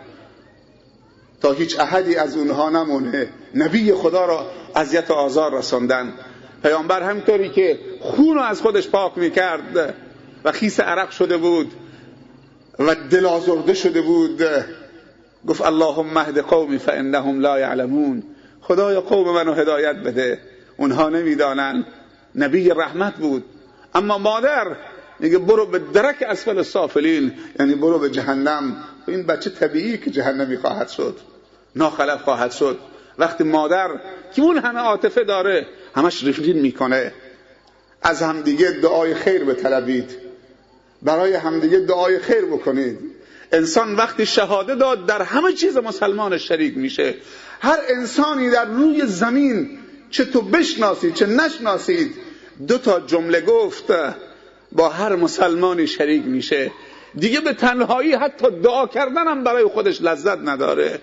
تا 1.40 1.53
هیچ 1.53 1.80
احدی 1.80 2.16
از 2.16 2.36
اونها 2.36 2.70
نمونه. 2.70 3.28
نبی 3.55 3.92
خدا 3.92 4.24
را 4.24 4.46
اذیت 4.76 5.11
و 5.11 5.14
آزار 5.14 5.59
رساندن. 5.59 6.12
پیامبر 6.62 7.03
همطوری 7.03 7.49
که 7.49 7.78
خون 8.01 8.38
از 8.38 8.61
خودش 8.61 8.88
پاک 8.88 9.18
می‌کرد. 9.18 9.94
خیس 10.53 10.80
عرق 10.80 11.11
شده 11.11 11.36
بود 11.36 11.72
و 12.78 12.94
دل 12.94 13.26
آزرده 13.26 13.74
شده 13.74 14.01
بود. 14.01 14.42
گفت 15.46 15.61
اللهم 15.61 16.07
مهد 16.07 16.38
قومی 16.38 16.78
فانهم 16.78 17.40
لا 17.40 17.61
یعلمون. 17.61 18.22
خدایا 18.61 19.01
قوم 19.01 19.34
منو 19.34 19.53
هدایت 19.53 19.96
بده. 19.96 20.38
اونها 20.76 21.09
نمی‌دانن. 21.09 21.84
نبی 22.34 22.68
رحمت 22.68 23.14
بود. 23.14 23.44
اما 23.94 24.18
مادر 24.18 24.76
میگه 25.20 25.38
برو 25.38 25.66
به 25.66 25.78
درک 25.78 26.22
اسفل 26.28 26.62
سافلین 26.62 27.32
یعنی 27.61 27.74
برو 27.74 27.99
به 27.99 28.11
جهنم. 28.11 28.76
این 29.09 29.22
بچه 29.22 29.51
طبیعی 29.51 29.99
که 29.99 30.11
جهنمی 30.11 30.57
خواهد 30.57 30.88
شد. 30.88 31.18
ناخلف 31.76 32.22
خواهد 32.22 32.53
شد. 32.53 32.78
وقتی 33.18 33.44
مادر 33.44 33.90
که 34.34 34.42
اون 34.42 34.59
همه 34.59 34.80
عاطفه 34.80 35.24
داره 35.24 35.66
همش 35.94 36.24
ریفلین 36.24 36.61
می‌کنه. 36.61 37.12
از 38.03 38.22
همدیگه 38.22 38.70
دعای 38.70 39.14
خیر 39.14 39.44
بطلبید. 39.44 40.28
برای 41.03 41.34
همدیگه 41.34 41.78
دعای 41.78 42.18
خیر 42.18 42.44
بکنید. 42.44 42.99
انسان 43.53 43.94
وقتی 43.96 44.26
شهاده 44.26 44.74
داد 44.74 45.07
در 45.07 45.22
همه 45.22 45.53
چیز 45.53 45.76
مسلمان 45.76 46.38
شریک 46.38 46.76
میشه. 46.76 47.14
هر 47.61 47.78
انسانی 47.88 48.51
در 48.51 48.64
روی 48.64 49.07
زمین 49.07 49.78
چه 50.11 50.24
تو 50.24 50.42
بشناسید 50.42 51.14
چه 51.14 51.26
نشناسید 51.26 52.14
دو 52.68 52.78
تا 52.78 53.01
جمله 53.01 53.40
گفت 53.40 53.84
با 54.72 54.88
هر 54.88 55.16
مسلمانی 55.16 55.86
شریک 55.86 56.24
میشه. 56.26 56.70
دیگه 57.14 57.40
به 57.40 57.53
تنهایی 57.53 58.14
حتی 58.14 58.46
دعا 58.51 58.86
کردن 58.86 59.28
هم 59.28 59.44
برای 59.44 59.64
خودش 59.64 60.03
لذت 60.03 60.38
نداره. 60.38 61.01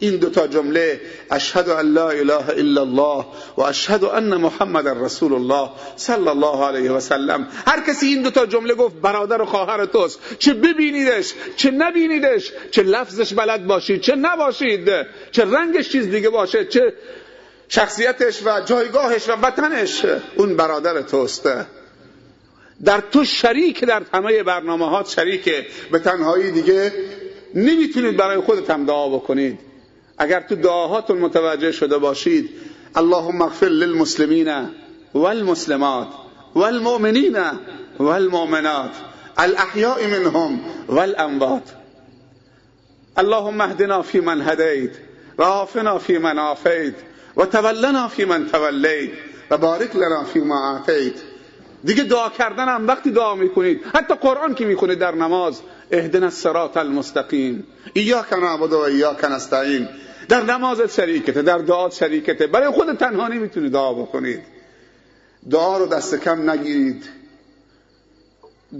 این 0.00 0.16
دوتا 0.16 0.46
جمله 0.46 1.00
اشهد 1.30 1.68
ان 1.68 1.92
لا 1.92 2.10
اله 2.10 2.48
الا 2.50 2.80
الله 2.80 3.24
و 3.56 3.60
اشهد 3.60 4.04
ان 4.04 4.36
محمد 4.36 4.88
رسول 4.88 5.32
الله 5.32 5.70
صلی 5.96 6.28
الله 6.28 6.64
علیه 6.64 6.92
و 6.92 7.00
سلم. 7.00 7.48
هر 7.66 7.80
کسی 7.80 8.06
این 8.06 8.22
دوتا 8.22 8.46
جمله 8.46 8.74
گفت 8.74 8.96
برادر 8.96 9.42
و 9.42 9.46
خواهر 9.46 9.84
توست. 9.84 10.20
چه 10.38 10.54
ببینیدش 10.54 11.34
چه 11.56 11.70
نبینیدش 11.70 12.52
چه 12.70 12.82
لفظش 12.82 13.34
بلد 13.34 13.66
باشید 13.66 14.00
چه 14.00 14.16
نباشید 14.16 14.88
چه 15.32 15.44
رنگش 15.44 15.88
چیز 15.88 16.10
دیگه 16.10 16.30
باشه 16.30 16.64
چه 16.64 16.92
شخصیتش 17.68 18.42
و 18.44 18.60
جایگاهش 18.60 19.28
و 19.28 19.32
وطنش. 19.32 20.06
اون 20.36 20.56
برادر 20.56 21.02
توست. 21.02 21.48
در 22.84 23.00
تو 23.12 23.24
شریک 23.24 23.84
در 23.84 24.02
همه 24.14 24.42
برنامه 24.42 24.88
ها 24.88 25.04
شریکه. 25.04 25.66
به 25.92 25.98
تنهایی 25.98 26.50
دیگه 26.50 26.92
نمی‌تونید 27.54 28.16
برای 28.16 28.40
خودت 28.40 28.70
هم 28.70 28.86
دعا 28.86 29.08
بکنید. 29.08 29.69
اگر 30.20 30.40
تو 30.40 30.54
دعاهاتون 30.54 31.18
متوجه 31.18 31.72
شده 31.72 31.98
باشید 31.98 32.50
اللهم 32.96 33.42
اغفر 33.42 33.68
للمسلمین 33.68 34.68
والمسلمات 35.14 36.08
والمؤمنین 36.54 37.38
والمؤمنات 37.98 38.90
الاحیاء 39.38 40.06
منهم 40.06 40.60
والاموات 40.88 41.70
اللهم 43.18 43.60
اهدنا 43.60 44.02
في 44.02 44.20
من 44.20 44.42
هديت 44.42 44.92
وعافنا 45.38 45.98
في 45.98 46.18
من 46.18 46.38
عافيت 46.38 46.94
وتولنا 47.36 48.08
في 48.08 48.24
من 48.24 48.46
توليت 48.52 49.10
وبارك 49.50 49.96
لنا 49.96 50.24
فيما 50.24 50.76
آتيت 50.76 51.14
دیگه 51.84 52.02
دعا 52.02 52.28
کردن 52.28 52.68
هم 52.68 52.86
وقتی 52.86 53.10
دعا 53.10 53.34
می‌کنید 53.34 53.80
حتی 53.94 54.14
قرآن 54.14 54.54
که 54.54 54.64
می‌خونید 54.64 54.98
در 54.98 55.14
نماز 55.14 55.60
اهدنا 55.90 56.26
الصراط 56.26 56.76
المستقیم. 56.76 57.66
ایاک 57.92 58.32
نعبد 58.32 58.72
و 58.72 58.78
ایاک 58.78 59.24
نستعین. 59.24 59.88
در 60.30 60.42
نماز 60.42 60.80
شریکته 60.80 61.42
در 61.42 61.58
دعا 61.58 61.90
شریکته. 61.90 62.46
برای 62.46 62.70
خود 62.70 62.96
تنها 62.96 63.28
نمی‌تونید 63.28 63.72
دعا 63.72 63.92
بکنید. 63.92 64.40
دعا 65.50 65.78
رو 65.78 65.86
دست 65.86 66.14
کم 66.14 66.50
نگیرید. 66.50 67.04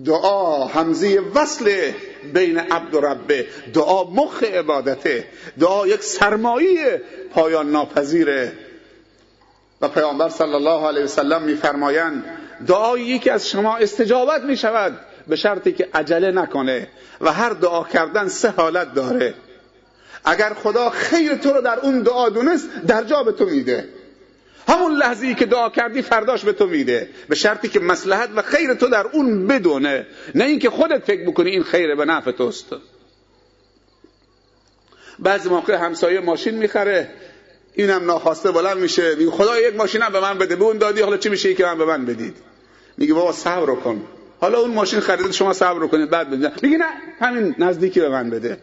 دعا 0.05 0.65
همزه 0.65 1.21
وصل 1.35 1.93
بین 2.35 2.59
عبد 2.59 2.95
و 2.95 3.01
ربه. 3.01 3.47
دعا 3.75 4.05
مخ 4.05 4.43
عبادته. 4.43 5.25
دعا 5.61 5.87
یک 5.87 6.03
سرمایه 6.03 7.03
پایان 7.35 7.71
ناپذیره. 7.71 8.53
و 9.81 9.89
پیامبر 9.89 10.29
صلی 10.29 10.55
الله 10.55 10.87
علیه 10.87 11.05
وسلم 11.05 11.43
میفرمایند 11.43 12.25
دعایی 12.67 13.05
یکی 13.05 13.31
از 13.31 13.49
شما 13.49 13.77
استجابت 13.77 14.43
می 14.43 14.57
شود 14.57 15.01
به 15.29 15.37
شرطی 15.37 15.73
که 15.73 15.89
عجله 15.95 16.31
نکنه 16.31 16.89
و 17.21 17.33
هر 17.33 17.51
دعا 17.51 17.85
کردن 17.85 18.29
سه 18.29 18.51
حالت 18.51 18.95
داره. 18.95 19.35
اگر 20.25 20.55
خدا 20.55 20.91
خیر 20.91 21.35
تو 21.35 21.53
رو 21.53 21.61
در 21.61 21.79
اون 21.79 22.03
دعا 22.03 22.29
دونست 22.29 22.69
در 22.87 23.05
جا 23.05 23.23
به 23.23 23.33
تو 23.33 23.45
میده. 23.47 23.89
همون 24.69 24.93
لحظه 24.93 25.27
ای 25.27 25.35
که 25.35 25.47
دعا 25.47 25.71
کردی 25.71 26.03
فرداش 26.03 26.45
به 26.45 26.53
تو 26.53 26.67
میده. 26.67 27.09
به 27.29 27.35
شرطی 27.35 27.69
که 27.69 27.81
مسلحت 27.81 28.31
و 28.37 28.43
خیر 28.43 28.75
تو 28.75 28.87
در 28.89 29.07
اون 29.07 29.47
بدونه. 29.47 30.07
نه 30.35 30.45
اینکه 30.45 30.71
خودت 30.71 31.05
فکر 31.05 31.31
بکنی 31.31 31.51
این 31.51 31.63
خیر 31.63 31.95
به 31.95 32.05
نفع 32.05 32.31
توست. 32.31 32.67
بعضی 35.19 35.49
موقع 35.49 35.75
همسایه 35.75 36.21
ماشین 36.21 36.55
می‌خره. 36.55 37.09
اینم 37.75 38.05
ناخواسته 38.05 38.51
بلند 38.51 38.77
میشه. 38.77 39.15
میگه 39.15 39.31
خدا 39.31 39.61
یک 39.61 39.77
ماشین 39.77 40.03
هم 40.03 40.13
به 40.13 40.21
من 40.21 40.39
بده. 40.39 40.57
به 40.57 40.65
اون 40.65 40.79
دادی 40.79 41.01
حالا 41.01 41.17
چی 41.17 41.29
میشه 41.29 41.55
که 41.55 41.65
من 41.65 41.79
به 41.79 41.85
من 41.85 42.07
بدید؟ 42.07 42.37
میگه 42.97 43.15
بابا 43.15 43.33
صبر 43.33 43.75
کن. 43.75 44.03
حالا 44.41 44.59
اون 44.59 44.71
ماشین 44.71 45.01
خریده 45.01 45.33
شما 45.33 45.53
صبر 45.53 45.87
کنید 45.87 46.11
بعد 46.11 46.31
بدید 46.31 46.63
میگه 46.63 46.79
نه 46.79 46.87
همین 47.21 47.55
نزدیکی 47.59 48.01
به 48.01 48.09
من 48.09 48.31
بده. 48.31 48.59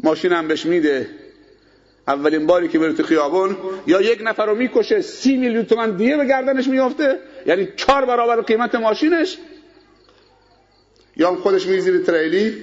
ماشین 0.00 0.32
هم 0.32 0.48
بهش 0.48 0.66
میده. 0.66 1.10
اولین 2.08 2.46
باری 2.46 2.68
که 2.68 2.78
بره 2.78 2.92
تو 2.92 3.02
خیابون 3.02 3.56
یا 3.86 4.00
یک 4.02 4.20
نفر 4.24 4.46
رو 4.46 4.54
می‌کشه 4.54 5.00
سی 5.00 5.36
میلیون 5.36 5.64
تومن 5.64 5.96
دیگه 5.96 6.16
به 6.16 6.26
گردنش 6.26 6.68
میافته 6.68 7.18
یعنی 7.46 7.68
چهار 7.76 8.04
برابر 8.04 8.40
قیمت 8.40 8.74
ماشینش. 8.74 9.38
یا 11.16 11.28
هم 11.28 11.36
خودش 11.36 11.66
میزیره 11.66 11.98
تریلی 11.98 12.62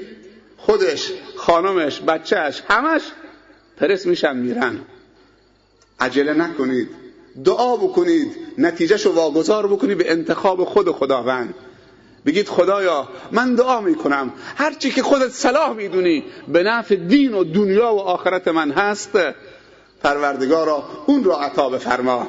خودش 0.58 1.12
خانمش 1.36 2.02
بچهش 2.02 2.64
همش 2.70 3.02
پرس 3.78 4.06
میشن 4.06 4.38
میرن. 4.38 4.80
عجله 6.00 6.34
نکنید. 6.34 6.90
دعا 7.46 7.76
بکنید. 7.76 8.32
نتیجهشو 8.58 9.12
واگذار 9.12 9.68
بکنید 9.68 9.98
به 9.98 10.12
انتخاب 10.12 10.64
خود 10.64 10.92
خداوند. 10.92 11.54
بگید 12.26 12.48
خدایا 12.48 13.08
من 13.32 13.56
دعا 13.56 13.82
می‌کنم. 13.82 14.34
هرچی 14.56 14.92
که 14.92 15.04
خودت 15.04 15.32
صلاح 15.32 15.74
می‌دونی 15.74 16.24
به 16.48 16.64
نفع 16.64 16.96
دین 16.96 17.34
و 17.34 17.44
دنیا 17.44 17.94
و 17.94 18.00
آخرت 18.00 18.48
من 18.48 18.72
هست. 18.72 19.18
پروردگارا 20.04 20.84
اون 21.06 21.24
رو 21.24 21.32
عطا 21.32 21.70
بفرما. 21.70 22.28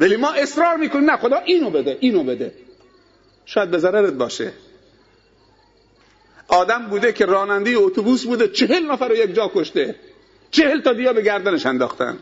ولی 0.00 0.16
ما 0.16 0.32
اصرار 0.32 0.76
می‌کنیم 0.76 1.10
نه 1.10 1.16
خدا 1.16 1.36
اینو 1.36 1.70
بده 1.70 1.96
اینو 2.00 2.24
بده. 2.24 2.52
شاید 3.46 3.70
به 3.70 3.78
ضررت 3.78 4.12
باشه. 4.12 4.52
آدم 6.48 6.86
بوده 6.86 7.12
که 7.12 7.26
راننده 7.26 7.70
اتوبوس 7.76 8.24
بوده 8.24 8.48
چهل 8.48 8.92
نفر 8.92 9.08
رو 9.08 9.16
یک 9.16 9.34
جا 9.34 9.50
کشته. 9.54 9.94
چهل 10.50 10.80
تا 10.80 10.92
دیا 10.92 11.12
به 11.12 11.22
گردنش 11.22 11.66
انداختن. 11.66 12.18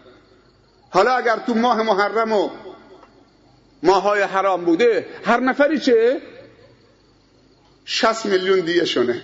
حالا 0.90 1.10
اگر 1.10 1.36
تو 1.46 1.54
ماه 1.54 1.82
محرم 1.82 2.32
و 2.32 2.50
ماهای 3.82 4.22
حرام 4.22 4.64
بوده 4.64 5.06
هر 5.24 5.40
نفری 5.40 5.78
چه؟ 5.78 6.20
60 7.84 8.26
میلیون 8.26 8.60
دیه 8.60 8.84
شونه 8.84 9.22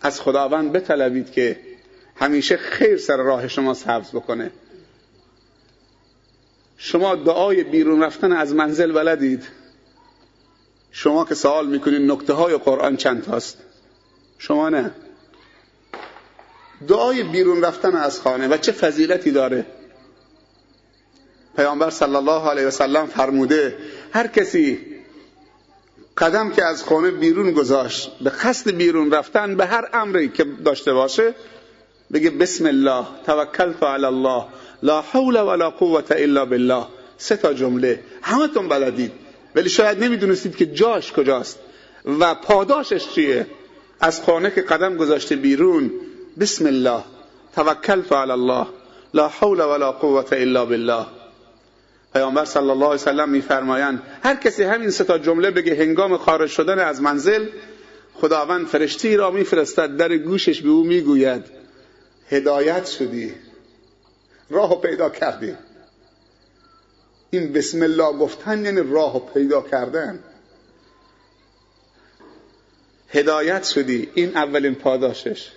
از 0.00 0.20
خداوند 0.20 0.72
بطلبید 0.72 1.32
که 1.32 1.60
همیشه 2.16 2.56
خیر 2.56 2.96
سر 2.96 3.16
راه 3.16 3.48
شما 3.48 3.74
سبز 3.74 4.10
بکنه. 4.10 4.50
شما 6.78 7.14
دعای 7.14 7.64
بیرون 7.64 8.02
رفتن 8.02 8.32
از 8.32 8.54
منزل 8.54 8.92
بلدید. 8.92 9.44
شما 10.92 11.24
که 11.24 11.34
سوال 11.34 11.66
می‌کنید 11.66 12.10
نکته 12.10 12.32
های 12.32 12.56
قرآن 12.56 12.96
چند 12.96 13.24
تاست؟ 13.24 13.58
شما 14.38 14.68
نه. 14.68 14.90
دعای 16.88 17.22
بیرون 17.22 17.64
رفتن 17.64 17.96
از 17.96 18.20
خانه 18.20 18.48
و 18.48 18.56
چه 18.56 18.72
فضیلتی 18.72 19.30
داره؟ 19.30 19.66
پیامبر 21.56 21.90
صلی 21.90 22.16
الله 22.16 22.48
علیه 22.50 22.66
وسلم 22.66 23.06
فرموده 23.06 23.78
هر 24.12 24.26
کسی 24.26 24.78
قدم 26.18 26.50
که 26.50 26.64
از 26.64 26.84
خانه 26.84 27.10
بیرون 27.10 27.52
گذاشت 27.52 28.10
به 28.20 28.30
قصد 28.30 28.70
بیرون 28.70 29.10
رفتن 29.10 29.56
به 29.56 29.66
هر 29.66 29.88
امری 29.92 30.28
که 30.28 30.44
داشته 30.44 30.92
باشه 30.92 31.34
بگه 32.12 32.30
بسم 32.30 32.66
الله 32.66 33.04
توکلت 33.26 33.82
علی 33.82 34.04
الله 34.04 34.44
لا 34.82 35.00
حول 35.02 35.36
ولا 35.36 35.70
قوة 35.70 36.04
الا 36.10 36.44
بالله. 36.44 36.86
سه 37.18 37.36
تا 37.36 37.52
جمله. 37.52 38.00
همتون 38.22 38.68
بلدید. 38.68 39.12
ولی 39.54 39.68
شاید 39.68 40.04
نمی‌دونستید 40.04 40.56
که 40.56 40.66
جاش 40.66 41.12
کجاست 41.12 41.58
و 42.20 42.34
پاداشش 42.34 43.08
چیه. 43.08 43.46
از 44.00 44.22
خانه 44.22 44.50
که 44.50 44.62
قدم 44.62 44.96
گذاشته 44.96 45.36
بیرون 45.36 45.90
بسم 46.40 46.66
الله 46.66 47.02
توکلت 47.56 48.12
علی 48.12 48.32
الله 48.32 48.66
لا 49.14 49.28
حول 49.28 49.60
ولا 49.60 49.92
قوة 49.92 50.26
الا 50.32 50.64
بالله. 50.64 51.06
پیامبر 52.16 52.44
صلی 52.44 52.70
الله 52.70 52.86
علیه 52.86 52.94
وسلم 52.94 53.28
میفرمایند 53.28 54.02
هر 54.22 54.34
کسی 54.36 54.62
همین 54.62 54.90
سه 54.90 55.04
تا 55.04 55.18
جمله 55.18 55.50
بگه 55.50 55.74
هنگام 55.74 56.16
خارج 56.16 56.50
شدن 56.50 56.78
از 56.78 57.02
منزل 57.02 57.46
خداوند 58.14 58.66
فرشتی 58.66 59.16
را 59.16 59.30
میفرستد 59.30 59.96
در 59.96 60.16
گوشش 60.16 60.62
به 60.62 60.68
او 60.68 60.84
می‌گوید. 60.84 61.44
هدایت 62.30 62.86
شدی. 62.86 63.34
راه 64.50 64.80
پیدا 64.80 65.10
کردی. 65.10 65.54
این 67.30 67.52
بسم 67.52 67.82
الله 67.82 68.12
گفتن 68.12 68.64
یعنی 68.64 68.92
راه 68.92 69.32
پیدا 69.34 69.62
کردن. 69.62 70.18
هدایت 73.08 73.64
شدی. 73.64 74.08
این 74.14 74.36
اولین 74.36 74.74
پاداشش. 74.74 75.50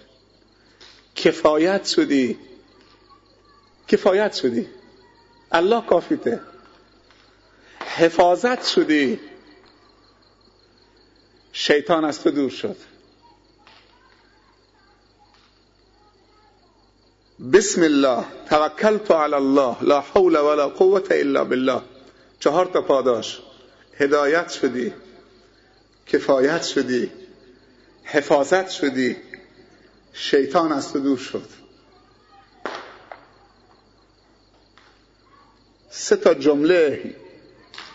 کفایت 1.15 1.85
شدی. 1.85 2.37
کفایت 3.87 4.33
شدی. 4.33 4.67
الله 5.51 5.85
کافیته 5.85 6.39
حفاظت 7.85 8.67
شدی. 8.67 9.19
شیطان 11.53 12.05
از 12.05 12.23
تو 12.23 12.31
دور 12.31 12.49
شد. 12.49 12.75
بسم 17.53 17.81
الله. 17.83 18.25
توکلت 18.49 19.11
علی 19.11 19.33
الله. 19.33 19.83
لا 19.83 20.01
حول 20.01 20.35
ولا 20.35 20.69
قوت 20.69 21.11
الا 21.11 21.43
بالله. 21.43 21.81
چهار 22.39 22.65
تا 22.65 22.81
پاداش 22.81 23.39
هدایت 23.97 24.49
شدی. 24.49 24.93
کفایت 26.07 26.63
شدی. 26.63 27.11
حفاظت 28.03 28.69
شدی. 28.69 29.17
شیطان 30.13 30.71
از 30.71 30.93
تو 30.93 30.99
دور 30.99 31.17
شد. 31.17 31.58
سه 35.89 36.15
تا 36.15 36.33
جمله 36.33 37.15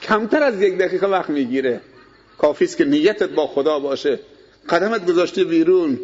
کمتر 0.03 0.43
از 0.43 0.63
یک 0.63 0.79
دقیقه 0.79 1.07
وقت 1.07 1.31
می‌گیره. 1.31 1.81
کافی 2.39 2.65
است 2.65 2.77
که 2.77 2.85
نیتت 2.85 3.29
با 3.29 3.47
خدا 3.47 3.79
باشه. 3.79 4.21
قدمت 4.69 5.07
گذاشتی 5.07 5.45
بیرون. 5.45 6.01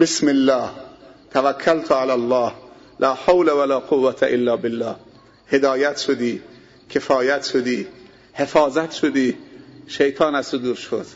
بسم 0.00 0.28
الله. 0.28 0.70
توکلت 1.32 1.92
علی 1.92 2.10
الله. 2.10 2.52
لا 3.00 3.14
حول 3.14 3.48
ولا 3.48 3.80
قوت 3.80 4.22
الا 4.22 4.56
بالله. 4.56 4.94
هدایت 5.48 5.98
شدی. 5.98 6.42
کفایت 6.90 7.44
شدی. 7.44 7.86
حفاظت 8.32 8.92
شدی. 8.92 9.36
شیطان 9.86 10.34
از 10.34 10.50
دور 10.50 10.74
شد. 10.74 11.06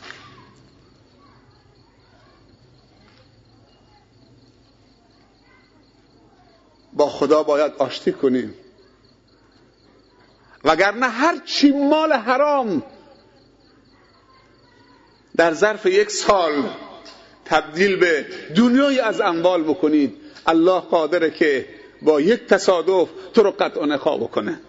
با 6.93 7.09
خدا 7.09 7.43
باید 7.43 7.71
آشتی 7.77 8.11
کنیم. 8.11 8.53
وگرنه 10.65 11.07
هر 11.07 11.37
چی 11.45 11.71
مال 11.71 12.13
حرام 12.13 12.83
در 15.37 15.53
ظرف 15.53 15.85
یک 15.85 16.11
سال 16.11 16.69
تبدیل 17.45 17.95
به 17.95 18.25
دنیای 18.55 18.99
از 18.99 19.21
اموال 19.21 19.63
بکنید 19.63 20.15
الله 20.45 20.79
قادره 20.79 21.31
که 21.31 21.67
با 22.01 22.21
یک 22.21 22.47
تصادف 22.47 23.09
تو 23.33 23.43
رو 23.43 23.51
قطع 23.51 23.85
نخوا 23.85 24.17
بکنه. 24.17 24.59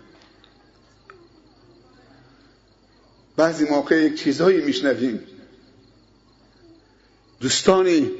بعضی 3.36 3.64
موقع 3.64 4.02
یک 4.02 4.22
چیزهایی 4.22 4.60
میشنویم. 4.60 5.20
دوستانی 7.40 8.10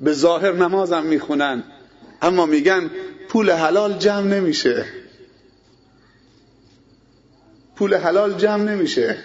به 0.00 0.12
ظاهر 0.12 0.52
نمازم 0.52 1.02
می‌خونن 1.02 1.64
اما 2.22 2.46
میگن 2.46 2.90
پول 3.28 3.50
حلال 3.50 3.98
جمع 3.98 4.26
نمیشه. 4.26 4.86
پول 7.76 7.94
حلال 7.94 8.32
جمع 8.32 8.62
نمیشه. 8.62 9.16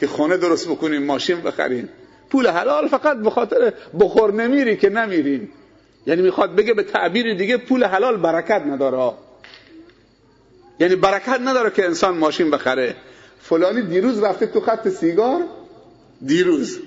که 0.00 0.06
خونه 0.06 0.36
درست 0.36 0.68
بکنیم 0.68 1.02
ماشین 1.02 1.40
بخریم. 1.40 1.88
پول 2.30 2.46
حلال 2.46 2.88
فقط 2.88 3.16
به 3.16 3.30
خاطر 3.30 3.72
بخور 4.00 4.32
نمیری 4.32 4.76
که 4.76 4.88
نمیریم. 4.88 5.52
یعنی 6.06 6.22
می‌خواد 6.22 6.56
بگه 6.56 6.74
به 6.74 6.82
تعبیر 6.82 7.34
دیگه 7.34 7.56
پول 7.56 7.84
حلال 7.84 8.16
برکت 8.16 8.62
نداره. 8.66 9.12
یعنی 10.80 10.96
برکت 10.96 11.40
نداره 11.40 11.70
که 11.70 11.84
انسان 11.84 12.16
ماشین 12.16 12.50
بخره. 12.50 12.96
فلانی 13.40 13.82
دیروز 13.82 14.22
رفته 14.22 14.46
تو 14.46 14.60
خط 14.60 14.88
سیگار؟ 14.88 15.44
دیروز. 16.26 16.78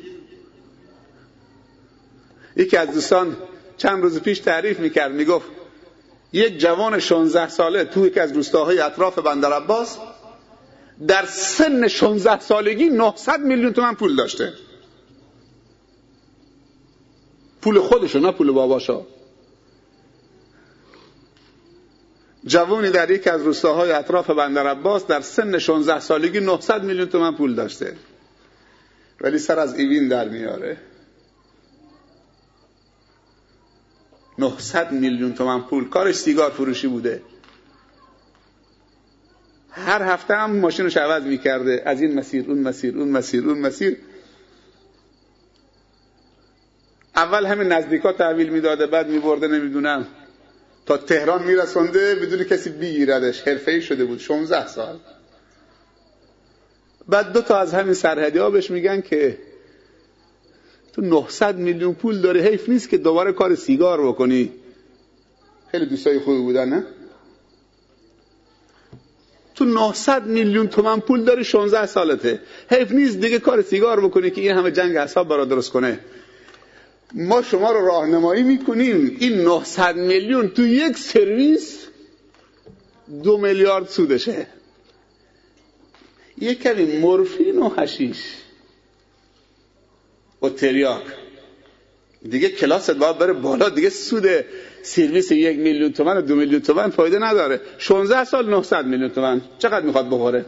یکی 2.55 2.78
از 2.78 2.91
دوستان 2.91 3.38
چند 3.78 4.03
روز 4.03 4.20
پیش 4.20 4.39
تعریف 4.39 4.80
می‌کرد 4.80 5.12
می‌گفت 5.12 5.47
یک 6.34 6.57
جوان 6.60 6.99
16 6.99 7.49
ساله 7.49 7.84
تو 7.84 8.05
یکی 8.05 8.20
از 8.20 8.32
روستاهای 8.32 8.80
اطراف 8.80 9.20
بندر 9.20 9.53
عباس 9.53 9.97
در 11.08 11.26
سن 11.26 11.88
16 11.88 12.39
سالگی 12.39 12.89
900 12.89 13.39
میلیون 13.39 13.74
تومن 13.74 13.95
پول 13.95 14.16
داشته. 14.16 14.54
پول 17.62 17.80
خودشو 17.80 18.20
نه 18.20 18.32
پول 18.32 18.52
باباشا 18.52 19.02
جوانی 22.45 22.89
در 22.89 23.12
یکی 23.12 23.30
از 23.30 23.41
روستاهای 23.41 23.91
اطراف 23.91 24.30
بندر 24.30 24.68
عباس 24.68 25.08
در 25.08 25.22
سن 25.22 25.58
16 25.58 26.00
سالگی 26.00 26.39
900 26.39 26.84
میلیون 26.84 27.10
تومن 27.10 27.36
پول 27.36 27.56
داشته. 27.56 27.95
ولی 29.22 29.39
سر 29.39 29.60
از 29.60 29.76
ایوین 29.76 30.08
در 30.08 30.30
میاره. 30.30 30.78
900 34.38 34.91
میلیون 34.91 35.34
تومن 35.34 35.62
پول. 35.62 35.89
کارش 35.89 36.16
سیگار 36.16 36.52
فروشی 36.52 36.88
بوده. 36.88 37.22
هر 39.72 40.01
هفته 40.03 40.36
هم 40.36 40.55
ماشینش 40.55 40.97
عوض 40.97 41.24
می‌کرده. 41.24 41.82
از 41.86 42.01
این 42.01 42.20
مسیر 42.20 42.45
اون 42.47 42.59
مسیر 42.59 42.97
اون 42.97 43.07
مسیر 43.07 43.47
اون 43.47 43.59
مسیر. 43.59 43.97
اول 47.15 47.45
همین 47.45 47.67
نزدیکا 47.67 48.13
تحویل 48.13 48.49
می‌داده 48.49 48.88
بعد 48.88 49.09
میبرده 49.09 49.47
نمی‌دونم. 49.47 50.07
تا 50.86 50.97
تهران 50.97 51.43
میرسونده 51.43 52.15
بدون 52.15 52.43
کسی 52.43 52.70
بگیردش 52.70 53.41
حرفه‌ای 53.41 53.82
شده 53.82 54.05
بود. 54.05 54.20
16 54.20 54.67
سال. 54.67 54.99
بعد 57.07 57.34
دو 57.34 57.41
تا 57.41 57.59
از 57.59 57.74
همین 57.74 57.93
سرحدی 57.93 58.39
ها 58.39 58.49
بهش 58.49 58.72
میگن 58.72 59.01
که 59.01 59.38
تو 60.93 61.01
900 61.01 61.57
میلیون 61.57 61.93
پول 61.93 62.22
داری. 62.22 62.39
حیف 62.39 62.70
نیست 62.70 62.89
که 62.89 62.97
دوباره 62.97 63.32
کار 63.34 63.55
سیگار 63.55 64.07
بکنی. 64.07 64.51
خیلی 65.72 65.86
دوستای 65.86 66.20
خوبی 66.20 66.41
بودن 66.41 66.70
نه؟ 66.70 66.86
تو 69.60 69.66
900 69.66 70.26
میلیون 70.26 70.68
تومن 70.68 70.99
پول 70.99 71.24
داری 71.24 71.43
16 71.43 71.86
سالته. 71.86 72.39
حیف 72.70 72.91
نیست 72.91 73.18
دیگه 73.20 73.39
کار 73.39 73.62
سیگار 73.62 73.99
بکنی 73.99 74.32
که 74.32 74.41
این 74.41 74.51
همه 74.51 74.72
جنگ 74.72 74.97
حساب 74.97 75.28
برا 75.28 75.45
درست 75.45 75.72
کنه. 75.72 75.99
ما 77.14 77.41
شما 77.41 77.72
رو 77.72 77.86
راهنمایی 77.86 78.43
می‌کنیم. 78.43 79.18
این 79.20 79.41
900 79.41 79.95
میلیون 79.95 80.47
تو 80.47 80.68
یک 80.68 80.97
سرویس 80.97 81.86
دو 83.24 83.38
میلیارد 83.38 83.88
سودشه. 83.88 84.47
یک 86.38 86.61
کمی 86.61 86.98
مورفین 86.99 87.57
و 87.57 87.69
حشیش. 87.69 88.36
و 90.41 90.49
تریاک. 90.49 91.03
دیگه 92.24 92.50
کلاست 92.50 92.91
باید 92.91 93.18
بره 93.18 93.34
بالا 93.34 93.70
دیگه 93.70 93.90
سود 93.90 94.26
سرویس 94.82 95.32
یک 95.32 95.58
میلیون 95.58 95.94
تومن 95.94 96.18
و 96.18 96.22
دو 96.22 96.36
میلیون 96.36 96.62
تومن 96.62 96.90
فایده 96.90 97.20
نداره. 97.20 97.62
16 97.78 98.24
سال 98.24 98.50
900 98.50 98.86
میلیون 98.86 99.10
تومن. 99.10 99.41
چقدر 99.60 99.86
می‌خواد 99.86 100.10
بخوره؟ 100.10 100.46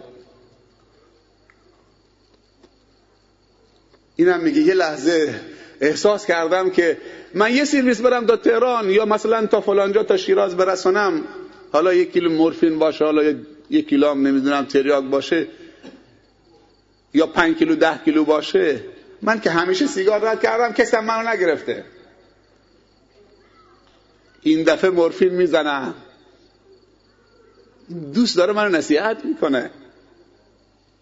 اینم 4.16 4.40
میگه 4.40 4.62
یه 4.62 4.74
لحظه 4.74 5.42
احساس 5.82 6.26
کردم 6.26 6.70
که 6.70 6.98
من 7.34 7.56
یه 7.56 7.66
سرویس 7.66 8.02
برم 8.02 8.26
تا 8.26 8.36
تهران 8.36 8.90
یا 8.90 9.06
مثلا 9.06 9.46
تا 9.46 9.62
فلانجا 9.62 10.04
تا 10.04 10.18
شیراز 10.18 10.58
برسونم 10.58 11.24
حالا 11.72 11.94
یک 11.94 12.14
کیلو 12.14 12.30
مورفین 12.30 12.80
باشه 12.80 13.06
حالا 13.06 13.36
یک 13.70 13.90
کیلو 13.90 14.10
هم 14.10 14.28
نمی‌دونم 14.28 14.66
تریاک 14.66 15.04
باشه 15.04 15.48
یا 17.14 17.28
پنج 17.28 17.58
کیلو 17.58 17.76
ده 17.76 18.00
کیلو 18.06 18.26
باشه. 18.26 18.80
من 19.22 19.42
که 19.42 19.50
همیشه 19.50 19.88
سیگار 19.88 20.20
رد 20.20 20.42
کردم 20.42 20.74
کسی 20.74 20.98
منو 20.98 21.30
نگرفته. 21.30 21.86
این 24.42 24.64
دفعه 24.64 24.90
مورفین 24.90 25.34
می‌زنم 25.34 25.96
دوست 28.14 28.38
داره 28.38 28.54
منو 28.54 28.70
نصیحت 28.70 29.26
می‌کنه. 29.26 29.72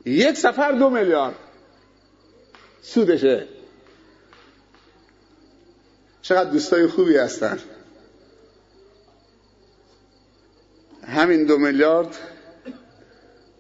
یک 0.06 0.38
سفر 0.38 0.72
دو 0.72 0.90
میلیارد. 0.90 1.36
سودشه. 2.82 3.48
چقدر 6.22 6.50
دوستای 6.50 6.88
خوبی 6.88 7.18
هستن. 7.18 7.60
همین 11.04 11.46
دو 11.46 11.58
میلیارد 11.58 12.18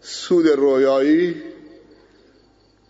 سود 0.02 0.48
رویایی 0.48 1.44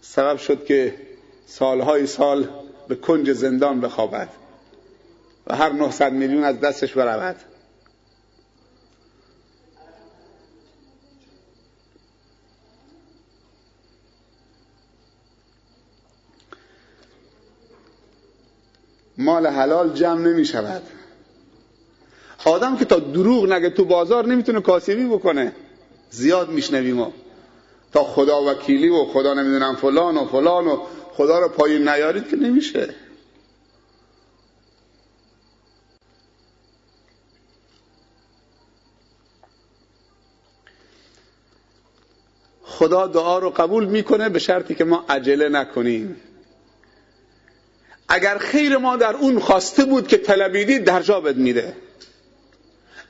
سبب 0.02 0.38
شد 0.38 0.66
که 0.66 1.09
سالهای 1.50 2.08
سال 2.08 2.50
به 2.88 2.96
کنج 2.96 3.32
زندان 3.32 3.82
بخوابد 3.82 4.30
و 5.48 5.56
هر 5.56 5.70
900 5.70 6.14
میلیون 6.14 6.44
از 6.44 6.60
دستش 6.60 6.94
برود. 6.94 7.36
مال 19.18 19.48
حلال 19.48 19.94
جمع 19.94 20.22
نمی 20.22 20.46
شود. 20.46 20.82
آدم 22.46 22.78
که 22.78 22.86
تا 22.86 23.00
دروغ 23.00 23.54
نگه 23.54 23.70
تو 23.70 23.86
بازار 23.86 24.26
نمی‌تونه 24.26 24.62
کاسبی 24.62 25.06
بکنه. 25.06 25.54
زیاد 26.10 26.50
میشنویم 26.50 27.14
تا 27.94 28.04
خدا 28.04 28.44
وکیلی 28.44 28.90
و 28.90 29.06
خدا 29.06 29.34
نمی‌دونم 29.34 29.76
فلان 29.76 30.18
و 30.18 30.26
فلان 30.26 30.68
و 30.68 30.78
خدا 31.20 31.40
رو 31.40 31.50
پای 31.50 31.80
نیارید 31.80 32.30
که 32.30 32.36
نمیشه. 32.36 32.96
خدا 42.64 43.08
دعا 43.08 43.40
رو 43.40 43.50
قبول 43.50 43.86
می‌کنه 43.86 44.30
به 44.30 44.40
شرطی 44.40 44.76
که 44.76 44.84
ما 44.84 45.06
عجله 45.10 45.50
نکنیم. 45.50 46.16
اگر 48.10 48.38
خیر 48.38 48.78
ما 48.78 48.96
در 48.96 49.16
اون 49.16 49.40
خواسته 49.40 49.86
بود 49.86 50.08
که 50.08 50.18
طلبیدی 50.18 50.80
در 50.80 51.02
جابت 51.02 51.36
میده. 51.36 51.76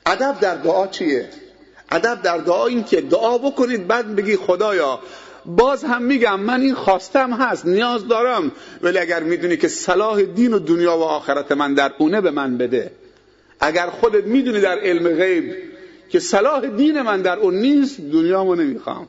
ادب 0.06 0.40
در 0.40 0.54
دعا 0.54 0.86
چیه؟ 0.86 1.28
ادب 1.90 2.22
در 2.22 2.38
دعا 2.38 2.66
این 2.66 2.84
که 2.84 3.00
دعا 3.00 3.38
بکنید 3.38 3.86
بعد 3.86 4.16
بگی 4.16 4.36
خدایا 4.36 5.00
باز 5.56 5.84
هم 5.84 6.02
میگم 6.02 6.40
من 6.40 6.60
این 6.60 6.74
خواستم 6.74 7.32
هست 7.32 7.66
نیاز 7.66 8.08
دارم. 8.08 8.52
ولی 8.82 8.98
اگر 8.98 9.22
می‌دونی 9.22 9.56
که 9.56 9.68
صلاح 9.68 10.22
دین 10.22 10.54
و 10.54 10.58
دنیا 10.58 10.98
و 10.98 11.02
آخرت 11.02 11.52
من 11.52 11.74
در 11.74 11.92
اونه 11.98 12.20
به 12.20 12.30
من 12.30 12.58
بده. 12.58 12.92
اگر 13.60 13.86
خودت 13.86 14.24
می‌دونی 14.24 14.60
در 14.60 14.78
علم 14.78 15.16
غیب 15.16 15.56
که 16.08 16.20
صلاح 16.20 16.66
دین 16.66 17.02
من 17.02 17.22
در 17.22 17.38
اون 17.38 17.54
نیست 17.54 18.00
دنیامو 18.00 18.54
نمی‌خوام. 18.54 19.08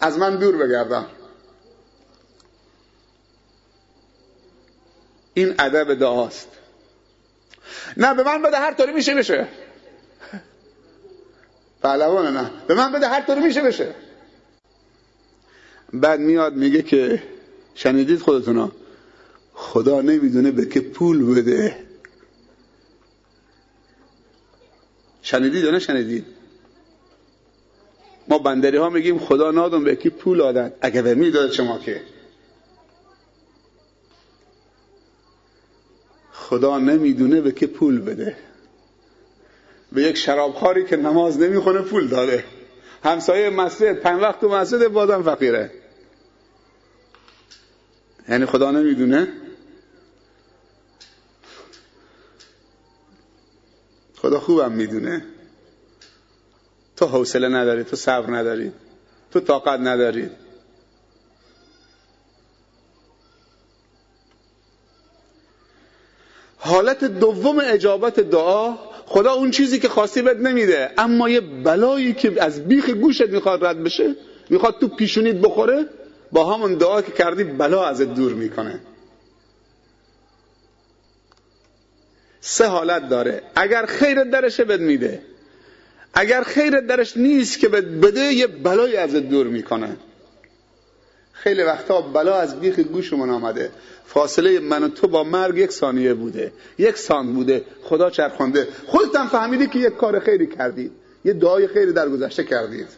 از 0.00 0.18
من 0.18 0.36
دور 0.36 0.56
بگردم. 0.56 1.06
این 5.34 5.54
ادب 5.58 5.94
دعاست. 5.94 6.48
نه 7.96 8.14
به 8.14 8.22
من 8.22 8.42
بده 8.42 8.56
هر 8.56 8.74
طوری 8.74 8.92
میشه 8.92 9.14
بشه. 9.14 9.48
پهلوانه 11.82 12.30
نه. 12.30 12.50
به 12.66 12.74
من 12.74 12.92
بده 12.92 13.08
هر 13.08 13.20
طوری 13.20 13.40
میشه 13.40 13.62
بشه. 13.62 13.94
بعد 15.92 16.20
میاد 16.20 16.54
میگه 16.54 16.82
که 16.82 17.22
شنیدید 17.74 18.18
خودتونا 18.18 18.72
خدا 19.54 20.00
نمی‌دونه 20.00 20.50
به 20.50 20.66
که 20.66 20.80
پول 20.80 21.34
بده. 21.34 21.76
شنیدید 25.22 25.64
یا 25.64 25.70
نه 25.70 25.78
شنیدید 25.78 26.26
ما 28.28 28.38
بندری 28.38 28.76
ها 28.76 28.88
میگیم 28.88 29.18
خدا 29.18 29.50
نادم 29.50 29.84
به 29.84 29.96
کی 29.96 30.10
پول 30.10 30.40
آدن 30.40 30.72
اگه 30.80 31.02
به 31.02 31.14
می‌داد 31.14 31.52
شما 31.52 31.78
که. 31.78 32.00
خدا 36.32 36.78
نمی‌دونه 36.78 37.40
به 37.40 37.52
که 37.52 37.66
پول 37.66 38.00
بده. 38.00 38.36
به 39.92 40.02
یک 40.02 40.16
شرابخاری 40.16 40.84
که 40.84 40.96
نماز 40.96 41.38
نمی‌خونه 41.38 41.80
پول 41.80 42.08
داده. 42.08 42.44
همسایه 43.04 43.50
مسجد 43.50 43.92
پنج 43.92 44.22
وقت 44.22 44.40
تو 44.40 44.48
مسجد 44.48 44.88
بازم 44.88 45.22
فقیره. 45.22 45.81
یعنی 48.28 48.46
خدا 48.46 48.70
نمی‌دونه؟ 48.70 49.28
خدا 54.16 54.40
خوبم 54.40 54.72
می‌دونه. 54.72 55.24
تو 56.96 57.06
حوصله 57.06 57.48
نداری 57.48 57.84
تو 57.84 57.96
صبر 57.96 58.36
نداری 58.36 58.72
تو 59.30 59.40
طاقت 59.40 59.80
نداری. 59.80 60.30
حالت 66.56 67.04
دوم 67.04 67.60
اجابت 67.64 68.20
دعا 68.20 68.76
خدا 69.06 69.32
اون 69.32 69.50
چیزی 69.50 69.78
که 69.78 69.88
خواستی 69.88 70.22
بهت 70.22 70.36
نمیده. 70.36 70.90
اما 70.98 71.28
یه 71.28 71.40
بلایی 71.40 72.12
که 72.12 72.42
از 72.44 72.68
بیخ 72.68 72.90
گوشت 72.90 73.28
می‌خواد 73.28 73.64
رد 73.64 73.84
بشه 73.84 74.16
می‌خواد 74.50 74.78
تو 74.80 74.88
پیشونیت 74.88 75.36
بخوره 75.36 75.88
با 76.32 76.54
همون 76.54 76.74
دعا 76.74 77.02
که 77.02 77.12
کردی 77.12 77.44
بلا 77.44 77.84
ازت 77.86 78.14
دور 78.14 78.32
می‌کنه. 78.32 78.80
سه 82.40 82.66
حالت 82.66 83.08
داره. 83.08 83.42
اگر 83.54 83.86
خیرت 83.86 84.30
درشه 84.30 84.64
بد 84.64 84.80
میده. 84.80 85.22
اگر 86.14 86.42
خیرت 86.42 86.86
درش 86.86 87.16
نیست 87.16 87.58
که 87.58 87.68
بده 87.68 88.20
یه 88.20 88.46
بلای 88.46 88.96
ازت 88.96 89.16
دور 89.16 89.46
می‌کنه. 89.46 89.96
خیلی 91.32 91.62
وقتا 91.62 92.00
بلا 92.00 92.36
از 92.36 92.60
بیخ 92.60 92.78
گوشمون 92.78 93.30
آمده. 93.30 93.70
فاصله 94.06 94.60
من 94.60 94.84
و 94.84 94.88
تو 94.88 95.08
با 95.08 95.24
مرگ 95.24 95.58
یک 95.58 95.70
ثانیه 95.70 96.14
بوده. 96.14 96.52
یک 96.78 96.98
سان 96.98 97.32
بوده. 97.32 97.64
خدا 97.82 98.10
چرخونده. 98.10 98.68
خودت 98.86 99.16
هم 99.16 99.28
فهمیدی 99.28 99.66
که 99.66 99.78
یک 99.78 99.96
کار 99.96 100.20
خیری 100.20 100.46
کردید 100.46 100.92
یه 101.24 101.32
دعای 101.32 101.68
خیری 101.68 101.92
در 101.92 102.08
گذشته 102.08 102.44
کردید. 102.44 102.88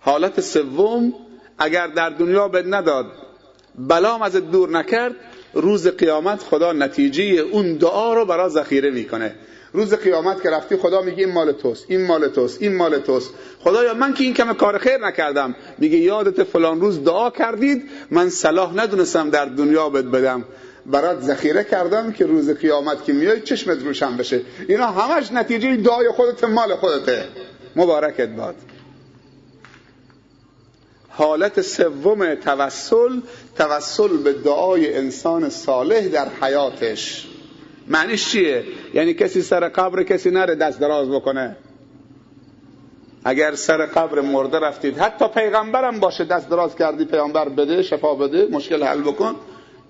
حالت 0.00 0.40
سوم 0.40 1.12
اگر 1.58 1.86
در 1.86 2.10
دنیا 2.10 2.48
به 2.48 2.62
نداد 2.62 3.06
بلام 3.78 4.22
از 4.22 4.36
دور 4.36 4.70
نکرد 4.70 5.14
روز 5.54 5.88
قیامت 5.88 6.42
خدا 6.42 6.72
نتیجه 6.72 7.22
اون 7.24 7.72
دعا 7.72 8.14
رو 8.14 8.24
برا 8.24 8.48
ذخیره 8.48 8.90
می‌کنه. 8.90 9.34
روز 9.72 9.94
قیامت 9.94 10.42
که 10.42 10.50
رفتی 10.50 10.76
خدا 10.76 11.02
میگه 11.02 11.24
این 11.24 11.32
مال 11.32 11.52
توست 11.52 11.84
این 11.88 12.06
مال 12.06 12.28
توست 12.28 12.62
این 12.62 12.76
مال 12.76 12.98
توست. 12.98 13.30
خدایا 13.60 13.94
من 13.94 14.14
که 14.14 14.24
این 14.24 14.34
کم 14.34 14.52
کار 14.52 14.78
خیر 14.78 14.98
نکردم. 14.98 15.54
میگه 15.78 15.96
یادت 15.96 16.42
فلان 16.42 16.80
روز 16.80 17.04
دعا 17.04 17.30
کردید 17.30 17.82
من 18.10 18.28
صلاح 18.28 18.74
ندونستم 18.74 19.30
در 19.30 19.44
دنیا 19.44 19.88
بد 19.88 20.04
بدم. 20.04 20.44
برات 20.86 21.20
ذخیره 21.20 21.64
کردم 21.64 22.12
که 22.12 22.26
روز 22.26 22.50
قیامت 22.50 23.04
که 23.04 23.12
میای 23.12 23.40
چشمت 23.40 23.82
روشن 23.82 24.16
بشه. 24.16 24.40
اینا 24.68 24.86
همش 24.86 25.32
نتیجه 25.32 25.76
دعای 25.76 26.08
خودت 26.08 26.44
مال 26.44 26.74
خودته. 26.74 27.24
مبارکت 27.76 28.28
باد. 28.28 28.54
حالت 31.18 31.60
سوم 31.60 32.34
توسل 32.34 33.20
توسل 33.56 34.16
به 34.16 34.32
دعای 34.32 34.96
انسان 34.96 35.48
صالح 35.48 36.08
در 36.08 36.28
حیاتش. 36.40 37.26
معنیش 37.88 38.30
چیه؟ 38.30 38.64
یعنی 38.94 39.14
کسی 39.14 39.42
سر 39.42 39.68
قبر 39.68 40.02
کسی 40.02 40.30
نره 40.30 40.54
دست 40.54 40.80
دراز 40.80 41.08
بکنه. 41.10 41.56
اگر 43.24 43.54
سر 43.54 43.86
قبر 43.86 44.20
مرده 44.20 44.58
رفتید 44.58 44.98
حتی 44.98 45.28
پیغمبرم 45.28 46.00
باشه 46.00 46.24
دست 46.24 46.48
دراز 46.48 46.74
کردی 46.74 47.04
پیغمبر 47.04 47.48
بده 47.48 47.82
شفا 47.82 48.14
بده 48.14 48.46
مشکل 48.50 48.82
حل 48.82 49.00
بکن. 49.00 49.34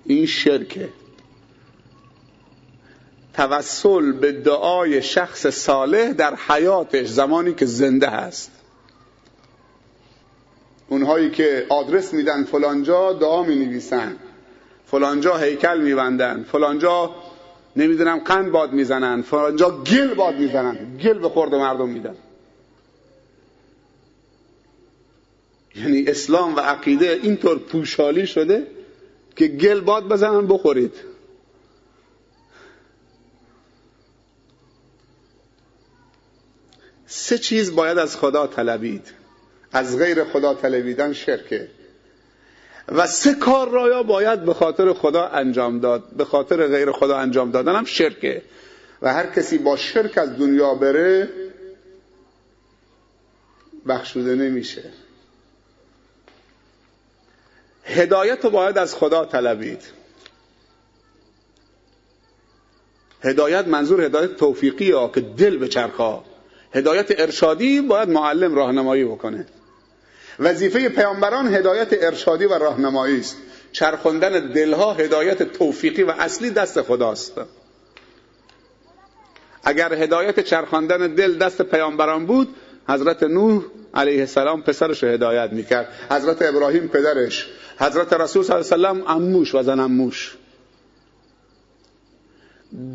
این 0.05 0.25
شرکه. 0.25 0.89
توسل 3.33 4.11
به 4.11 4.31
دعای 4.31 5.01
شخص 5.01 5.47
صالح 5.47 6.13
در 6.13 6.35
حیاتش 6.35 7.07
زمانی 7.07 7.53
که 7.53 7.65
زنده 7.65 8.07
هست. 8.07 8.58
اونهایی 10.89 11.29
که 11.29 11.65
آدرس 11.69 12.13
میدن 12.13 12.43
فلانجا 12.43 13.13
دعا 13.13 13.43
می 13.43 13.55
نویسن 13.55 14.15
فلانجا 14.85 15.37
هیکل 15.37 15.81
میبندن. 15.81 16.43
فلانجا 16.43 17.15
نمی‌دونم 17.75 18.19
قند 18.19 18.51
باد 18.51 18.73
می‌زنن. 18.73 19.21
فلانجا 19.21 19.69
گل 19.69 20.13
باد 20.13 20.35
می‌زنن. 20.35 20.97
گل 20.97 21.19
به 21.19 21.29
خورد 21.29 21.55
مردم 21.55 21.89
میدن. 21.89 22.15
یعنی 25.75 26.03
اسلام 26.07 26.55
و 26.55 26.59
عقیده 26.59 27.19
اینطور 27.23 27.59
پوشالی 27.59 28.27
شده 28.27 28.67
که 29.35 29.47
گل 29.47 29.79
باد 29.79 30.07
بزنن 30.07 30.47
بخورید. 30.47 30.93
سه 37.07 37.37
چیز 37.37 37.75
باید 37.75 37.97
از 37.97 38.17
خدا 38.17 38.47
طلبید. 38.47 39.18
از 39.71 39.97
غیر 39.97 40.23
خدا 40.23 40.53
طلبیدن 40.53 41.13
شرکه. 41.13 41.67
و 42.87 43.07
سه 43.07 43.33
کار 43.33 43.69
را 43.69 43.87
یا 43.87 44.03
باید 44.03 44.45
به 44.45 44.53
خاطر 44.53 44.93
خدا 44.93 45.27
انجام 45.27 45.79
داد 45.79 46.03
به 46.17 46.25
خاطر 46.25 46.67
غیر 46.67 46.91
خدا 46.91 47.17
انجام 47.17 47.51
دادن 47.51 47.75
هم 47.75 47.85
شرکه. 47.85 48.41
و 49.01 49.13
هر 49.13 49.25
کسی 49.25 49.57
با 49.57 49.77
شرک 49.77 50.17
از 50.17 50.37
دنیا 50.37 50.73
بره 50.73 51.29
بخشوده 53.87 54.35
نمیشه. 54.35 54.83
هدایت 57.83 58.45
رو 58.45 58.49
باید 58.49 58.77
از 58.77 58.95
خدا 58.95 59.25
طلبید 59.25 59.81
هدایت 63.21 63.67
منظور 63.67 64.01
هدایت 64.01 64.35
توفیقی 64.35 64.91
ها 64.91 65.07
که 65.07 65.21
دل 65.21 65.57
به 65.57 65.67
چرخا 65.67 66.23
هدایت 66.73 67.19
ارشادی 67.19 67.81
باید 67.81 68.09
معلم 68.09 68.55
راهنمایی 68.55 69.05
بکنه. 69.05 69.45
وظیفه 70.39 70.89
پیامبران 70.89 71.55
هدایت 71.55 71.87
ارشادی 72.03 72.45
و 72.45 72.53
راهنمایی 72.53 73.19
است. 73.19 73.37
چرخوندن 73.71 74.51
دلها 74.51 74.93
هدایت 74.93 75.43
توفیقی 75.43 76.03
و 76.03 76.11
اصلی 76.11 76.49
دست 76.49 76.81
خداست. 76.81 77.33
اگر 79.63 79.93
هدایت 79.93 80.39
چرخاندن 80.39 81.15
دل 81.15 81.37
دست 81.37 81.61
پیامبران 81.61 82.25
بود 82.25 82.55
حضرت 82.89 83.23
نوح 83.23 83.63
علیه 83.93 84.19
السلام 84.19 84.61
پسرش 84.61 85.03
هدایت 85.03 85.51
می‌کرد. 85.51 85.87
حضرت 86.11 86.41
ابراهیم 86.41 86.87
پدرش. 86.87 87.47
حضرت 87.79 88.13
رسول 88.13 88.43
صلی 88.43 88.55
الله 88.55 88.87
علیه 88.87 89.01
وسلم 89.01 89.07
اموش 89.07 89.55
و 89.55 89.63
زن 89.63 89.79
اموش 89.79 90.35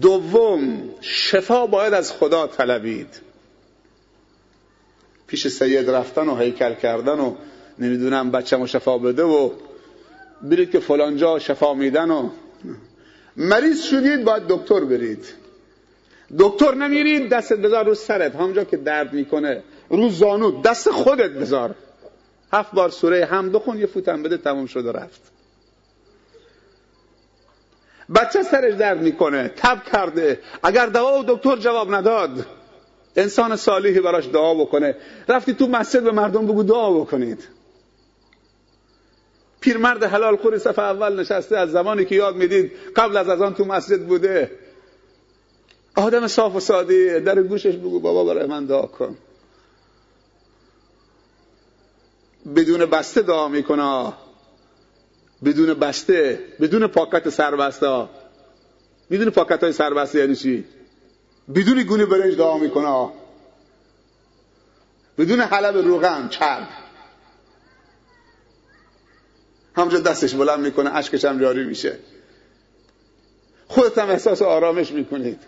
دوم 0.00 0.90
شفا 1.00 1.66
باید 1.66 1.94
از 1.94 2.12
خدا 2.12 2.46
طلبید. 2.46 3.23
پیش 5.26 5.48
سید 5.48 5.90
رفتن 5.90 6.28
و 6.28 6.36
هیکل 6.36 6.74
کردن 6.74 7.20
و 7.20 7.34
نمی‌دونم 7.78 8.30
بچه 8.30 8.66
شفا 8.66 8.98
بده 8.98 9.22
و 9.22 9.50
برید 10.42 10.70
که 10.70 10.80
فلانجا 10.80 11.38
شفا 11.38 11.74
میدن 11.74 12.10
و 12.10 12.30
مریض 13.36 13.82
شدید 13.82 14.24
باید 14.24 14.42
دکتر 14.48 14.80
برید. 14.80 15.24
دکتر 16.38 16.74
نمیری 16.74 17.28
دستت 17.28 17.58
بذار 17.58 17.84
رو 17.84 17.94
سرت. 17.94 18.34
همونجا 18.34 18.64
که 18.64 18.76
درد 18.76 19.12
می‌کنه 19.12 19.62
رو 19.88 20.10
زانو 20.10 20.62
دست 20.62 20.90
خودت 20.90 21.30
بذار. 21.30 21.74
هفت 22.52 22.72
بار 22.72 22.90
سوره 22.90 23.24
هم 23.24 23.52
بخون 23.52 23.78
یه 23.78 23.86
فوتم 23.86 24.22
بده 24.22 24.36
تموم 24.36 24.66
شد 24.66 24.86
و 24.86 24.92
رفت. 24.92 25.20
بچه 28.14 28.42
سرش 28.42 28.74
درد 28.74 29.02
می‌کنه. 29.02 29.48
تب 29.56 29.84
کرده. 29.92 30.40
اگر 30.62 30.86
دوا 30.86 31.18
و 31.18 31.24
دکتر 31.28 31.56
جواب 31.56 31.94
نداد. 31.94 32.46
انسان 33.16 33.56
صالحی 33.56 34.00
براش 34.00 34.28
دعا 34.28 34.54
بکنه. 34.54 34.96
رفتی 35.28 35.54
تو 35.54 35.66
مسجد 35.66 36.02
به 36.02 36.12
مردم 36.12 36.46
بگو 36.46 36.62
دعا 36.62 36.90
بکنید. 36.90 37.48
پیرمرد 39.60 40.02
حلال 40.04 40.36
خوری 40.36 40.58
صفحه 40.58 40.84
اول 40.84 41.20
نشسته 41.20 41.56
از 41.58 41.70
زمانی 41.70 42.04
که 42.04 42.14
یاد 42.14 42.36
می‌دید 42.36 42.72
قبل 42.96 43.16
از 43.16 43.28
از 43.28 43.42
آن 43.42 43.54
تو 43.54 43.64
مسجد 43.64 44.06
بوده. 44.06 44.50
آدم 45.96 46.26
صاف 46.26 46.56
و 46.56 46.60
ساده 46.60 47.20
در 47.20 47.42
گوشش 47.42 47.76
بگو 47.76 48.00
بابا 48.00 48.24
برای 48.34 48.46
من 48.46 48.64
دعا 48.64 48.82
کن. 48.82 49.16
بدون 52.56 52.86
بسته 52.86 53.22
دعا 53.22 53.48
می‌کنه. 53.48 54.12
بدون 55.44 55.74
بسته 55.74 56.38
بدون 56.60 56.86
پاکت 56.86 57.28
سربسته. 57.30 58.08
می‌دونی 59.10 59.30
پاکت 59.30 59.62
های 59.62 59.72
سربسته 59.72 60.18
یعنی 60.18 60.36
چی؟ 60.36 60.64
بدون 61.48 61.82
گونه 61.82 62.06
برنج 62.06 62.36
دعا 62.36 62.58
می‌کنه. 62.58 63.08
بدون 65.18 65.40
حلب 65.40 65.76
روغن 65.76 66.28
چرب. 66.28 66.68
همونجا 69.76 69.98
دستش 70.00 70.34
بلند 70.34 70.60
می‌کنه 70.60 70.96
اشکش 70.96 71.24
هم 71.24 71.40
جاری 71.40 71.64
میشه. 71.64 71.98
خودت 73.68 73.98
هم 73.98 74.10
احساس 74.10 74.42
آرامش 74.42 74.92
می‌کنید. 74.92 75.38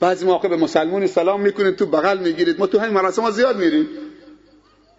بعضی 0.00 0.26
موقع 0.26 0.48
به 0.48 0.56
مسلمونی 0.56 1.06
سلام 1.06 1.40
می‌کنید 1.40 1.76
تو 1.76 1.86
بغل 1.86 2.18
می‌گیرید. 2.18 2.58
ما 2.58 2.66
تو 2.66 2.78
همین 2.78 2.92
مراسم 2.92 3.30
زیاد 3.30 3.56
میریم. 3.56 3.88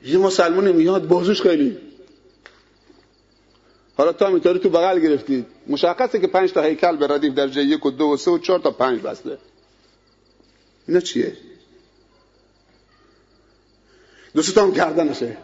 یه 0.02 0.18
مسلمونی 0.18 0.72
میاد 0.72 1.08
بازوش 1.08 1.42
خیلی 1.42 1.93
حالا 3.98 4.14
تا 4.14 4.30
میتاری 4.30 4.60
تو 4.60 4.70
بغل 4.70 5.00
گرفتید 5.00 5.46
مشخصه 5.68 6.20
که 6.20 6.28
پنج 6.28 6.52
تا 6.52 6.62
هیکل 6.62 6.98
به 6.98 7.08
ردیف 7.08 7.34
درجه 7.34 7.64
یک 7.64 7.86
و 7.86 7.92
دو 7.92 8.06
و 8.06 8.18
سه 8.18 8.32
و 8.32 8.38
چهار 8.38 8.60
تا 8.60 8.72
پنج 8.72 9.02
بسته. 9.02 9.38
اینا 10.88 11.00
چیه؟ 11.00 11.38
دوست 14.36 14.58
هم 14.58 14.72
گردنشه. 14.72 15.38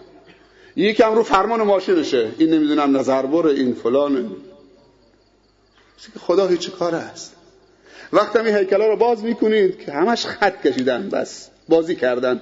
یکی 0.75 1.03
هم 1.03 1.15
رو 1.15 1.23
فرمان 1.23 1.61
ماشینشه. 1.61 2.31
این 2.37 2.49
نمی‌دونم 2.49 2.97
نظر 2.97 3.25
بره 3.25 3.51
این 3.51 3.73
فلان. 3.73 4.35
خدا 6.19 6.47
هیچ 6.47 6.71
کار 6.71 6.95
است. 6.95 7.35
وقتی 8.13 8.39
این 8.39 8.55
هیکلا 8.55 8.87
رو 8.87 8.95
باز 8.95 9.23
می‌کنید 9.23 9.79
که 9.79 9.91
همش 9.91 10.25
خط 10.25 10.67
کشیدن 10.67 11.09
بس. 11.09 11.49
بازی 11.69 11.95
کردن. 11.95 12.41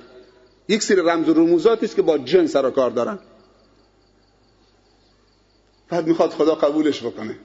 یک 0.68 0.84
سری 0.84 1.02
رمز 1.02 1.30
و 1.30 1.34
رموزاتی 1.34 1.86
است 1.86 1.96
که 1.96 2.02
با 2.02 2.18
جن 2.18 2.48
سر 2.48 2.70
کار 2.72 2.90
دارن. 2.90 3.20
بعد 5.90 6.08
می‌خواد 6.08 6.30
خدا 6.30 6.56
قبولش 6.56 7.04
بکنه. 7.04 7.36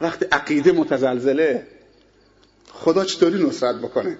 وقتی 0.00 0.24
عقیده 0.24 0.72
متزلزله 0.72 1.66
خدا 2.72 3.04
چطوری 3.04 3.44
نصرت 3.44 3.76
بکنه؟ 3.76 4.18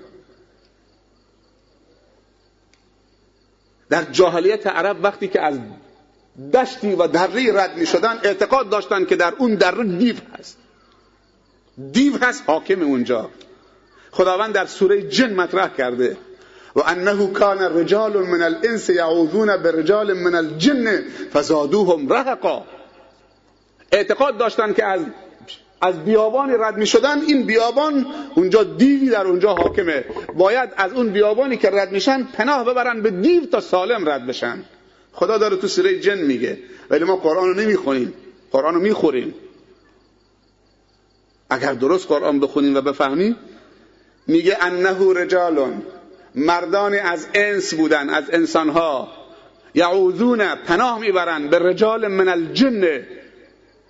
در 3.90 4.02
جاهلیت 4.04 4.66
عرب 4.66 5.04
وقتی 5.04 5.28
که 5.28 5.40
از 5.40 5.58
دشتی 6.54 6.94
و 6.94 7.06
دری 7.06 7.52
رد 7.52 7.76
می 7.78 7.86
شدن 7.86 8.20
اعتقاد 8.22 8.70
داشتن 8.70 9.04
که 9.04 9.16
در 9.16 9.34
اون 9.38 9.54
دره 9.54 9.84
دیو 9.84 10.16
هست. 10.38 10.56
دیو 11.92 12.16
هست 12.16 12.42
حاکم 12.46 12.82
اونجا. 12.82 13.30
خداوند 14.10 14.54
در 14.54 14.66
سوره 14.66 15.02
جن 15.02 15.34
مطرح 15.34 15.74
کرده. 15.74 16.16
و 16.78 16.82
انه 16.86 17.26
کان 17.32 17.58
رجال 17.58 18.12
من 18.26 18.42
الانس 18.42 18.90
یعوذون 18.90 19.56
برجال 19.56 20.12
من 20.12 20.34
الجن 20.34 21.04
فزادوهم 21.32 22.12
رهقا. 22.12 22.64
اعتقاد 23.92 24.38
داشتن 24.38 24.72
که 24.72 24.84
از 24.84 25.00
از 25.80 26.04
بیابانی 26.04 26.52
رد 26.58 26.76
می 26.76 26.86
شدن 26.86 27.20
این 27.20 27.42
بیابان 27.42 28.06
اونجا 28.34 28.64
دیوی 28.64 29.10
در 29.10 29.26
اونجا 29.26 29.54
حاکمه. 29.54 30.04
باید 30.34 30.70
از 30.76 30.92
اون 30.92 31.08
بیابانی 31.08 31.56
که 31.56 31.70
رد 31.70 31.92
میشن 31.92 32.22
پناه 32.22 32.64
ببرن 32.64 33.02
به 33.02 33.10
دیو 33.10 33.46
تا 33.46 33.60
سالم 33.60 34.08
رد 34.08 34.26
بشن. 34.26 34.64
خدا 35.12 35.38
داره 35.38 35.56
تو 35.56 35.68
سوره 35.68 36.00
جن 36.00 36.18
میگه. 36.18 36.58
ولی 36.90 37.04
ما 37.04 37.16
قرآن 37.16 37.48
رو 37.48 37.54
نمی‌خونیم. 37.54 38.14
قرآن 38.52 38.74
رو 38.74 38.80
می‌خوریم. 38.80 39.34
اگر 41.50 41.72
درست 41.72 42.08
قرآن 42.08 42.40
بخونیم 42.40 42.74
و 42.76 42.80
بفهمیم 42.80 43.36
میگه 44.26 44.56
انه 44.60 44.96
رجالون. 45.16 45.82
مردانی 46.34 46.98
از 46.98 47.26
انس 47.34 47.74
بودن 47.74 48.10
از 48.10 48.24
انسانها. 48.32 49.08
یعوذون 49.74 50.54
پناه 50.54 50.98
می‌برن 50.98 51.48
به 51.48 51.58
رجال 51.58 52.08
من 52.08 52.28
الجن 52.28 52.80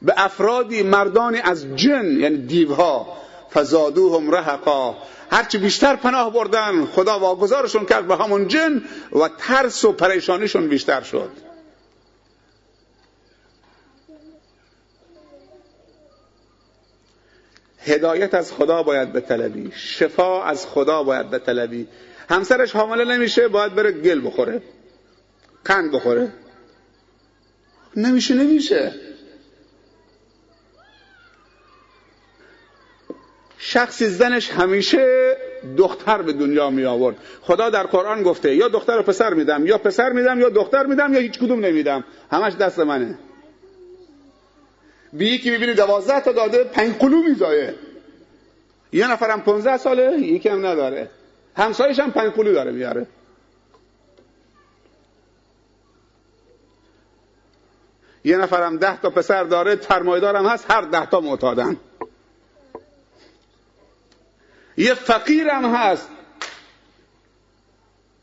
به 0.03 0.15
افرادی 0.17 0.83
مردانی 0.83 1.39
از 1.39 1.77
جن 1.77 2.21
یعنی 2.21 2.37
دیوها. 2.37 3.19
فزادوهم 3.55 4.31
رهقا. 4.31 4.97
هرچی 5.31 5.59
بیشتر 5.59 5.97
پناه 5.97 6.33
بردن 6.33 6.85
خدا 6.85 7.19
واگذارشون 7.19 7.87
کرد 7.87 8.07
به 8.07 8.17
همون 8.17 8.49
جن 8.49 8.83
و 9.13 9.29
ترس 9.39 9.85
و 9.85 9.93
پریشانیشون 9.93 10.69
بیشتر 10.69 11.03
شد. 11.03 11.31
هدایت 17.81 18.35
از 18.35 18.53
خدا 18.53 18.83
باید 18.83 19.13
به 19.13 19.21
طلبی 19.21 19.73
شفا 19.75 20.45
از 20.45 20.67
خدا 20.67 21.03
باید 21.03 21.31
به 21.31 21.39
طلبی 21.39 21.89
همسرش 22.29 22.73
حامله 22.73 23.05
نمیشه 23.17 23.49
باید 23.49 23.75
بره 23.75 23.93
گل 23.93 24.27
بخوره. 24.27 24.63
قند 25.65 25.93
بخوره. 25.93 26.33
نمیشه 27.97 28.35
نمیشه. 28.35 28.93
شخصی 33.59 34.09
زنش 34.09 34.51
همیشه 34.51 35.37
دختر 35.77 36.23
به 36.23 36.33
دنیا 36.33 36.71
می 36.71 36.85
آورد. 36.85 37.17
خدا 37.41 37.71
در 37.71 37.87
قرآن 37.87 38.23
گفته 38.23 38.55
یا 38.55 38.69
دختر 38.69 38.99
و 38.99 39.03
پسر 39.03 39.35
میدم 39.35 39.67
یا 39.67 39.79
پسر 39.79 40.13
میدم 40.13 40.41
یا 40.41 40.49
دختر 40.49 40.87
میدم 40.87 41.15
یا 41.15 41.21
هیچ 41.21 41.39
کدوم 41.39 41.65
نمیدم. 41.65 42.05
همش 42.33 42.53
دست 42.53 42.79
منه. 42.79 43.19
بی 45.13 45.27
یکی 45.27 45.51
می‌بینی 45.51 45.75
دوازده 45.75 46.21
تا 46.21 46.33
داده 46.33 46.65
پنج 46.65 46.95
قلو 46.95 47.23
میزایه. 47.23 47.75
یه 48.93 49.11
نفرم 49.11 49.43
پونزه 49.43 49.77
ساله 49.77 50.19
یکی 50.19 50.49
هم 50.49 50.67
نداره. 50.67 51.11
همسایش 51.59 51.99
هم 51.99 52.11
پنج 52.11 52.33
قلو 52.33 52.53
داره 52.53 52.73
میاره. 52.73 53.07
یه 58.25 58.37
نفرم 58.37 58.77
ده 58.77 59.01
تا 59.01 59.11
پسر 59.11 59.45
داره 59.45 59.77
ترمایدارم 59.77 60.47
هست 60.47 60.71
هر 60.71 60.81
ده 60.81 61.07
تا 61.07 61.21
معتادن. 61.21 61.77
یه 64.77 64.95
فقیرم 64.95 65.75
هست. 65.75 66.09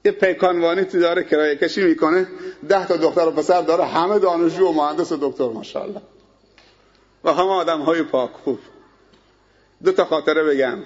یه 0.05 0.11
پیکانوانی 0.11 0.83
تو 0.83 0.99
داره 0.99 1.23
کرایه 1.23 1.55
کشی 1.55 1.83
می‌کنه. 1.83 2.27
ده 2.69 2.87
تا 2.87 2.97
دختر 2.97 3.27
و 3.27 3.31
پسر 3.31 3.61
داره 3.61 3.85
همه 3.85 4.19
دانشجو 4.19 4.67
و 4.67 4.71
مهندس 4.71 5.11
و 5.11 5.17
دکتر 5.21 5.49
ماشاءالله. 5.49 6.01
و 7.23 7.33
همه 7.33 7.51
آدم 7.51 7.81
های 7.81 8.03
پاک 8.03 8.31
خوب. 8.31 8.59
دو 9.83 9.91
تا 9.91 10.05
خاطره 10.05 10.43
بگم. 10.43 10.83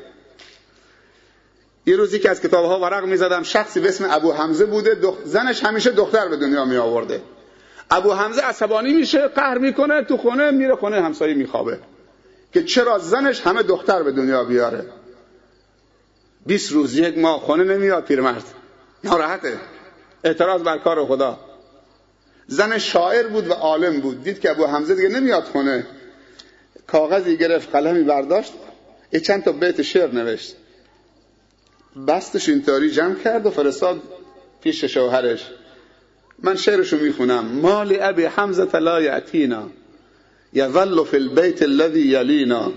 یه 1.89 1.95
روزی 1.95 2.19
که 2.19 2.29
از 2.29 2.41
کتاب 2.41 2.65
ها 2.65 2.79
ورق 2.79 3.05
می‌زدم 3.05 3.43
شخصی 3.43 3.79
به 3.79 3.89
اسم 3.89 4.07
ابو 4.09 4.31
حمزه 4.31 4.65
بوده 4.65 4.97
زنش 5.23 5.63
همیشه 5.63 5.91
دختر 5.91 6.27
به 6.27 6.37
دنیا 6.37 6.65
می 6.65 6.77
آورده 6.77 7.21
ابو 7.91 8.11
حمزه 8.11 8.41
عصبانی 8.41 8.93
میشه 8.93 9.27
قهر 9.27 9.57
می‌کنه 9.57 10.03
تو 10.03 10.17
خونه 10.17 10.51
میره 10.51 10.75
خونه 10.75 11.01
همسایه 11.01 11.33
میخوابه. 11.33 11.79
که 12.53 12.63
چرا 12.63 12.99
زنش 12.99 13.41
همه 13.41 13.63
دختر 13.63 14.03
به 14.03 14.11
دنیا 14.11 14.43
بیاره؟ 14.43 14.85
20 16.45 16.71
روز 16.71 16.97
یک 16.97 17.17
ماه 17.17 17.39
خونه 17.39 17.63
نمیاد 17.63 18.03
پیرمرد. 18.05 18.43
ناراحته. 19.03 19.57
اعتراض 20.23 20.61
بر 20.61 20.77
کار 20.77 21.05
خدا. 21.05 21.39
زن 22.47 22.77
شاعر 22.77 23.27
بود 23.27 23.47
و 23.47 23.53
عالم 23.53 23.99
بود. 23.99 24.23
دید 24.23 24.39
که 24.39 24.51
ابو 24.51 24.65
حمزه 24.65 24.95
دیگه 24.95 25.09
نمیاد 25.09 25.43
خونه. 25.43 25.87
کاغذی 26.87 27.37
گرفت 27.37 27.71
قلمی 27.71 28.03
برداشت. 28.03 28.53
یه 29.13 29.19
چند 29.19 29.43
تا 29.43 29.51
بیت 29.51 29.81
شعر 29.81 30.11
نوشت. 30.11 30.55
بستش 32.07 32.49
اینطوری 32.49 32.91
جمع 32.91 33.15
کرد 33.15 33.45
و 33.45 33.49
فرستاد 33.49 34.01
پیش 34.61 34.85
شوهرش. 34.85 35.45
من 36.43 36.55
شعرشو 36.55 36.97
می‌خونم. 36.97 37.45
مال 37.45 37.97
ابی 38.01 38.25
حمزه 38.25 38.79
لا 38.79 39.01
یعتینا 39.01 39.69
یظل 40.53 41.03
فی 41.03 41.17
البیت 41.17 41.61
الذی 41.61 42.01
یلینا. 42.01 42.71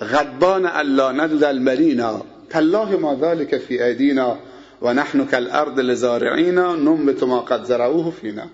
غضبان 0.00 0.66
الا 0.66 1.12
ندد 1.12 1.44
المرینا. 1.44 2.22
تالله 2.50 2.96
ما 2.96 3.14
ذلك 3.14 3.58
في 3.58 3.82
ایدینا 3.82 4.38
و 4.82 4.92
نحن 4.94 5.26
كالارض 5.26 5.78
لزارعینا. 5.78 6.76
ننبت 6.76 7.22
ما 7.22 7.40
قد 7.40 7.64
زرعوه 7.64 8.10
فینا. 8.10 8.46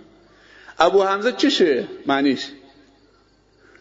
ابو 0.79 1.03
حمزه 1.03 1.33
چشه 1.33 1.89
معنیش. 2.07 2.49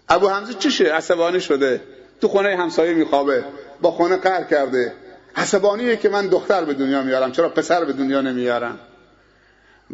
ابو 0.09 0.27
حمزه 0.27 0.53
چشه 0.53 0.85
عصبانی 0.85 1.41
شده. 1.41 1.81
تو 2.21 2.27
خونه 2.27 2.57
همسایه 2.57 2.93
میخوابه. 2.93 3.43
با 3.81 3.91
خونه 3.91 4.17
قهر 4.17 4.43
کرده. 4.43 4.93
عصبانیه 5.39 5.95
که 5.95 6.09
من 6.09 6.27
دختر 6.27 6.65
به 6.65 6.73
دنیا 6.73 7.03
میارم 7.03 7.31
چرا 7.31 7.49
پسر 7.49 7.85
به 7.85 7.93
دنیا 7.93 8.21
نمیارم؟ 8.21 8.79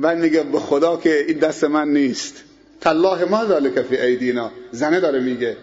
و 0.01 0.15
میگه 0.15 0.43
به 0.43 0.59
خدا 0.59 0.97
که 0.97 1.26
این 1.27 1.38
دست 1.38 1.63
من 1.63 1.88
نیست. 1.88 2.43
تالله 2.81 3.26
ما 3.26 3.45
ذالک 3.45 3.81
فی 3.81 3.97
ایدینا. 3.97 4.51
زنه 4.72 4.99
داره 4.99 5.19
میگه. 5.19 5.57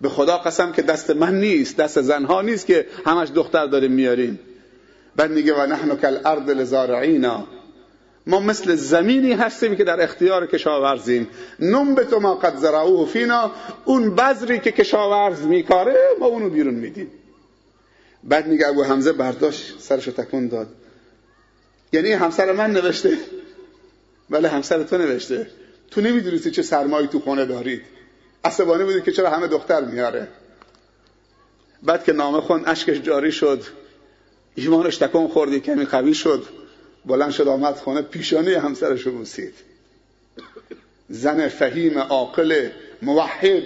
به 0.00 0.08
خدا 0.08 0.38
قسم 0.38 0.72
که 0.72 0.82
دست 0.82 1.10
من 1.10 1.40
نیست 1.40 1.76
دست 1.76 2.00
زنها 2.00 2.42
نیست 2.42 2.66
که 2.66 2.86
همش 3.06 3.28
دختر 3.34 3.66
داریم 3.66 3.92
میاریم. 3.92 4.40
بعد 5.16 5.30
میگه 5.30 5.54
و 5.54 5.66
نحن 5.66 5.96
کل 5.96 6.18
ارض 6.24 6.48
لزارعینا. 6.48 7.46
ما 8.26 8.40
مثل 8.40 8.74
زمینی 8.74 9.32
هستیم 9.32 9.76
که 9.76 9.84
در 9.84 10.00
اختیار 10.00 10.46
کشاورزیم. 10.46 11.28
نمبت 11.60 12.12
ما 12.12 12.34
قد 12.34 12.56
زرعوه 12.56 13.06
فینا. 13.06 13.50
اون 13.84 14.14
بذری 14.14 14.58
که 14.58 14.72
کشاورز 14.72 15.42
میکاره 15.42 15.96
ما 16.20 16.26
اونو 16.26 16.50
بیرون 16.50 16.74
میدیم. 16.74 17.10
بعد 18.24 18.46
میگه 18.46 18.68
ابو 18.68 18.82
حمزه 18.82 19.12
برداشت 19.12 19.80
سرشو 19.80 20.10
تکون 20.10 20.48
داد. 20.48 20.68
یعنی 21.92 22.12
همسر 22.12 22.52
من 22.52 22.70
نوشته؟ 22.70 23.18
بله 24.30 24.48
همسر 24.48 24.82
تو 24.82 24.98
نوشته. 24.98 25.50
تو 25.90 26.00
نمی‌دونستی 26.00 26.50
چه 26.50 26.62
سرمایی 26.62 27.06
تو 27.06 27.20
خونه 27.20 27.44
دارید. 27.44 27.82
عصبانی 28.44 28.84
بودی 28.84 29.00
که 29.00 29.12
چرا 29.12 29.30
همه 29.30 29.46
دختر 29.46 29.80
میاره. 29.84 30.28
بعد 31.82 32.04
که 32.04 32.12
نامه 32.12 32.40
خون 32.40 32.62
اشکش 32.66 33.00
جاری 33.00 33.32
شد. 33.32 33.64
ایمانش 34.54 34.96
تکون 34.96 35.28
خوردی 35.28 35.60
کمی 35.60 35.84
قوی 35.84 36.14
شد. 36.14 36.46
بلند 37.06 37.30
شد 37.30 37.48
آمد 37.48 37.74
خونه 37.74 38.02
پیشانی 38.02 38.54
همسرش 38.54 39.02
رو 39.02 39.12
بوسید. 39.12 39.54
زن 41.08 41.48
فهیم 41.48 41.98
عاقل 41.98 42.68
موحد. 43.02 43.62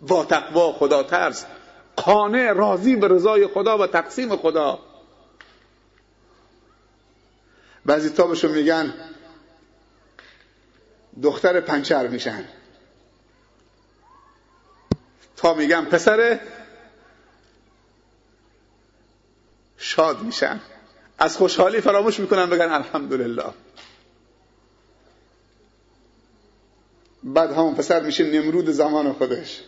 با 0.00 0.24
تقوا 0.24 0.72
خدا 0.72 1.02
ترس 1.02 1.44
قانع 2.04 2.52
راضی 2.52 2.96
به 2.96 3.08
رضای 3.08 3.46
خدا 3.46 3.78
و 3.78 3.86
تقسیم 3.86 4.36
خدا. 4.36 4.78
بعضی 7.84 8.10
تابشو 8.10 8.48
میگن 8.48 8.94
دختر 11.22 11.60
پنچر 11.60 12.08
میشن. 12.08 12.44
تا 15.36 15.54
میگن 15.54 15.84
پسر 15.84 16.40
شاد 19.76 20.22
میشن. 20.22 20.60
از 21.18 21.36
خوشحالی 21.36 21.80
فراموش 21.80 22.20
می‌کنن 22.20 22.50
بگن 22.50 22.70
الحمدلله. 22.70 23.44
بعد 27.22 27.52
همون 27.52 27.74
پسر 27.74 28.00
میشه 28.00 28.30
نمرود 28.30 28.70
زمان 28.70 29.12
خودش. 29.12 29.62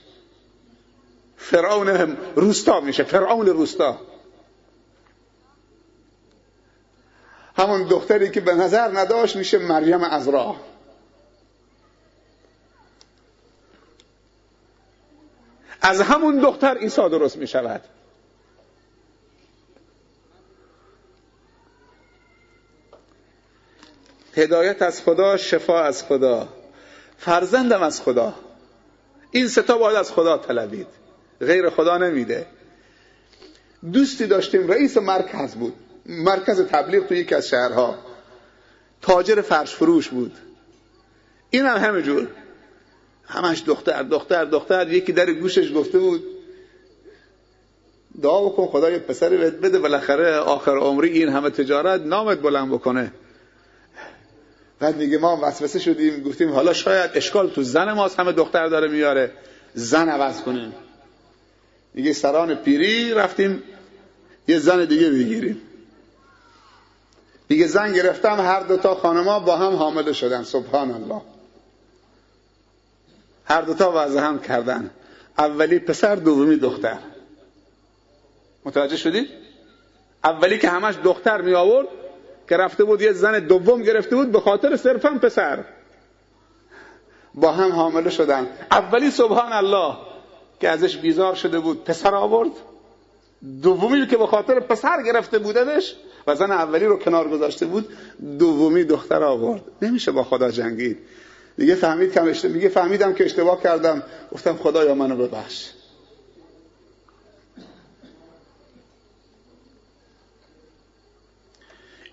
فرعون 1.41 2.17
روستا 2.37 2.81
میشه 2.81 3.05
فرعون 3.05 3.47
روستا. 3.47 3.99
همون 7.57 7.83
دختری 7.89 8.31
که 8.31 8.41
به 8.41 8.55
نظر 8.55 8.99
نداشت 8.99 9.37
میشه 9.37 9.59
مریم 9.59 10.05
ازرا 10.05 10.57
از 15.83 16.01
همون 16.01 16.39
دختر 16.41 16.79
عیسی 16.79 17.09
درست 17.09 17.37
می‌شود. 17.37 17.85
هدایت 24.35 24.83
از 24.83 25.03
خدا 25.03 25.37
شفا 25.37 25.83
از 25.83 26.05
خدا. 26.05 26.49
فرزندم 27.19 27.83
از 27.83 28.03
خدا. 28.03 28.35
این 29.31 29.49
ستا 29.49 29.79
باید 29.79 29.97
از 29.97 30.13
خدا 30.13 30.39
طلبید 30.39 31.00
غیر 31.41 31.71
خدا 31.71 31.99
نمیده. 31.99 32.47
دوستی 33.93 34.27
داشتیم 34.27 34.69
رئیس 34.69 34.97
مرکز 34.97 35.55
بود. 35.55 35.75
مرکز 36.07 36.61
تبلیغ 36.61 37.07
تو 37.07 37.15
یکی 37.15 37.35
از 37.35 37.49
شهرها. 37.49 37.99
تاجر 39.03 39.41
فرش 39.41 39.75
فروش 39.75 40.09
بود. 40.09 40.33
این 41.51 41.67
هم 41.67 41.77
همه 41.77 42.03
جور. 42.03 42.29
همش 43.25 43.63
دختر 43.67 44.03
دختر 44.03 44.45
دختر. 44.45 44.93
یکی 44.93 45.13
در 45.13 45.33
گوشش 45.33 45.75
گفته 45.75 45.99
بود 45.99 46.25
دعا 48.23 48.45
بکن 48.47 48.67
خدا 48.67 48.91
یه 48.91 48.99
پسری 48.99 49.37
بده 49.37 49.79
بالاخره 49.79 50.37
آخر 50.37 50.79
عمری 50.79 51.09
این 51.09 51.29
همه 51.29 51.51
تجارت 51.51 52.01
نامت 52.01 52.39
بلند 52.39 52.71
بکنه. 52.71 53.13
بعد 54.81 54.97
میگه 54.97 55.19
ما 55.19 55.41
وسوسه 55.43 55.79
شدیم 55.79 56.23
گفتیم 56.23 56.53
حالا 56.53 56.73
شاید 56.73 57.11
اشکال 57.15 57.51
تو 57.51 57.63
زن 57.63 57.93
ماست 57.93 58.21
همه 58.21 58.33
دختر 58.33 58.69
داره 58.69 58.89
میاره. 58.89 59.33
زن 59.75 60.09
عوض 60.09 60.43
کنیم 60.43 60.75
میگه 61.95 62.13
سران 62.13 62.55
پیری 62.55 63.15
رفتیم 63.15 63.63
یه 64.49 64.59
زن 64.59 64.85
دیگه 64.85 65.11
بگیریم 65.11 65.63
میگه 67.51 67.67
زن 67.67 67.93
گرفتم 67.93 68.41
هر 68.41 68.61
دوتا 68.61 68.95
خانما 68.95 69.41
با 69.41 69.57
هم 69.57 69.75
حامله 69.75 70.13
شدن. 70.13 70.43
سبحان 70.43 70.91
الله 70.91 71.21
هر 73.45 73.63
دوتا 73.63 73.93
وضع 73.95 74.21
هم 74.21 74.39
کردن. 74.39 74.91
اولی 75.39 75.79
پسر 75.79 76.15
دومی 76.15 76.57
دختر. 76.57 76.99
متوجه 78.65 78.97
شدید؟ 78.97 79.29
اولی 80.25 80.59
که 80.59 80.69
همش 80.69 80.95
دختر 81.05 81.41
می 81.41 81.55
آورد 81.55 81.87
که 82.49 82.57
رفته 82.57 82.85
بود 82.85 83.03
یه 83.03 83.13
زن 83.13 83.39
دوم 83.39 83.83
گرفته 83.83 84.17
بود 84.17 84.33
به 84.33 84.41
خاطر 84.41 84.77
صرفا 84.77 85.19
پسر. 85.23 85.65
با 87.35 87.53
هم 87.53 87.73
حامله 87.73 88.11
شدن. 88.11 88.47
اولی 88.71 89.11
سبحان 89.11 89.53
الله. 89.53 89.97
که 90.61 90.69
ازش 90.69 90.97
بیزار 90.97 91.35
شده 91.35 91.61
بود 91.61 91.85
پسر 91.85 92.15
آورد. 92.15 92.51
دومی 93.63 94.07
که 94.07 94.17
به 94.17 94.27
خاطر 94.27 94.61
پسر 94.61 95.03
گرفته 95.03 95.39
بودش 95.39 95.97
و 96.27 96.35
زن 96.35 96.51
اولی 96.51 96.85
رو 96.85 96.99
کنار 96.99 97.29
گذاشته 97.29 97.67
بود 97.67 97.89
دومی 98.39 98.85
دختر 98.85 99.23
آورد. 99.23 99.63
نمیشه 99.83 100.13
با 100.13 100.25
خدا 100.25 100.51
جنگید. 100.51 100.99
دیگه 101.57 101.75
فهمید 101.75 102.13
که 102.13 102.23
اشتباه 102.23 102.55
میگه 102.55 102.69
فهمیدم 102.69 103.15
که 103.15 103.25
اشتباه 103.25 103.63
کردم. 103.63 104.03
گفتم 104.33 104.57
خدایا 104.57 104.95
منو 104.95 105.17
ببخش. 105.17 105.71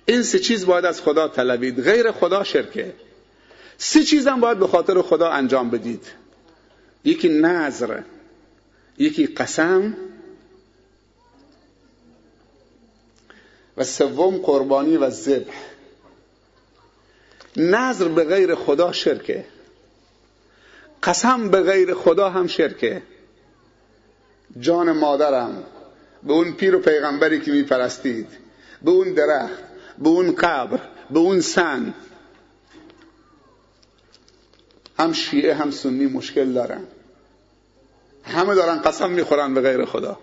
این 0.05 0.23
سه 0.23 0.39
چیز 0.39 0.65
باید 0.65 0.85
از 0.85 1.01
خدا 1.01 1.27
طلبید. 1.27 1.83
غیر 1.83 2.11
خدا 2.11 2.43
شرکه. 2.43 2.93
سه 3.77 4.03
چیزم 4.03 4.39
باید 4.39 4.59
به 4.59 4.67
خاطر 4.67 5.01
خدا 5.01 5.29
انجام 5.29 5.69
بدید. 5.69 6.03
یکی 7.03 7.29
نظر. 7.29 8.01
یکی 8.97 9.27
قسم 9.27 9.95
و 13.77 13.83
سوم 13.83 14.37
قربانی 14.37 14.97
و 14.97 15.09
ذبح. 15.09 15.53
نظر 17.55 18.07
به 18.07 18.23
غیر 18.23 18.55
خدا 18.55 18.91
شرکه. 18.91 19.45
قسم 21.03 21.49
به 21.49 21.61
غیر 21.61 21.93
خدا 21.93 22.29
هم 22.29 22.47
شرکه. 22.47 23.01
جان 24.59 24.91
مادرم 24.91 25.63
به 26.23 26.33
اون 26.33 26.53
پیر 26.53 26.75
و 26.75 26.79
پیغمبری 26.79 27.41
که 27.41 27.51
میپرستید 27.51 28.27
به 28.81 28.91
اون 28.91 29.13
درخت 29.13 29.63
به 29.97 30.09
اون 30.09 30.35
قبر 30.35 30.79
به 31.11 31.19
اون 31.19 31.41
سن. 31.41 31.93
هم 34.99 35.13
شیعه 35.13 35.53
هم 35.53 35.71
سنی 35.71 36.05
مشکل 36.05 36.53
دارن. 36.53 36.83
همه 38.27 38.55
دارن 38.55 38.81
قسم 38.81 39.09
می‌خورن 39.09 39.53
به 39.53 39.61
غیر 39.61 39.85
خدا. 39.85 40.17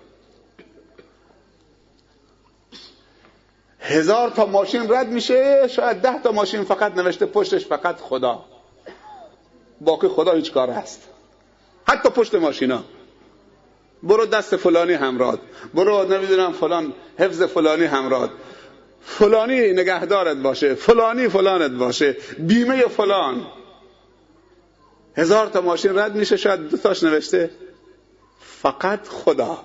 هزار 3.80 4.30
تا 4.30 4.46
ماشین 4.46 4.92
رد 4.92 5.08
میشه 5.08 5.68
شاید 5.68 5.96
ده 5.96 6.22
تا 6.22 6.32
ماشین 6.32 6.64
فقط 6.64 6.96
نوشته 6.96 7.26
پشتش 7.26 7.66
فقط 7.66 7.96
خدا. 8.00 8.44
باقی 9.80 10.08
خدا 10.08 10.32
هیچ 10.32 10.52
کار 10.52 10.70
هست. 10.70 11.02
حتی 11.88 12.08
پشت 12.08 12.34
ماشینا. 12.34 12.84
برو 14.02 14.26
دست 14.26 14.56
فلانی 14.56 14.92
همراد 14.92 15.40
برو 15.74 16.04
نمی‌دونم 16.04 16.52
فلان 16.52 16.92
حفظ 17.18 17.42
فلانی 17.42 17.84
همراد 17.84 18.30
فلانی 19.02 19.72
نگهدارت 19.72 20.36
باشه 20.36 20.74
فلانی 20.74 21.28
فلانت 21.28 21.70
باشه 21.70 22.16
بیمه 22.38 22.86
فلان. 22.86 23.46
هزار 25.16 25.46
تا 25.46 25.60
ماشین 25.60 25.98
رد 25.98 26.14
میشه 26.14 26.36
شاید 26.36 26.68
دوتاش 26.68 27.02
نوشته 27.02 27.50
فقط 28.64 29.08
خدا. 29.08 29.58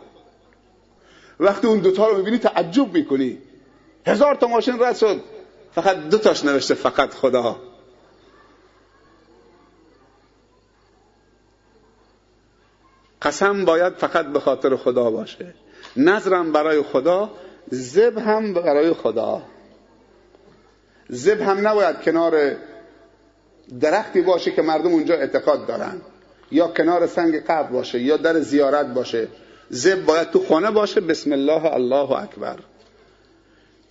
وقتی 1.39 1.67
اون 1.67 1.79
دوتا 1.79 2.07
رو 2.07 2.17
می‌بینی 2.17 2.37
تعجب 2.37 2.93
می‌کنی. 2.93 3.37
هزار 4.07 4.35
تا 4.35 4.47
ماشین 4.47 4.79
رد 4.79 4.97
شد. 4.97 5.23
فقط 5.71 5.97
دوتاش 5.97 6.45
نوشته 6.45 6.73
فقط 6.73 7.13
خدا. 7.13 7.55
قسم 13.21 13.65
باید 13.65 13.93
فقط 13.93 14.25
به 14.25 14.39
خاطر 14.39 14.75
خدا 14.75 15.11
باشه. 15.11 15.53
نظرم 15.97 16.51
برای 16.51 16.81
خدا 16.81 17.29
زب 17.71 18.17
هم 18.17 18.53
برای 18.53 18.93
خدا. 18.93 19.41
زب 21.09 21.41
هم 21.41 21.67
نباید 21.67 22.01
کنار 22.01 22.55
درختی 23.79 24.21
باشه 24.21 24.51
که 24.51 24.61
مردم 24.61 24.93
اونجا 24.93 25.15
اعتقاد 25.15 25.67
دارن. 25.67 26.01
یا 26.51 26.67
کنار 26.67 27.07
سنگ 27.07 27.45
قبر 27.45 27.71
باشه 27.71 27.99
یا 27.99 28.17
در 28.17 28.39
زیارت 28.39 28.93
باشه. 28.93 29.27
زب 29.69 30.05
باید 30.05 30.29
تو 30.31 30.45
خانه 30.45 30.71
باشه 30.71 31.01
بسم 31.01 31.31
الله 31.31 31.73
الله 31.73 32.11
اکبر. 32.11 32.59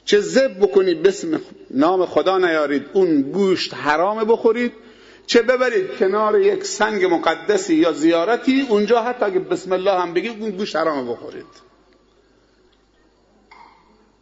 چه 0.04 0.20
زب 0.20 0.58
بکنید 0.60 1.02
بسم 1.02 1.40
نام 1.70 2.06
خدا 2.06 2.38
نیارید 2.38 2.86
اون 2.92 3.22
گوشت 3.22 3.74
حرام 3.74 4.24
بخورید. 4.24 4.72
چه 5.26 5.42
ببرید 5.42 5.96
کنار 5.98 6.40
یک 6.40 6.64
سنگ 6.64 7.04
مقدسی 7.04 7.74
یا 7.74 7.92
زیارتی 7.92 8.66
اونجا 8.68 9.02
حتی 9.02 9.24
اگه 9.24 9.38
بسم 9.38 9.72
الله 9.72 10.00
هم 10.00 10.14
بگید 10.14 10.42
اون 10.42 10.50
گوشت 10.50 10.76
حرام 10.76 11.12
بخورید. 11.12 11.68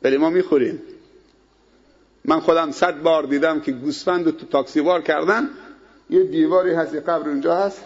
ولی 0.03 0.17
ما 0.17 0.31
می‌خوریم. 0.31 0.83
من 2.25 2.41
خودم 2.41 2.71
صد 2.71 3.03
بار 3.03 3.23
دیدم 3.23 3.61
که 3.61 3.73
گوسفند 3.73 4.37
تو 4.37 4.47
تاکسی 4.47 4.81
بار 4.81 5.03
کردن. 5.03 5.51
یه 6.11 6.25
دیواری 6.25 6.75
هست 6.75 6.95
یه 6.95 7.01
قبر 7.01 7.29
اونجا 7.29 7.57
هست. 7.57 7.83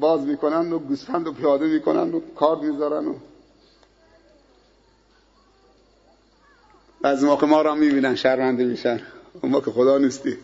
باز 0.00 0.20
می‌کنن 0.20 0.72
و 0.72 0.78
گوسفند 0.78 1.26
رو 1.26 1.32
پیاده 1.32 1.66
می‌کنن 1.66 2.14
و 2.14 2.20
کارد 2.34 2.62
می‌ذارن 2.62 3.06
و 3.06 3.14
از 7.02 7.24
موقع 7.24 7.46
ما 7.46 7.62
را 7.62 7.74
می‌بینن 7.74 8.14
شرمنده 8.14 8.64
میشن. 8.64 9.00
اون 9.42 9.60
که 9.60 9.70
خدا 9.70 9.98
نیستی. 9.98 10.38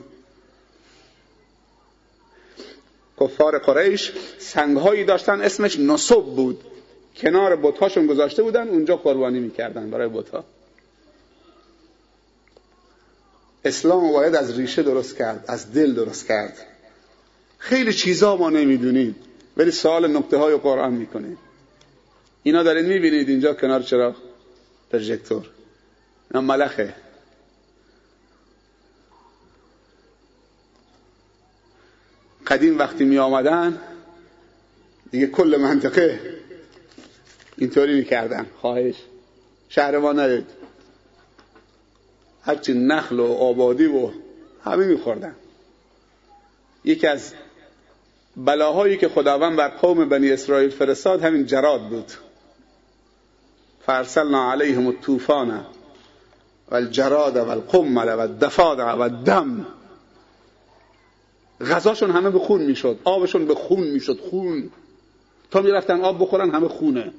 کفار 3.21 3.59
قریش 3.59 4.13
سنگهایی 4.39 5.05
داشتن 5.05 5.41
اسمش 5.41 5.79
نصب 5.79 6.25
بود. 6.25 6.65
کنار 7.17 7.57
بتهاشون 7.57 8.07
گذاشته 8.07 8.43
بودن 8.43 8.69
اونجا 8.69 8.97
قربانی 8.97 9.41
می‌کردن 9.41 9.91
برای 9.91 10.09
بتها. 10.09 10.45
اسلام 13.65 14.13
باید 14.13 14.35
از 14.35 14.59
ریشه 14.59 14.83
درست 14.83 15.17
کرد 15.17 15.45
از 15.49 15.73
دل 15.73 15.95
درست 15.95 16.27
کرد. 16.29 16.67
خیلی 17.59 17.93
چیزا 17.93 18.37
ما 18.37 18.51
نمی‌دونیم. 18.51 19.17
ولی 19.57 19.71
سوال 19.71 20.17
نکته 20.17 20.37
های 20.37 20.57
قرآن 20.57 20.93
می‌کنیم 20.93 21.39
اینا 22.43 22.63
دارین 22.63 22.87
می‌بینید 22.87 23.29
اینجا 23.29 23.55
کنار 23.55 23.83
چرا 23.83 24.17
پرژکتور 24.91 25.47
اینا 26.31 26.41
ملخه. 26.41 26.95
قدیم 32.47 32.79
وقتی 32.79 33.05
می 33.05 33.19
آمدن 33.19 33.81
دیگه 35.11 35.27
کل 35.27 35.57
منطقه 35.61 36.21
اینطوری 37.57 37.95
می‌کردن. 37.95 38.47
خواهش. 38.61 38.97
شهر 39.69 39.99
ما 39.99 40.13
نرید 40.13 40.47
هرچی 42.43 42.73
نخل 42.75 43.21
و 43.21 43.33
آبادی 43.33 43.87
و 43.87 44.11
همه 44.65 44.85
میخوردن. 44.87 45.35
یکی 46.85 47.07
از 47.07 47.33
بلاهایی 48.37 48.97
که 48.97 49.09
خداوند 49.09 49.57
بر 49.57 49.69
قوم 49.69 50.09
بنی 50.09 50.31
اسرائیل 50.31 50.71
فرستاد 50.71 51.23
همین 51.23 51.47
جراد 51.47 51.89
بود. 51.89 52.13
فرسلنا 53.87 54.53
علیهم 54.53 54.87
الطوفان 54.87 55.65
و 56.71 56.75
الجراد 56.75 57.37
و 57.37 57.51
القمل 57.51 58.15
و 58.15 58.21
الدفادع 58.21 58.93
و 58.93 59.01
الدم 59.01 59.67
غذاشون 61.61 62.11
همه 62.11 62.31
به 62.31 62.39
خون 62.39 62.63
می‌شد 62.63 62.99
آبشون 63.05 63.47
به 63.47 63.55
خون 63.55 63.81
می‌شد 63.81 64.21
خون. 64.31 64.71
تا 65.51 65.61
می‌رفتن 65.61 66.01
آب 66.01 66.23
بخورن 66.23 66.51
همه 66.51 66.69
خونه. 66.69 67.13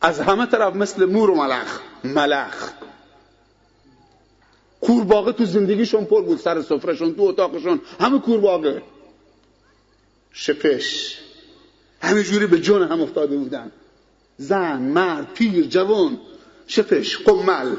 از 0.00 0.20
همه 0.20 0.46
طرف 0.46 0.76
مثل 0.76 1.04
مور 1.04 1.30
و 1.30 1.34
ملخ 1.34 1.80
ملخ. 2.04 2.70
کورباغه 4.80 5.32
تو 5.32 5.44
زندگیشون 5.44 6.04
پر 6.04 6.22
بود 6.22 6.38
سر 6.38 6.62
سفرهشون 6.62 7.14
تو 7.14 7.22
اتاقشون 7.22 7.80
همه 8.00 8.18
کورباغه. 8.18 8.82
شپش. 10.38 11.18
همه 12.02 12.22
جوری 12.22 12.46
به 12.46 12.60
جون 12.60 12.82
هم 12.82 13.00
افتاده 13.00 13.36
بودن. 13.36 13.72
زن 14.36 14.78
مرد 14.78 15.32
پیر 15.34 15.66
جوان. 15.66 16.20
شپش 16.66 17.16
قمل. 17.16 17.76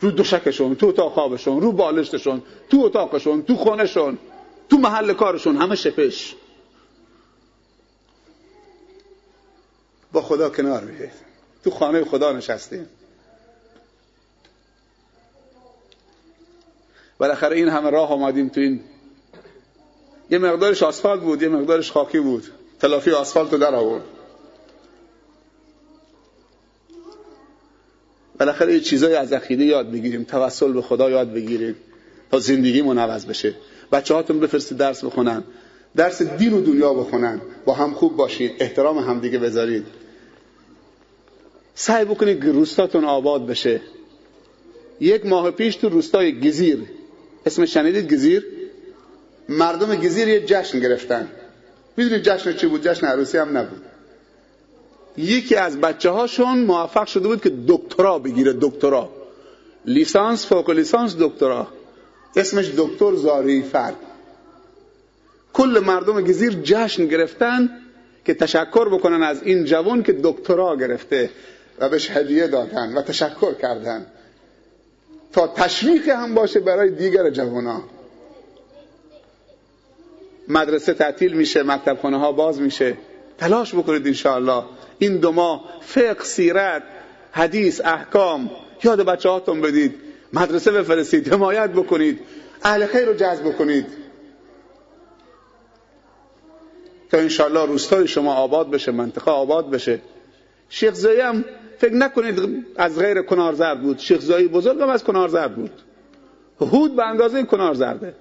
رو 0.00 0.10
دوشکشون 0.10 0.76
تو 0.76 0.86
اتاق 0.86 1.12
خوابشون 1.12 1.60
رو 1.60 1.72
بالشتشون 1.72 2.42
تو 2.70 2.80
اتاقشون 2.80 3.42
تو 3.42 3.56
خونشون 3.56 4.18
تو 4.70 4.78
محل 4.78 5.12
کارشون 5.12 5.56
همه 5.56 5.74
شپش. 5.74 6.34
با 10.12 10.22
خدا 10.22 10.50
کنار 10.50 10.84
بیایید 10.84 11.12
تو 11.64 11.70
خانه 11.70 12.04
خدا 12.04 12.32
نشستیم 12.32 12.86
بالاخره 17.18 17.56
این 17.56 17.68
همه 17.68 17.90
راه 17.90 18.12
آمدیم 18.12 18.48
تو 18.48 18.60
این 18.60 18.80
یه 20.30 20.38
مقدارش 20.38 20.82
آسفالت 20.82 21.20
بود 21.20 21.42
یه 21.42 21.48
مقدارش 21.48 21.92
خاکی 21.92 22.20
بود. 22.20 22.44
تلافی 22.80 23.10
آسفالت 23.10 23.52
رو 23.52 23.58
در 23.58 23.74
آورد. 23.74 24.04
بالاخره 28.38 28.74
یه 28.74 28.80
چیزایی 28.80 29.14
از 29.14 29.32
عقیده 29.32 29.64
یاد 29.64 29.90
بگیریم. 29.90 30.24
توسل 30.24 30.72
به 30.72 30.82
خدا 30.82 31.10
یاد 31.10 31.32
بگیریم 31.32 31.76
تا 32.30 32.38
زندگی 32.38 32.80
عوض 32.80 33.26
بشه. 33.26 33.54
بچه 33.92 34.14
هاتون 34.14 34.40
بفرستید 34.40 34.78
درس 34.78 35.04
بخونن. 35.04 35.44
درس 35.96 36.22
دین 36.22 36.52
و 36.52 36.60
دنیا 36.60 36.94
بخونن. 36.94 37.40
با 37.64 37.74
هم 37.74 37.94
خوب 37.94 38.16
باشید 38.16 38.52
احترام 38.58 38.98
همدیگه 38.98 39.38
بذارید. 39.38 39.86
سعی 41.74 42.04
بکنید 42.04 42.44
روستاتون 42.44 43.04
آباد 43.04 43.46
بشه. 43.46 43.80
یک 45.00 45.26
ماه 45.26 45.50
پیش 45.50 45.76
تو 45.76 45.88
روستای 45.88 46.40
گزیر. 46.40 46.78
اسم 47.46 47.64
شنیدید؟ 47.64 48.12
گزیر؟ 48.12 48.55
مردم 49.48 49.96
گزیر 49.96 50.28
یه 50.28 50.46
جشن 50.46 50.80
گرفتن. 50.80 51.28
می‌دونید 51.96 52.22
جشن 52.22 52.52
چی 52.52 52.66
بود؟ 52.66 52.82
جشن 52.82 53.06
عروسی 53.06 53.38
هم 53.38 53.58
نبود. 53.58 53.82
یکی 55.16 55.54
از 55.54 55.80
بچه 55.80 56.10
هاشون 56.10 56.58
موفق 56.58 57.06
شده 57.06 57.28
بود 57.28 57.42
که 57.42 57.52
دکترا 57.68 58.18
بگیره 58.18 58.54
دکترا. 58.60 59.10
لیسانس 59.84 60.46
فوق 60.46 60.70
لیسانس 60.70 61.16
دکترا. 61.18 61.68
اسمش 62.36 62.70
دکتر 62.76 63.14
زاری 63.14 63.62
فرد 63.62 63.96
کل 65.52 65.82
مردم 65.86 66.20
گزیر 66.20 66.52
جشن 66.62 67.06
گرفتن 67.06 67.70
که 68.24 68.34
تشکر 68.34 68.88
بکنن 68.88 69.22
از 69.22 69.42
این 69.42 69.64
جوان 69.64 70.02
که 70.02 70.20
دکترا 70.22 70.76
گرفته 70.76 71.30
و 71.78 71.88
بهش 71.88 72.10
هدیه 72.10 72.46
دادن 72.46 72.94
و 72.94 73.02
تشکر 73.02 73.54
کردن. 73.54 74.06
تا 75.32 75.46
تشویق 75.46 76.08
هم 76.08 76.34
باشه 76.34 76.60
برای 76.60 76.90
دیگر 76.90 77.30
جوان 77.30 77.82
مدرسه 80.48 80.94
تعطیل 80.94 81.32
میشه 81.32 81.62
مکتب 81.62 81.98
خانه 82.02 82.18
ها 82.18 82.32
باز 82.32 82.60
میشه. 82.60 82.96
تلاش 83.38 83.74
بکنید 83.74 84.06
انشاءالله. 84.06 84.62
این 84.98 85.16
دو 85.16 85.32
ماه 85.32 85.64
فقه 85.80 86.24
سیرت 86.24 86.82
حدیث 87.32 87.80
احکام 87.84 88.50
یاد 88.84 89.00
بچه 89.00 89.28
هاتون 89.28 89.60
بدید. 89.60 89.94
مدرسه 90.32 90.72
بفرستید 90.72 91.32
حمایت 91.32 91.70
بکنید. 91.70 92.20
اهل 92.62 92.86
خیر 92.86 93.04
رو 93.04 93.14
جذب 93.14 93.48
بکنید. 93.48 93.86
تا 97.10 97.18
انشاءالله 97.18 97.66
روستای 97.66 98.08
شما 98.08 98.34
آباد 98.34 98.70
بشه 98.70 98.92
منطقه 98.92 99.30
آباد 99.30 99.70
بشه. 99.70 100.00
شیخ 100.68 100.94
زایی 100.94 101.20
هم 101.20 101.44
فکر 101.78 101.94
نکنید 101.94 102.66
از 102.76 102.98
غیر 102.98 103.22
کنارزرد 103.22 103.82
بود. 103.82 103.98
شیخ 103.98 104.20
زایی 104.20 104.48
بزرگ 104.48 104.82
هم 104.82 104.88
از 104.88 105.04
کنارزرد 105.04 105.54
بود. 105.56 105.70
هود 106.60 106.96
به 106.96 107.06
اندازه 107.06 107.42
کنارزرده. 107.42 108.14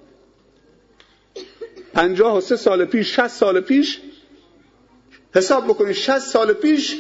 پنجاه 1.95 2.37
و 2.37 2.41
سه 2.41 2.55
سال 2.55 2.85
پیش 2.85 3.19
شست 3.19 3.37
سال 3.37 3.61
پیش 3.61 4.01
حساب 5.35 5.67
بکنید 5.67 5.95
شست 5.95 6.31
سال 6.31 6.53
پیش 6.53 6.97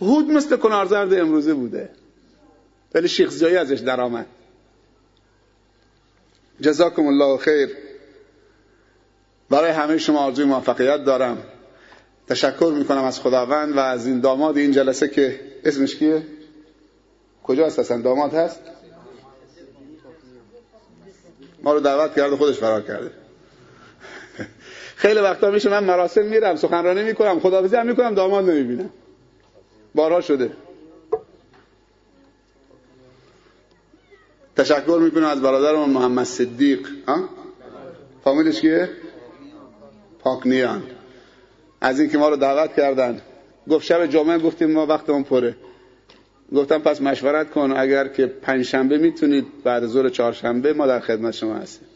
هود 0.00 0.30
مثل 0.30 0.56
کنارزرد 0.56 1.14
امروزه 1.14 1.54
بوده. 1.54 1.88
ولی 2.94 3.08
شیخ 3.08 3.30
زایی 3.30 3.56
ازش 3.56 3.78
درآمد. 3.78 4.26
جزاکم 6.60 7.06
الله 7.06 7.38
خیر. 7.38 7.70
برای 9.50 9.70
همه 9.70 9.98
شما 9.98 10.18
آرزوی 10.18 10.44
موفقیت 10.44 11.04
دارم. 11.04 11.42
تشکر 12.28 12.72
می‌کنم 12.78 13.04
از 13.04 13.20
خداوند 13.20 13.76
و 13.76 13.78
از 13.78 14.06
این 14.06 14.20
داماد 14.20 14.56
این 14.56 14.72
جلسه 14.72 15.08
که 15.08 15.40
اسمش 15.64 15.96
کیه؟ 15.96 16.22
کجا 17.42 17.66
هست 17.66 17.78
اصلا؟ 17.78 18.02
داماد 18.02 18.34
هست؟ 18.34 18.60
ما 21.62 21.72
رو 21.72 21.80
دعوت 21.80 22.16
کرده 22.16 22.36
خودش 22.36 22.58
فرار 22.58 22.82
کرده. 22.82 23.25
خیلی 24.96 25.20
وقتا 25.20 25.50
میشه 25.50 25.70
من 25.70 25.84
مراسم 25.84 26.24
میرم 26.24 26.56
سخنرانی 26.56 27.02
می‌کنم 27.02 27.40
خداحافظی 27.40 27.76
هم 27.76 27.86
می‌کنم 27.86 28.14
داماد 28.14 28.50
نمی‌بینم. 28.50 28.90
بارها 29.94 30.20
شده. 30.20 30.50
تشکر 34.56 34.98
می‌کنم 35.02 35.24
از 35.24 35.42
برادرم 35.42 35.90
محمد 35.90 36.24
صدیق. 36.24 36.88
فامیلش 38.24 38.60
کیه؟ 38.60 38.88
پاکنیان 40.20 40.82
از 41.80 42.00
اینکه 42.00 42.18
ما 42.18 42.28
رو 42.28 42.36
دعوت 42.36 42.74
کردن. 42.74 43.20
گفت 43.70 43.84
شب 43.84 44.06
جمعه 44.06 44.38
گفتیم 44.38 44.70
ما 44.70 44.86
وقتمون 44.86 45.22
پره. 45.22 45.56
گفتم 46.54 46.78
پس 46.78 47.00
مشورت 47.00 47.50
کن 47.50 47.74
اگر 47.76 48.08
که 48.08 48.26
پنج 48.26 48.64
شنبه 48.64 48.98
می‌تونید 48.98 49.46
بعد 49.64 49.86
ظهر 49.86 50.08
چهارشنبه 50.08 50.72
ما 50.72 50.86
در 50.86 51.00
خدمت 51.00 51.34
شما 51.34 51.54
هستیم. 51.54 51.88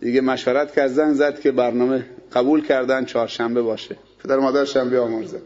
دیگه 0.00 0.20
مشورت 0.20 0.74
کردن 0.74 1.14
زد 1.14 1.40
که 1.40 1.52
برنامه 1.52 2.06
قبول 2.32 2.66
کردن 2.66 3.04
چهارشنبه 3.04 3.62
باشه. 3.62 3.96
پدر 4.24 4.36
مادر 4.36 4.64
شنبه 4.64 5.00
آمرزه. 5.00 5.38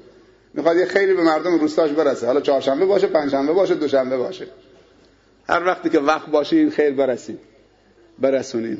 می‌خواد 0.54 0.76
یه 0.76 0.86
خیلی 0.86 1.14
به 1.14 1.22
مردم 1.22 1.58
روستاش 1.58 1.90
برسه. 1.90 2.26
حالا 2.26 2.40
چهارشنبه 2.40 2.84
باشه 2.84 3.06
پنجشنبه 3.06 3.52
باشه 3.52 3.74
دوشنبه 3.74 4.16
باشه. 4.16 4.46
هر 5.48 5.66
وقتی 5.66 5.88
که 5.88 5.98
وقت 5.98 6.30
باشه 6.30 6.56
این 6.56 6.70
خیر 6.70 6.90
برسید 6.90 7.38
برسونین. 8.18 8.78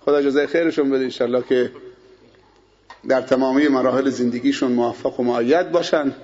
خدا 0.00 0.16
اجازه 0.16 0.46
خیرشون 0.46 0.90
بده 0.90 1.04
انشالله 1.04 1.42
که 1.48 1.70
در 3.08 3.20
تمامی 3.22 3.68
مراحل 3.68 4.10
زندگیشون 4.10 4.72
موفق 4.72 5.20
و 5.20 5.22
معید 5.22 5.70
باشن. 5.70 6.14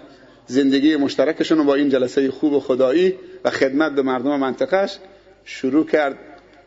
زندگی 0.47 0.97
مشترکشون 0.97 1.59
رو 1.59 1.65
با 1.65 1.75
این 1.75 1.89
جلسه 1.89 2.31
خوب 2.31 2.59
خدایی 2.59 3.15
و 3.45 3.51
خدمت 3.51 3.93
به 3.93 4.03
مردم 4.03 4.41
منطقهش 4.41 4.99
شروع 5.45 5.87
کرد. 5.87 6.19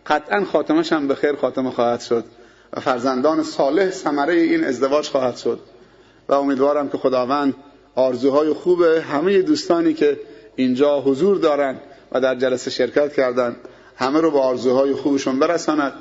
قطعا 0.09 0.45
خاتمش 0.45 0.93
هم 0.93 1.07
به 1.07 1.15
خیر 1.15 1.35
خاتمه 1.35 1.71
خواهد 1.71 2.01
شد 2.01 2.25
و 2.73 2.79
فرزندان 2.79 3.43
صالح 3.43 3.89
ثمره 3.89 4.33
این 4.33 4.63
ازدواج 4.63 5.09
خواهد 5.09 5.37
شد. 5.37 5.59
و 6.29 6.33
امیدوارم 6.33 6.89
که 6.89 6.97
خداوند 6.97 7.55
آرزوهای 7.95 8.53
خوب 8.53 8.81
همه 8.81 9.41
دوستانی 9.41 9.93
که 9.93 10.19
اینجا 10.55 11.01
حضور 11.01 11.37
دارن 11.37 11.79
و 12.11 12.21
در 12.21 12.35
جلسه 12.35 12.71
شرکت 12.71 13.13
کردند 13.13 13.55
همه 13.95 14.21
رو 14.21 14.31
به 14.31 14.39
آرزوهای 14.39 14.93
خوبشون 14.93 15.39
برساند 15.39 15.93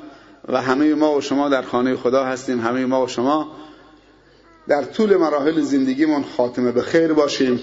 و 0.47 0.61
همه 0.61 0.95
ما 0.95 1.17
و 1.17 1.21
شما 1.21 1.49
در 1.49 1.61
خانه 1.61 1.95
خدا 1.95 2.25
هستیم. 2.25 2.59
همه 2.59 2.85
ما 2.85 3.05
و 3.05 3.07
شما 3.07 3.51
در 4.67 4.83
طول 4.83 5.17
مراحل 5.17 5.61
زندگیمون 5.61 6.23
خاتمه 6.37 6.71
به 6.71 6.81
خیر 6.81 7.13
باشیم 7.13 7.59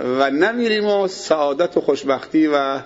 و 0.00 0.30
نمیریم 0.30 0.86
و 0.86 1.08
سعادت 1.08 1.76
و 1.76 1.80
خوشبختی 1.80 2.46
و 2.46 2.80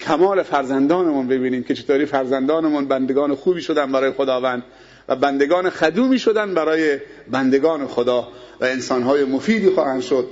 کمال 0.00 0.42
فرزندانمون 0.42 1.28
ببینیم 1.28 1.62
که 1.62 1.74
چطوری 1.74 2.06
فرزندانمون 2.06 2.88
بندگان 2.88 3.34
خوبی 3.34 3.62
شدن 3.62 3.92
برای 3.92 4.12
خداوند 4.12 4.62
و 5.08 5.16
بندگان 5.16 5.70
خدومی 5.70 6.18
شدن 6.18 6.54
برای 6.54 6.98
بندگان 7.30 7.86
خدا 7.86 8.28
و 8.60 8.64
انسانهای 8.64 9.24
مفیدی 9.24 9.70
خواهند 9.70 10.02
شد 10.02 10.28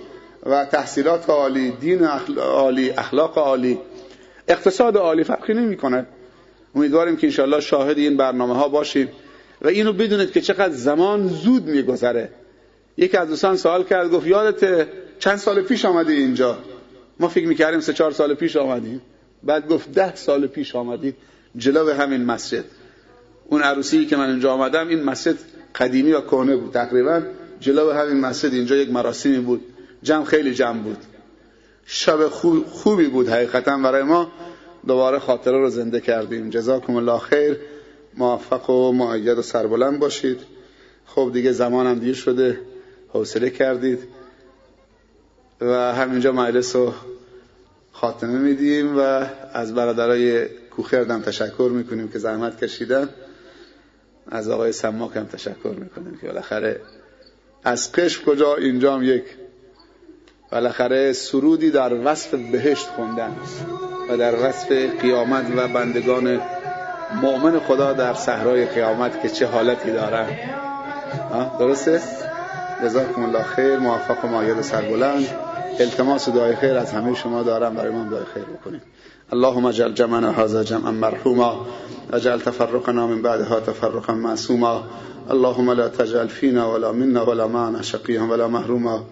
و 0.47 0.65
تحصیلات 0.65 1.31
عالی 1.31 1.71
دین 1.71 2.05
عالی 2.39 2.91
اخلاق 2.91 3.39
عالی. 3.39 3.79
اقتصاد 4.49 4.97
عالی 4.97 5.25
فرقی 5.25 5.55
نمی 5.55 5.77
کنه 5.77 6.07
امیدواریم 6.75 7.17
که 7.17 7.27
انشاءالله 7.27 7.61
شاهد 7.61 7.99
این 7.99 8.17
برنامه 8.17 8.55
ها 8.55 8.69
باشیم 8.69 9.09
و 9.63 9.69
اینو 9.69 9.93
بدونید 9.93 10.33
که 10.33 10.41
چقدر 10.41 10.75
زمان 10.75 11.29
زود 11.29 11.67
میگذره. 11.67 12.29
یکی 12.97 13.17
از 13.17 13.29
دوستان 13.29 13.57
سوال 13.57 13.85
کرد 13.85 14.11
گفت 14.11 14.27
یادت 14.27 14.89
چند 15.19 15.37
سال 15.37 15.63
پیش 15.63 15.85
آمدی 15.85 16.13
اینجا؟ 16.13 16.59
ما 17.21 17.29
فکر 17.29 17.47
می‌کردیم 17.47 17.81
سه 17.81 17.93
چهار 17.93 18.11
سال 18.11 18.35
پیش 18.35 18.57
آمدیم. 18.57 19.03
بعد 19.44 19.69
گفت 19.69 19.93
ده 19.93 20.16
سال 20.16 20.47
پیش 20.47 20.77
آمدید 20.77 21.16
جلو 21.56 21.93
همین 21.93 22.24
مسجد. 22.24 22.64
اون 23.48 23.62
عروسی 23.62 24.06
که 24.06 24.16
من 24.16 24.31
اینجا 24.31 24.52
آمدم 24.52 24.89
این 24.89 25.02
مسجد 25.02 25.36
قدیمی 25.74 26.12
و 26.12 26.20
کهنه 26.20 26.56
بود 26.56 26.73
تقریبا. 26.73 27.23
جلو 27.60 27.93
همین 27.93 28.20
مسجد 28.20 28.55
اینجا 28.55 28.77
یک 28.77 28.90
مراسمی 28.90 29.39
بود. 29.39 29.60
جمع 30.02 30.24
خیلی 30.24 30.55
جمع 30.55 30.82
بود. 30.82 30.98
شب 31.86 32.28
خوبی 32.73 33.06
بود 33.06 33.28
حقیقتا 33.28 33.78
برای 33.78 34.02
ما. 34.02 34.32
دوباره 34.86 35.19
خاطره 35.19 35.59
رو 35.59 35.70
زنده 35.70 36.01
کردیم. 36.01 36.51
جزاکم 36.51 36.97
الله 36.97 37.19
خیر. 37.19 37.56
موفق 38.16 38.70
و 38.70 38.93
معید 38.93 39.39
و 39.39 39.43
سربلند 39.43 39.98
باشید. 39.98 40.40
خب 41.06 41.31
دیگه 41.32 41.52
زمانم 41.52 41.98
دیر 41.98 42.14
شده. 42.14 42.60
حوصله 43.09 43.51
کردید. 43.51 43.98
و 45.60 45.94
همینجا 45.94 46.32
مجلس 46.32 46.77
رو 46.77 46.93
خاتمه 48.03 48.39
میدیم 48.39 48.99
و 48.99 49.01
از 49.53 49.74
برادرای 49.74 50.49
کوخردم 50.49 51.20
تشکر 51.20 51.70
می‌کنیم 51.74 52.09
که 52.09 52.19
زحمت 52.19 52.65
کشیدن. 52.65 53.09
از 54.31 54.49
آقای 54.49 54.73
سماک 54.73 55.16
هم 55.16 55.24
تشکر 55.24 55.74
می‌کنیم 55.79 56.19
که 56.20 56.27
بالاخره 56.27 56.81
از 57.65 57.93
قشم 57.93 58.24
کجا 58.24 58.57
اینجا 58.57 58.95
هم 58.95 59.03
یک 59.03 59.24
بالاخره 60.53 61.12
سرودی 61.12 61.70
در 61.70 61.95
وصف 61.95 62.35
بهشت 62.35 62.87
خوندن 62.87 63.37
و 64.09 64.16
در 64.16 64.49
وصف 64.49 64.73
قیامت 65.01 65.47
و 65.57 65.69
بندگان 65.69 66.41
مؤمن 67.23 67.59
خدا 67.59 67.93
در 67.93 68.15
صحرای 68.15 68.66
قیامت 68.66 69.23
که 69.23 69.29
چه 69.29 69.47
حالتی 69.47 69.93
دارن. 69.93 70.27
درسته؟ 71.59 72.01
جزاکم 72.85 73.23
الله 73.23 73.43
خیر 73.43 73.77
موفق 73.79 74.24
و 74.24 74.29
ماید 74.29 74.61
سربلند 74.61 75.52
التماس 75.81 76.28
دعای 76.28 76.57
خیر 76.57 76.77
از 76.77 76.93
همه 76.93 77.15
شما 77.15 77.43
دارم 77.43 77.74
برای 77.74 77.93
من 77.93 78.09
دعای 78.09 78.24
خیر 78.35 78.44
بکنیم 78.44 78.82
اللهم 79.32 79.65
اجعل 79.65 79.93
جمعنا 79.93 80.31
هذا 80.31 80.65
جمعا 80.65 80.90
مرحوما 80.90 81.66
اجعل 82.12 82.40
تفرقنا 82.40 83.07
من 83.07 83.23
بعدها 83.23 83.61
تفرقا 83.61 84.15
معصوما. 84.15 84.82
اللهم 85.31 85.73
لا 85.73 85.89
تجعل 85.89 86.28
فينا 86.28 86.66
ولا 86.66 86.93
منا 86.93 87.23
ولا 87.23 87.47
معنا 87.47 87.82
شقيا 87.82 88.23
ولا 88.23 88.47
محروما. 88.47 89.05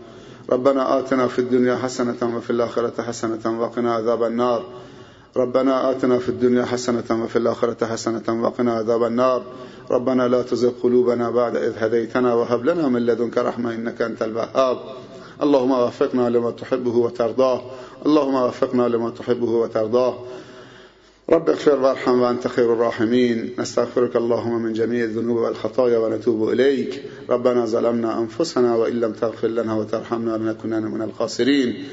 ربنا 0.51 0.99
آتنا 0.99 1.28
في 1.28 1.39
الدنيا 1.39 1.77
حسنة 1.77 2.37
وفي 2.37 2.51
الآخرة 2.51 3.03
حسنة 3.03 3.61
وقنا 3.61 3.95
عذاب 3.95 4.23
النار. 4.23 4.65
ربنا 5.37 5.91
آتنا 5.91 6.19
في 6.19 6.28
الدنيا 6.28 6.65
حسنة 6.65 7.24
وفي 7.24 7.37
الآخرة 7.37 7.87
حسنة 7.87 8.43
وقنا 8.43 8.74
عذاب 8.74 9.03
النار. 9.05 9.43
ربنا 9.91 10.28
لا 10.28 10.43
تزغ 10.43 10.70
قلوبنا 10.82 11.31
بعد 11.31 11.57
إذ 11.57 11.73
هديتنا 11.78 12.35
وهب 12.35 12.65
لنا 12.65 12.89
من 12.89 13.07
لدنك 13.07 13.39
رحمة 13.39 13.74
إنك 13.74 14.03
أنت 14.03 14.23
الوهاب. 14.23 14.78
اللهم 15.43 15.71
وفقنا 15.71 16.29
لما 16.29 16.51
تحبه 16.51 16.97
وترضاه. 16.97 17.62
اللهم 18.07 18.35
وفقنا 18.35 18.89
لما 18.89 19.11
تحبه 19.11 19.51
وترضاه. 19.51 20.19
رب 21.31 21.49
اغفر 21.49 21.81
وارحم 21.81 22.21
وأنت 22.21 22.49
خير 22.49 22.73
الراحمين. 22.73 23.55
نستغفرك 23.59 24.17
اللهم 24.17 24.62
من 24.62 24.73
جميع 24.73 25.05
الذنوب 25.05 25.37
والخطايا 25.37 25.99
ونتوب 25.99 26.49
إليك. 26.49 27.03
ربنا 27.31 27.65
ظلمنا 27.67 28.19
أنفسنا 28.19 28.77
وإن 28.77 29.01
لم 29.01 29.12
تغفر 29.12 29.49
لنا 29.49 29.75
وترحمنا 29.75 30.37
لنكونن 30.37 30.83
من 30.83 31.03
الخاسرين. 31.03 31.85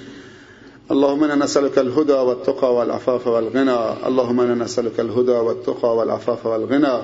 اللهم 0.91 1.23
إنا 1.23 1.35
نسألك 1.35 1.79
الهدى 1.79 2.13
والتقى 2.13 2.75
والعفاف 2.75 3.27
والغنى. 3.27 4.07
اللهم 4.07 4.39
إنا 4.39 4.63
نسألك 4.63 4.99
الهدى 4.99 5.31
والتقى 5.31 5.95
والعفاف 5.95 6.45
والغنى. 6.45 7.01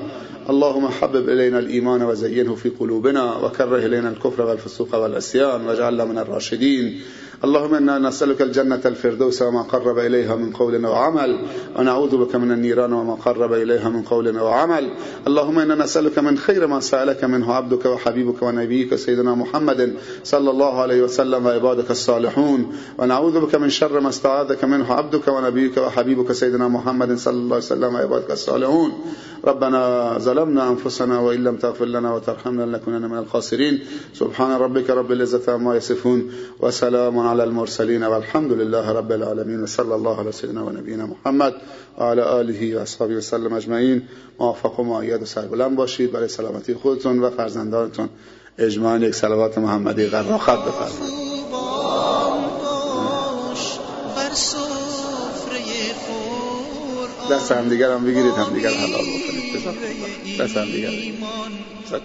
اللهم 0.49 0.87
حبب 0.87 1.29
إلينا 1.29 1.59
الإيمان 1.59 2.01
وزينه 2.01 2.55
في 2.55 2.69
قلوبنا 2.69 3.37
وكره 3.37 3.77
إلينا 3.77 4.09
الكفر 4.09 4.45
والفسوق 4.45 4.95
والعصيان 4.95 5.67
واجعلنا 5.67 6.05
من 6.05 6.17
الراشدين. 6.17 7.01
اللهم 7.43 7.73
إنا 7.73 7.99
نسألك 7.99 8.41
الجنة 8.41 8.81
الفردوس 8.85 9.41
وما 9.41 9.61
قرب 9.61 9.99
إليها 9.99 10.35
من 10.35 10.51
قول 10.51 10.85
وعمل 10.85 11.39
ونعوذ 11.79 12.17
بك 12.17 12.35
من 12.35 12.51
النيران 12.51 12.93
وما 12.93 13.13
قرب 13.13 13.53
إليها 13.53 13.89
من 13.89 14.01
قول 14.01 14.39
وعمل 14.39 14.89
اللهم 15.27 15.59
إنا 15.59 15.75
نسألك 15.75 16.19
من 16.19 16.37
خير 16.37 16.67
ما 16.67 16.79
سألك 16.79 17.23
منه 17.23 17.53
عبدك 17.53 17.85
وحبيبك 17.85 18.43
ونبيك 18.43 18.95
سيدنا 18.95 19.35
محمد 19.35 19.93
صلى 20.23 20.49
الله 20.49 20.81
عليه 20.81 21.03
وسلم 21.03 21.45
وعبادك 21.45 21.91
الصالحون. 21.91 22.75
ونعوذ 22.97 23.39
بك 23.39 23.55
من 23.55 23.69
شر 23.69 23.99
ما 23.99 24.09
استعاذك 24.09 24.63
منه 24.63 24.93
عبدك 24.93 25.27
ونبيك 25.27 25.77
وحبيبك 25.77 26.31
سيدنا 26.31 26.67
محمد 26.67 27.17
صلى 27.17 27.33
الله 27.33 27.55
عليه 27.55 27.65
وسلم 27.65 27.95
وعبادك 27.95 28.31
الصالحون. 28.31 28.91
ربنا 29.45 30.13
ظلمنا 30.17 30.69
أنفسنا 30.69 31.19
وإن 31.19 31.43
لم 31.43 31.55
تغفر 31.55 31.85
لنا 31.85 32.13
وترحمنا 32.13 32.63
لنكونن 32.63 33.09
من 33.09 33.17
الخاسرين. 33.17 33.79
سبحان 34.13 34.51
ربك 34.51 34.89
رب 34.89 35.11
العزة 35.11 35.53
عما 35.53 35.75
يصفون. 35.75 36.31
وسلام 36.59 37.19
على 37.19 37.32
المرسلين 37.41 38.03
والحمد 38.03 38.51
لله 38.51 38.91
رب 38.91 39.11
العالمين 39.11 39.63
وصلى 39.63 39.95
الله 39.95 40.19
على 40.19 40.31
سيدنا 40.31 40.63
ونبينا 40.63 41.05
محمد 41.05 41.53
وعلى 41.97 42.21
آله 42.21 42.77
و 42.77 42.79
اصحابه 42.79 43.15
وسلم 43.15 43.53
اجمعین 43.53 44.01
موفق 44.39 44.79
و 44.79 44.83
معید 44.83 45.21
و 45.21 45.25
سربلند 45.25 45.75
باشید. 45.75 46.11
برای 46.11 46.27
سلامتی 46.27 46.73
خودتون 46.73 47.19
و 47.19 47.29
فرزندانتون 47.29 48.09
اجماعا 48.57 48.97
یک 48.97 49.15
صلوات 49.15 49.57
محمدی 49.57 50.05
قراخت 50.05 50.65
بفرمایید. 50.65 51.23
دست 57.31 57.51
هم 57.51 57.69
دیگر 57.69 57.91
هم 57.91 58.05
بگیرید 58.05 58.33
هم 58.33 58.53
دیگر 58.53 58.69
حلال 58.69 59.01
بکنید. 59.01 60.41
دست 60.41 60.57
هم 60.57 60.65
دیگر 60.65 60.89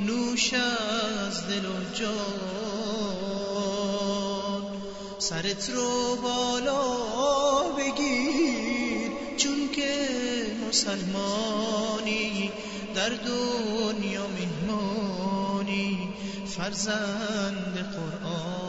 نوش 0.06 0.52
از 0.54 1.46
دل 1.48 1.66
و 1.66 1.94
جان. 1.94 3.37
سرت 5.18 5.70
رو 5.70 6.16
بالا 6.16 6.82
بگیر 7.78 9.10
چون 9.36 9.68
که 9.72 9.96
مسلمانی 10.68 12.52
در 12.94 13.08
دنیا 13.08 14.26
مهمانی 14.26 16.08
فرزند 16.46 17.74
قرآن. 17.74 18.68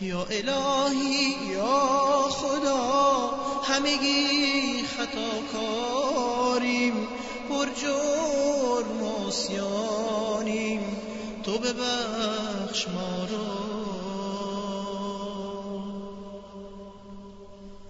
یا 0.00 0.26
الهی 0.30 1.36
یا 1.52 2.28
خدا 2.30 3.30
همگی 3.64 4.82
خطاکاریم 4.96 6.26
پر 7.48 7.66
جرم 7.66 9.02
آسیانیم 9.26 10.80
تو 11.44 11.58
ببخش 11.58 12.88
ما 12.88 13.24
رو 13.30 13.85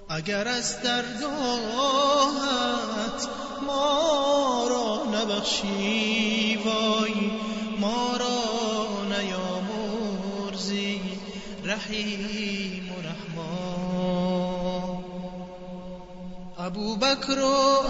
اگر 0.09 0.49
از 0.49 0.83
درگاهت 0.83 1.29
ما 3.67 4.69
را 4.69 5.05
نبخشی 5.05 6.59
وای 6.65 7.31
ما 7.81 8.17
را 8.17 8.45
نیامرزی 9.19 11.01
رحیم 11.65 12.91
و 12.93 12.95
رحمان. 13.09 15.05
ابو 16.59 16.97
بکر 16.97 17.39
و 17.39 17.83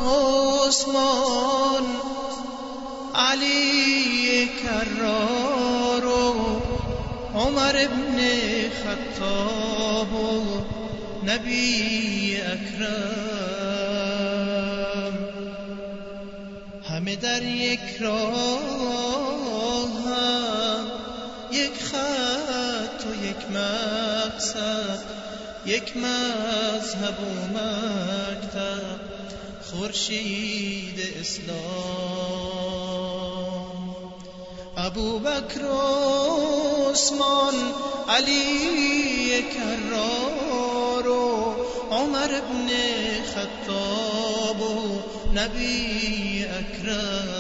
عثمان 0.68 1.86
علی 3.14 4.48
کرار 4.62 6.06
و 6.06 6.34
عمر 7.34 7.76
ابن 7.76 8.18
خطاب 8.70 10.12
و 10.12 10.85
نبی 11.26 12.36
اکرم. 12.36 13.18
همه 16.90 17.16
در 17.16 17.42
یک 17.42 17.80
راه 18.00 18.76
یک 21.52 21.82
خط 21.82 23.06
و 23.06 23.24
یک 23.24 23.50
مقصد. 23.50 24.98
یک 25.66 25.96
مذهب 25.96 27.20
و 27.20 27.34
مکتب. 27.58 29.00
خورشید 29.62 31.00
اسلام. 31.20 31.56
ابو 34.76 35.18
بکر 35.18 35.60
عثمان 36.90 37.54
علی 38.08 39.34
کرار 41.06 41.08
و 41.08 41.54
عمر 41.90 42.34
ابن 42.34 42.68
خطاب 43.34 44.60
و 44.60 45.00
نبی 45.34 46.44
اکرم. 46.44 47.36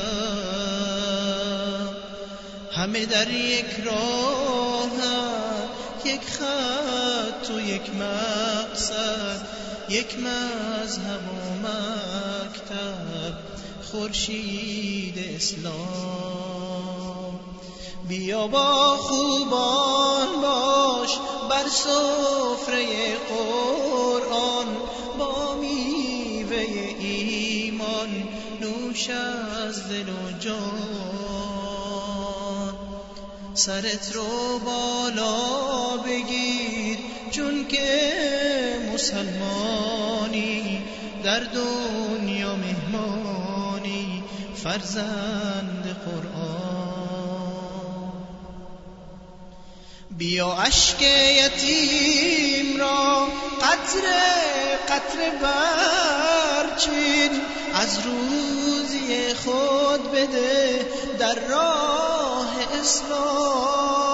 همه 2.72 3.06
در 3.06 3.30
یک 3.30 3.66
راه 3.84 4.90
یک 6.04 6.20
خط 6.20 7.50
و 7.50 7.60
یک 7.60 7.90
مقصد 7.94 9.46
یک 9.88 10.16
مذهب 10.18 11.20
و 11.28 11.66
مکتب 11.66 13.34
خورشید 13.90 15.34
اسلام. 15.36 15.76
بیا 18.08 18.46
با 18.46 18.96
خوبان 18.96 20.40
باش 20.42 21.10
بر 21.50 21.68
سفره 21.68 23.16
قرآن 23.28 24.66
با 25.18 25.54
میوه 25.54 26.64
ایمان 26.98 28.08
نوش 28.60 29.10
از 29.10 29.88
دل 29.88 30.08
و 30.08 30.38
جان. 30.40 31.16
سرت 33.54 34.12
رو 34.14 34.58
بالا 34.58 35.96
بگیر 35.96 36.98
چون 37.30 37.66
که 37.68 38.10
مسلمانی 38.94 40.82
در 41.24 41.40
دنیا 41.40 42.56
مهمانی 42.56 44.24
فرزند 44.56 45.96
قرآن. 46.04 46.35
بیا 50.18 50.52
اشک 50.52 51.02
یتیم 51.02 52.76
را 52.80 53.28
قطر 53.60 54.06
قطر 54.88 55.30
برچین 55.42 57.40
از 57.74 57.98
روزی 58.04 59.34
خود 59.34 60.12
بده 60.12 60.86
در 61.18 61.34
راه 61.34 62.48
اسلام. 62.80 64.06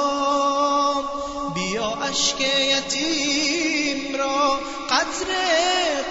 بیا 1.55 1.89
اشک 2.11 2.41
یتیم 2.41 4.17
را 4.17 4.61
قطر 4.91 5.27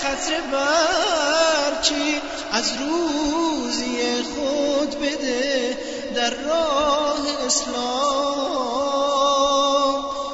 قطر 0.04 0.42
برچی 0.52 2.22
از 2.52 2.74
روزی 2.80 4.24
خود 4.36 5.00
بده 5.00 5.78
در 6.16 6.30
راه 6.30 7.22
اسلام. 7.46 8.72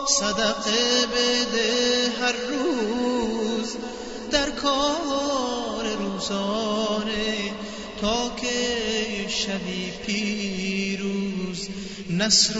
صدقه 0.07 1.05
بده 1.05 2.11
هر 2.21 2.35
روز 2.49 3.75
در 4.31 4.49
کار 4.49 5.85
روزانه 5.99 7.51
تا 8.01 8.29
که 8.29 9.27
شبی 9.27 9.91
پیروز 10.05 11.67
نصر 12.09 12.59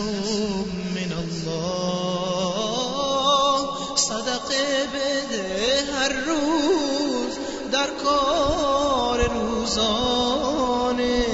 من 0.95 1.11
الله. 1.11 2.07
صدقه 3.95 4.87
بده 4.93 5.83
هر 5.93 6.13
روز 6.13 7.33
در 7.71 7.89
کار 8.03 9.29
روزانه 9.33 11.25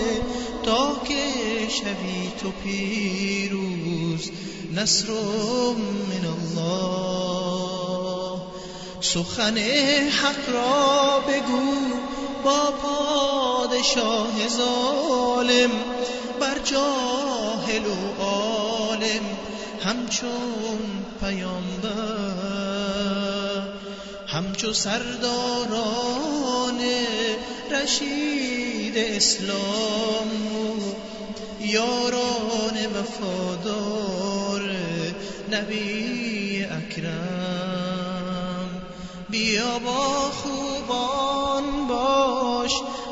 تا 0.63 0.95
که 1.07 1.23
شبی 1.69 2.31
تو 2.41 2.51
پیروز 2.51 3.62
نصر 4.75 5.07
من 6.09 6.25
الله. 6.25 7.53
سخن 9.01 9.57
حق 10.09 10.49
را 10.53 11.19
بگو 11.19 11.73
با 12.43 12.71
پادشاه 12.71 14.47
ظالم 14.47 15.71
بر 16.39 16.59
جاهل 16.63 17.85
و 17.85 18.21
عالم 18.21 19.37
همچون 19.83 20.79
پیامبر 21.19 22.43
همچو 24.27 24.73
سرداران 24.73 26.13
رشید 27.71 28.97
اسلام 28.97 30.31
یاران 31.63 32.85
وفادار 32.95 34.61
نبی 35.51 36.63
اکرم. 36.63 38.03
بیا 39.29 39.79
با 39.79 40.31
خوبان 40.31 41.87
باش 41.87 42.71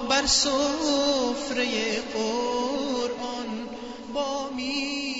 بر 0.10 0.26
سفره 0.26 1.66
قرآن 2.14 3.68
با 4.14 4.50
می 4.56 5.11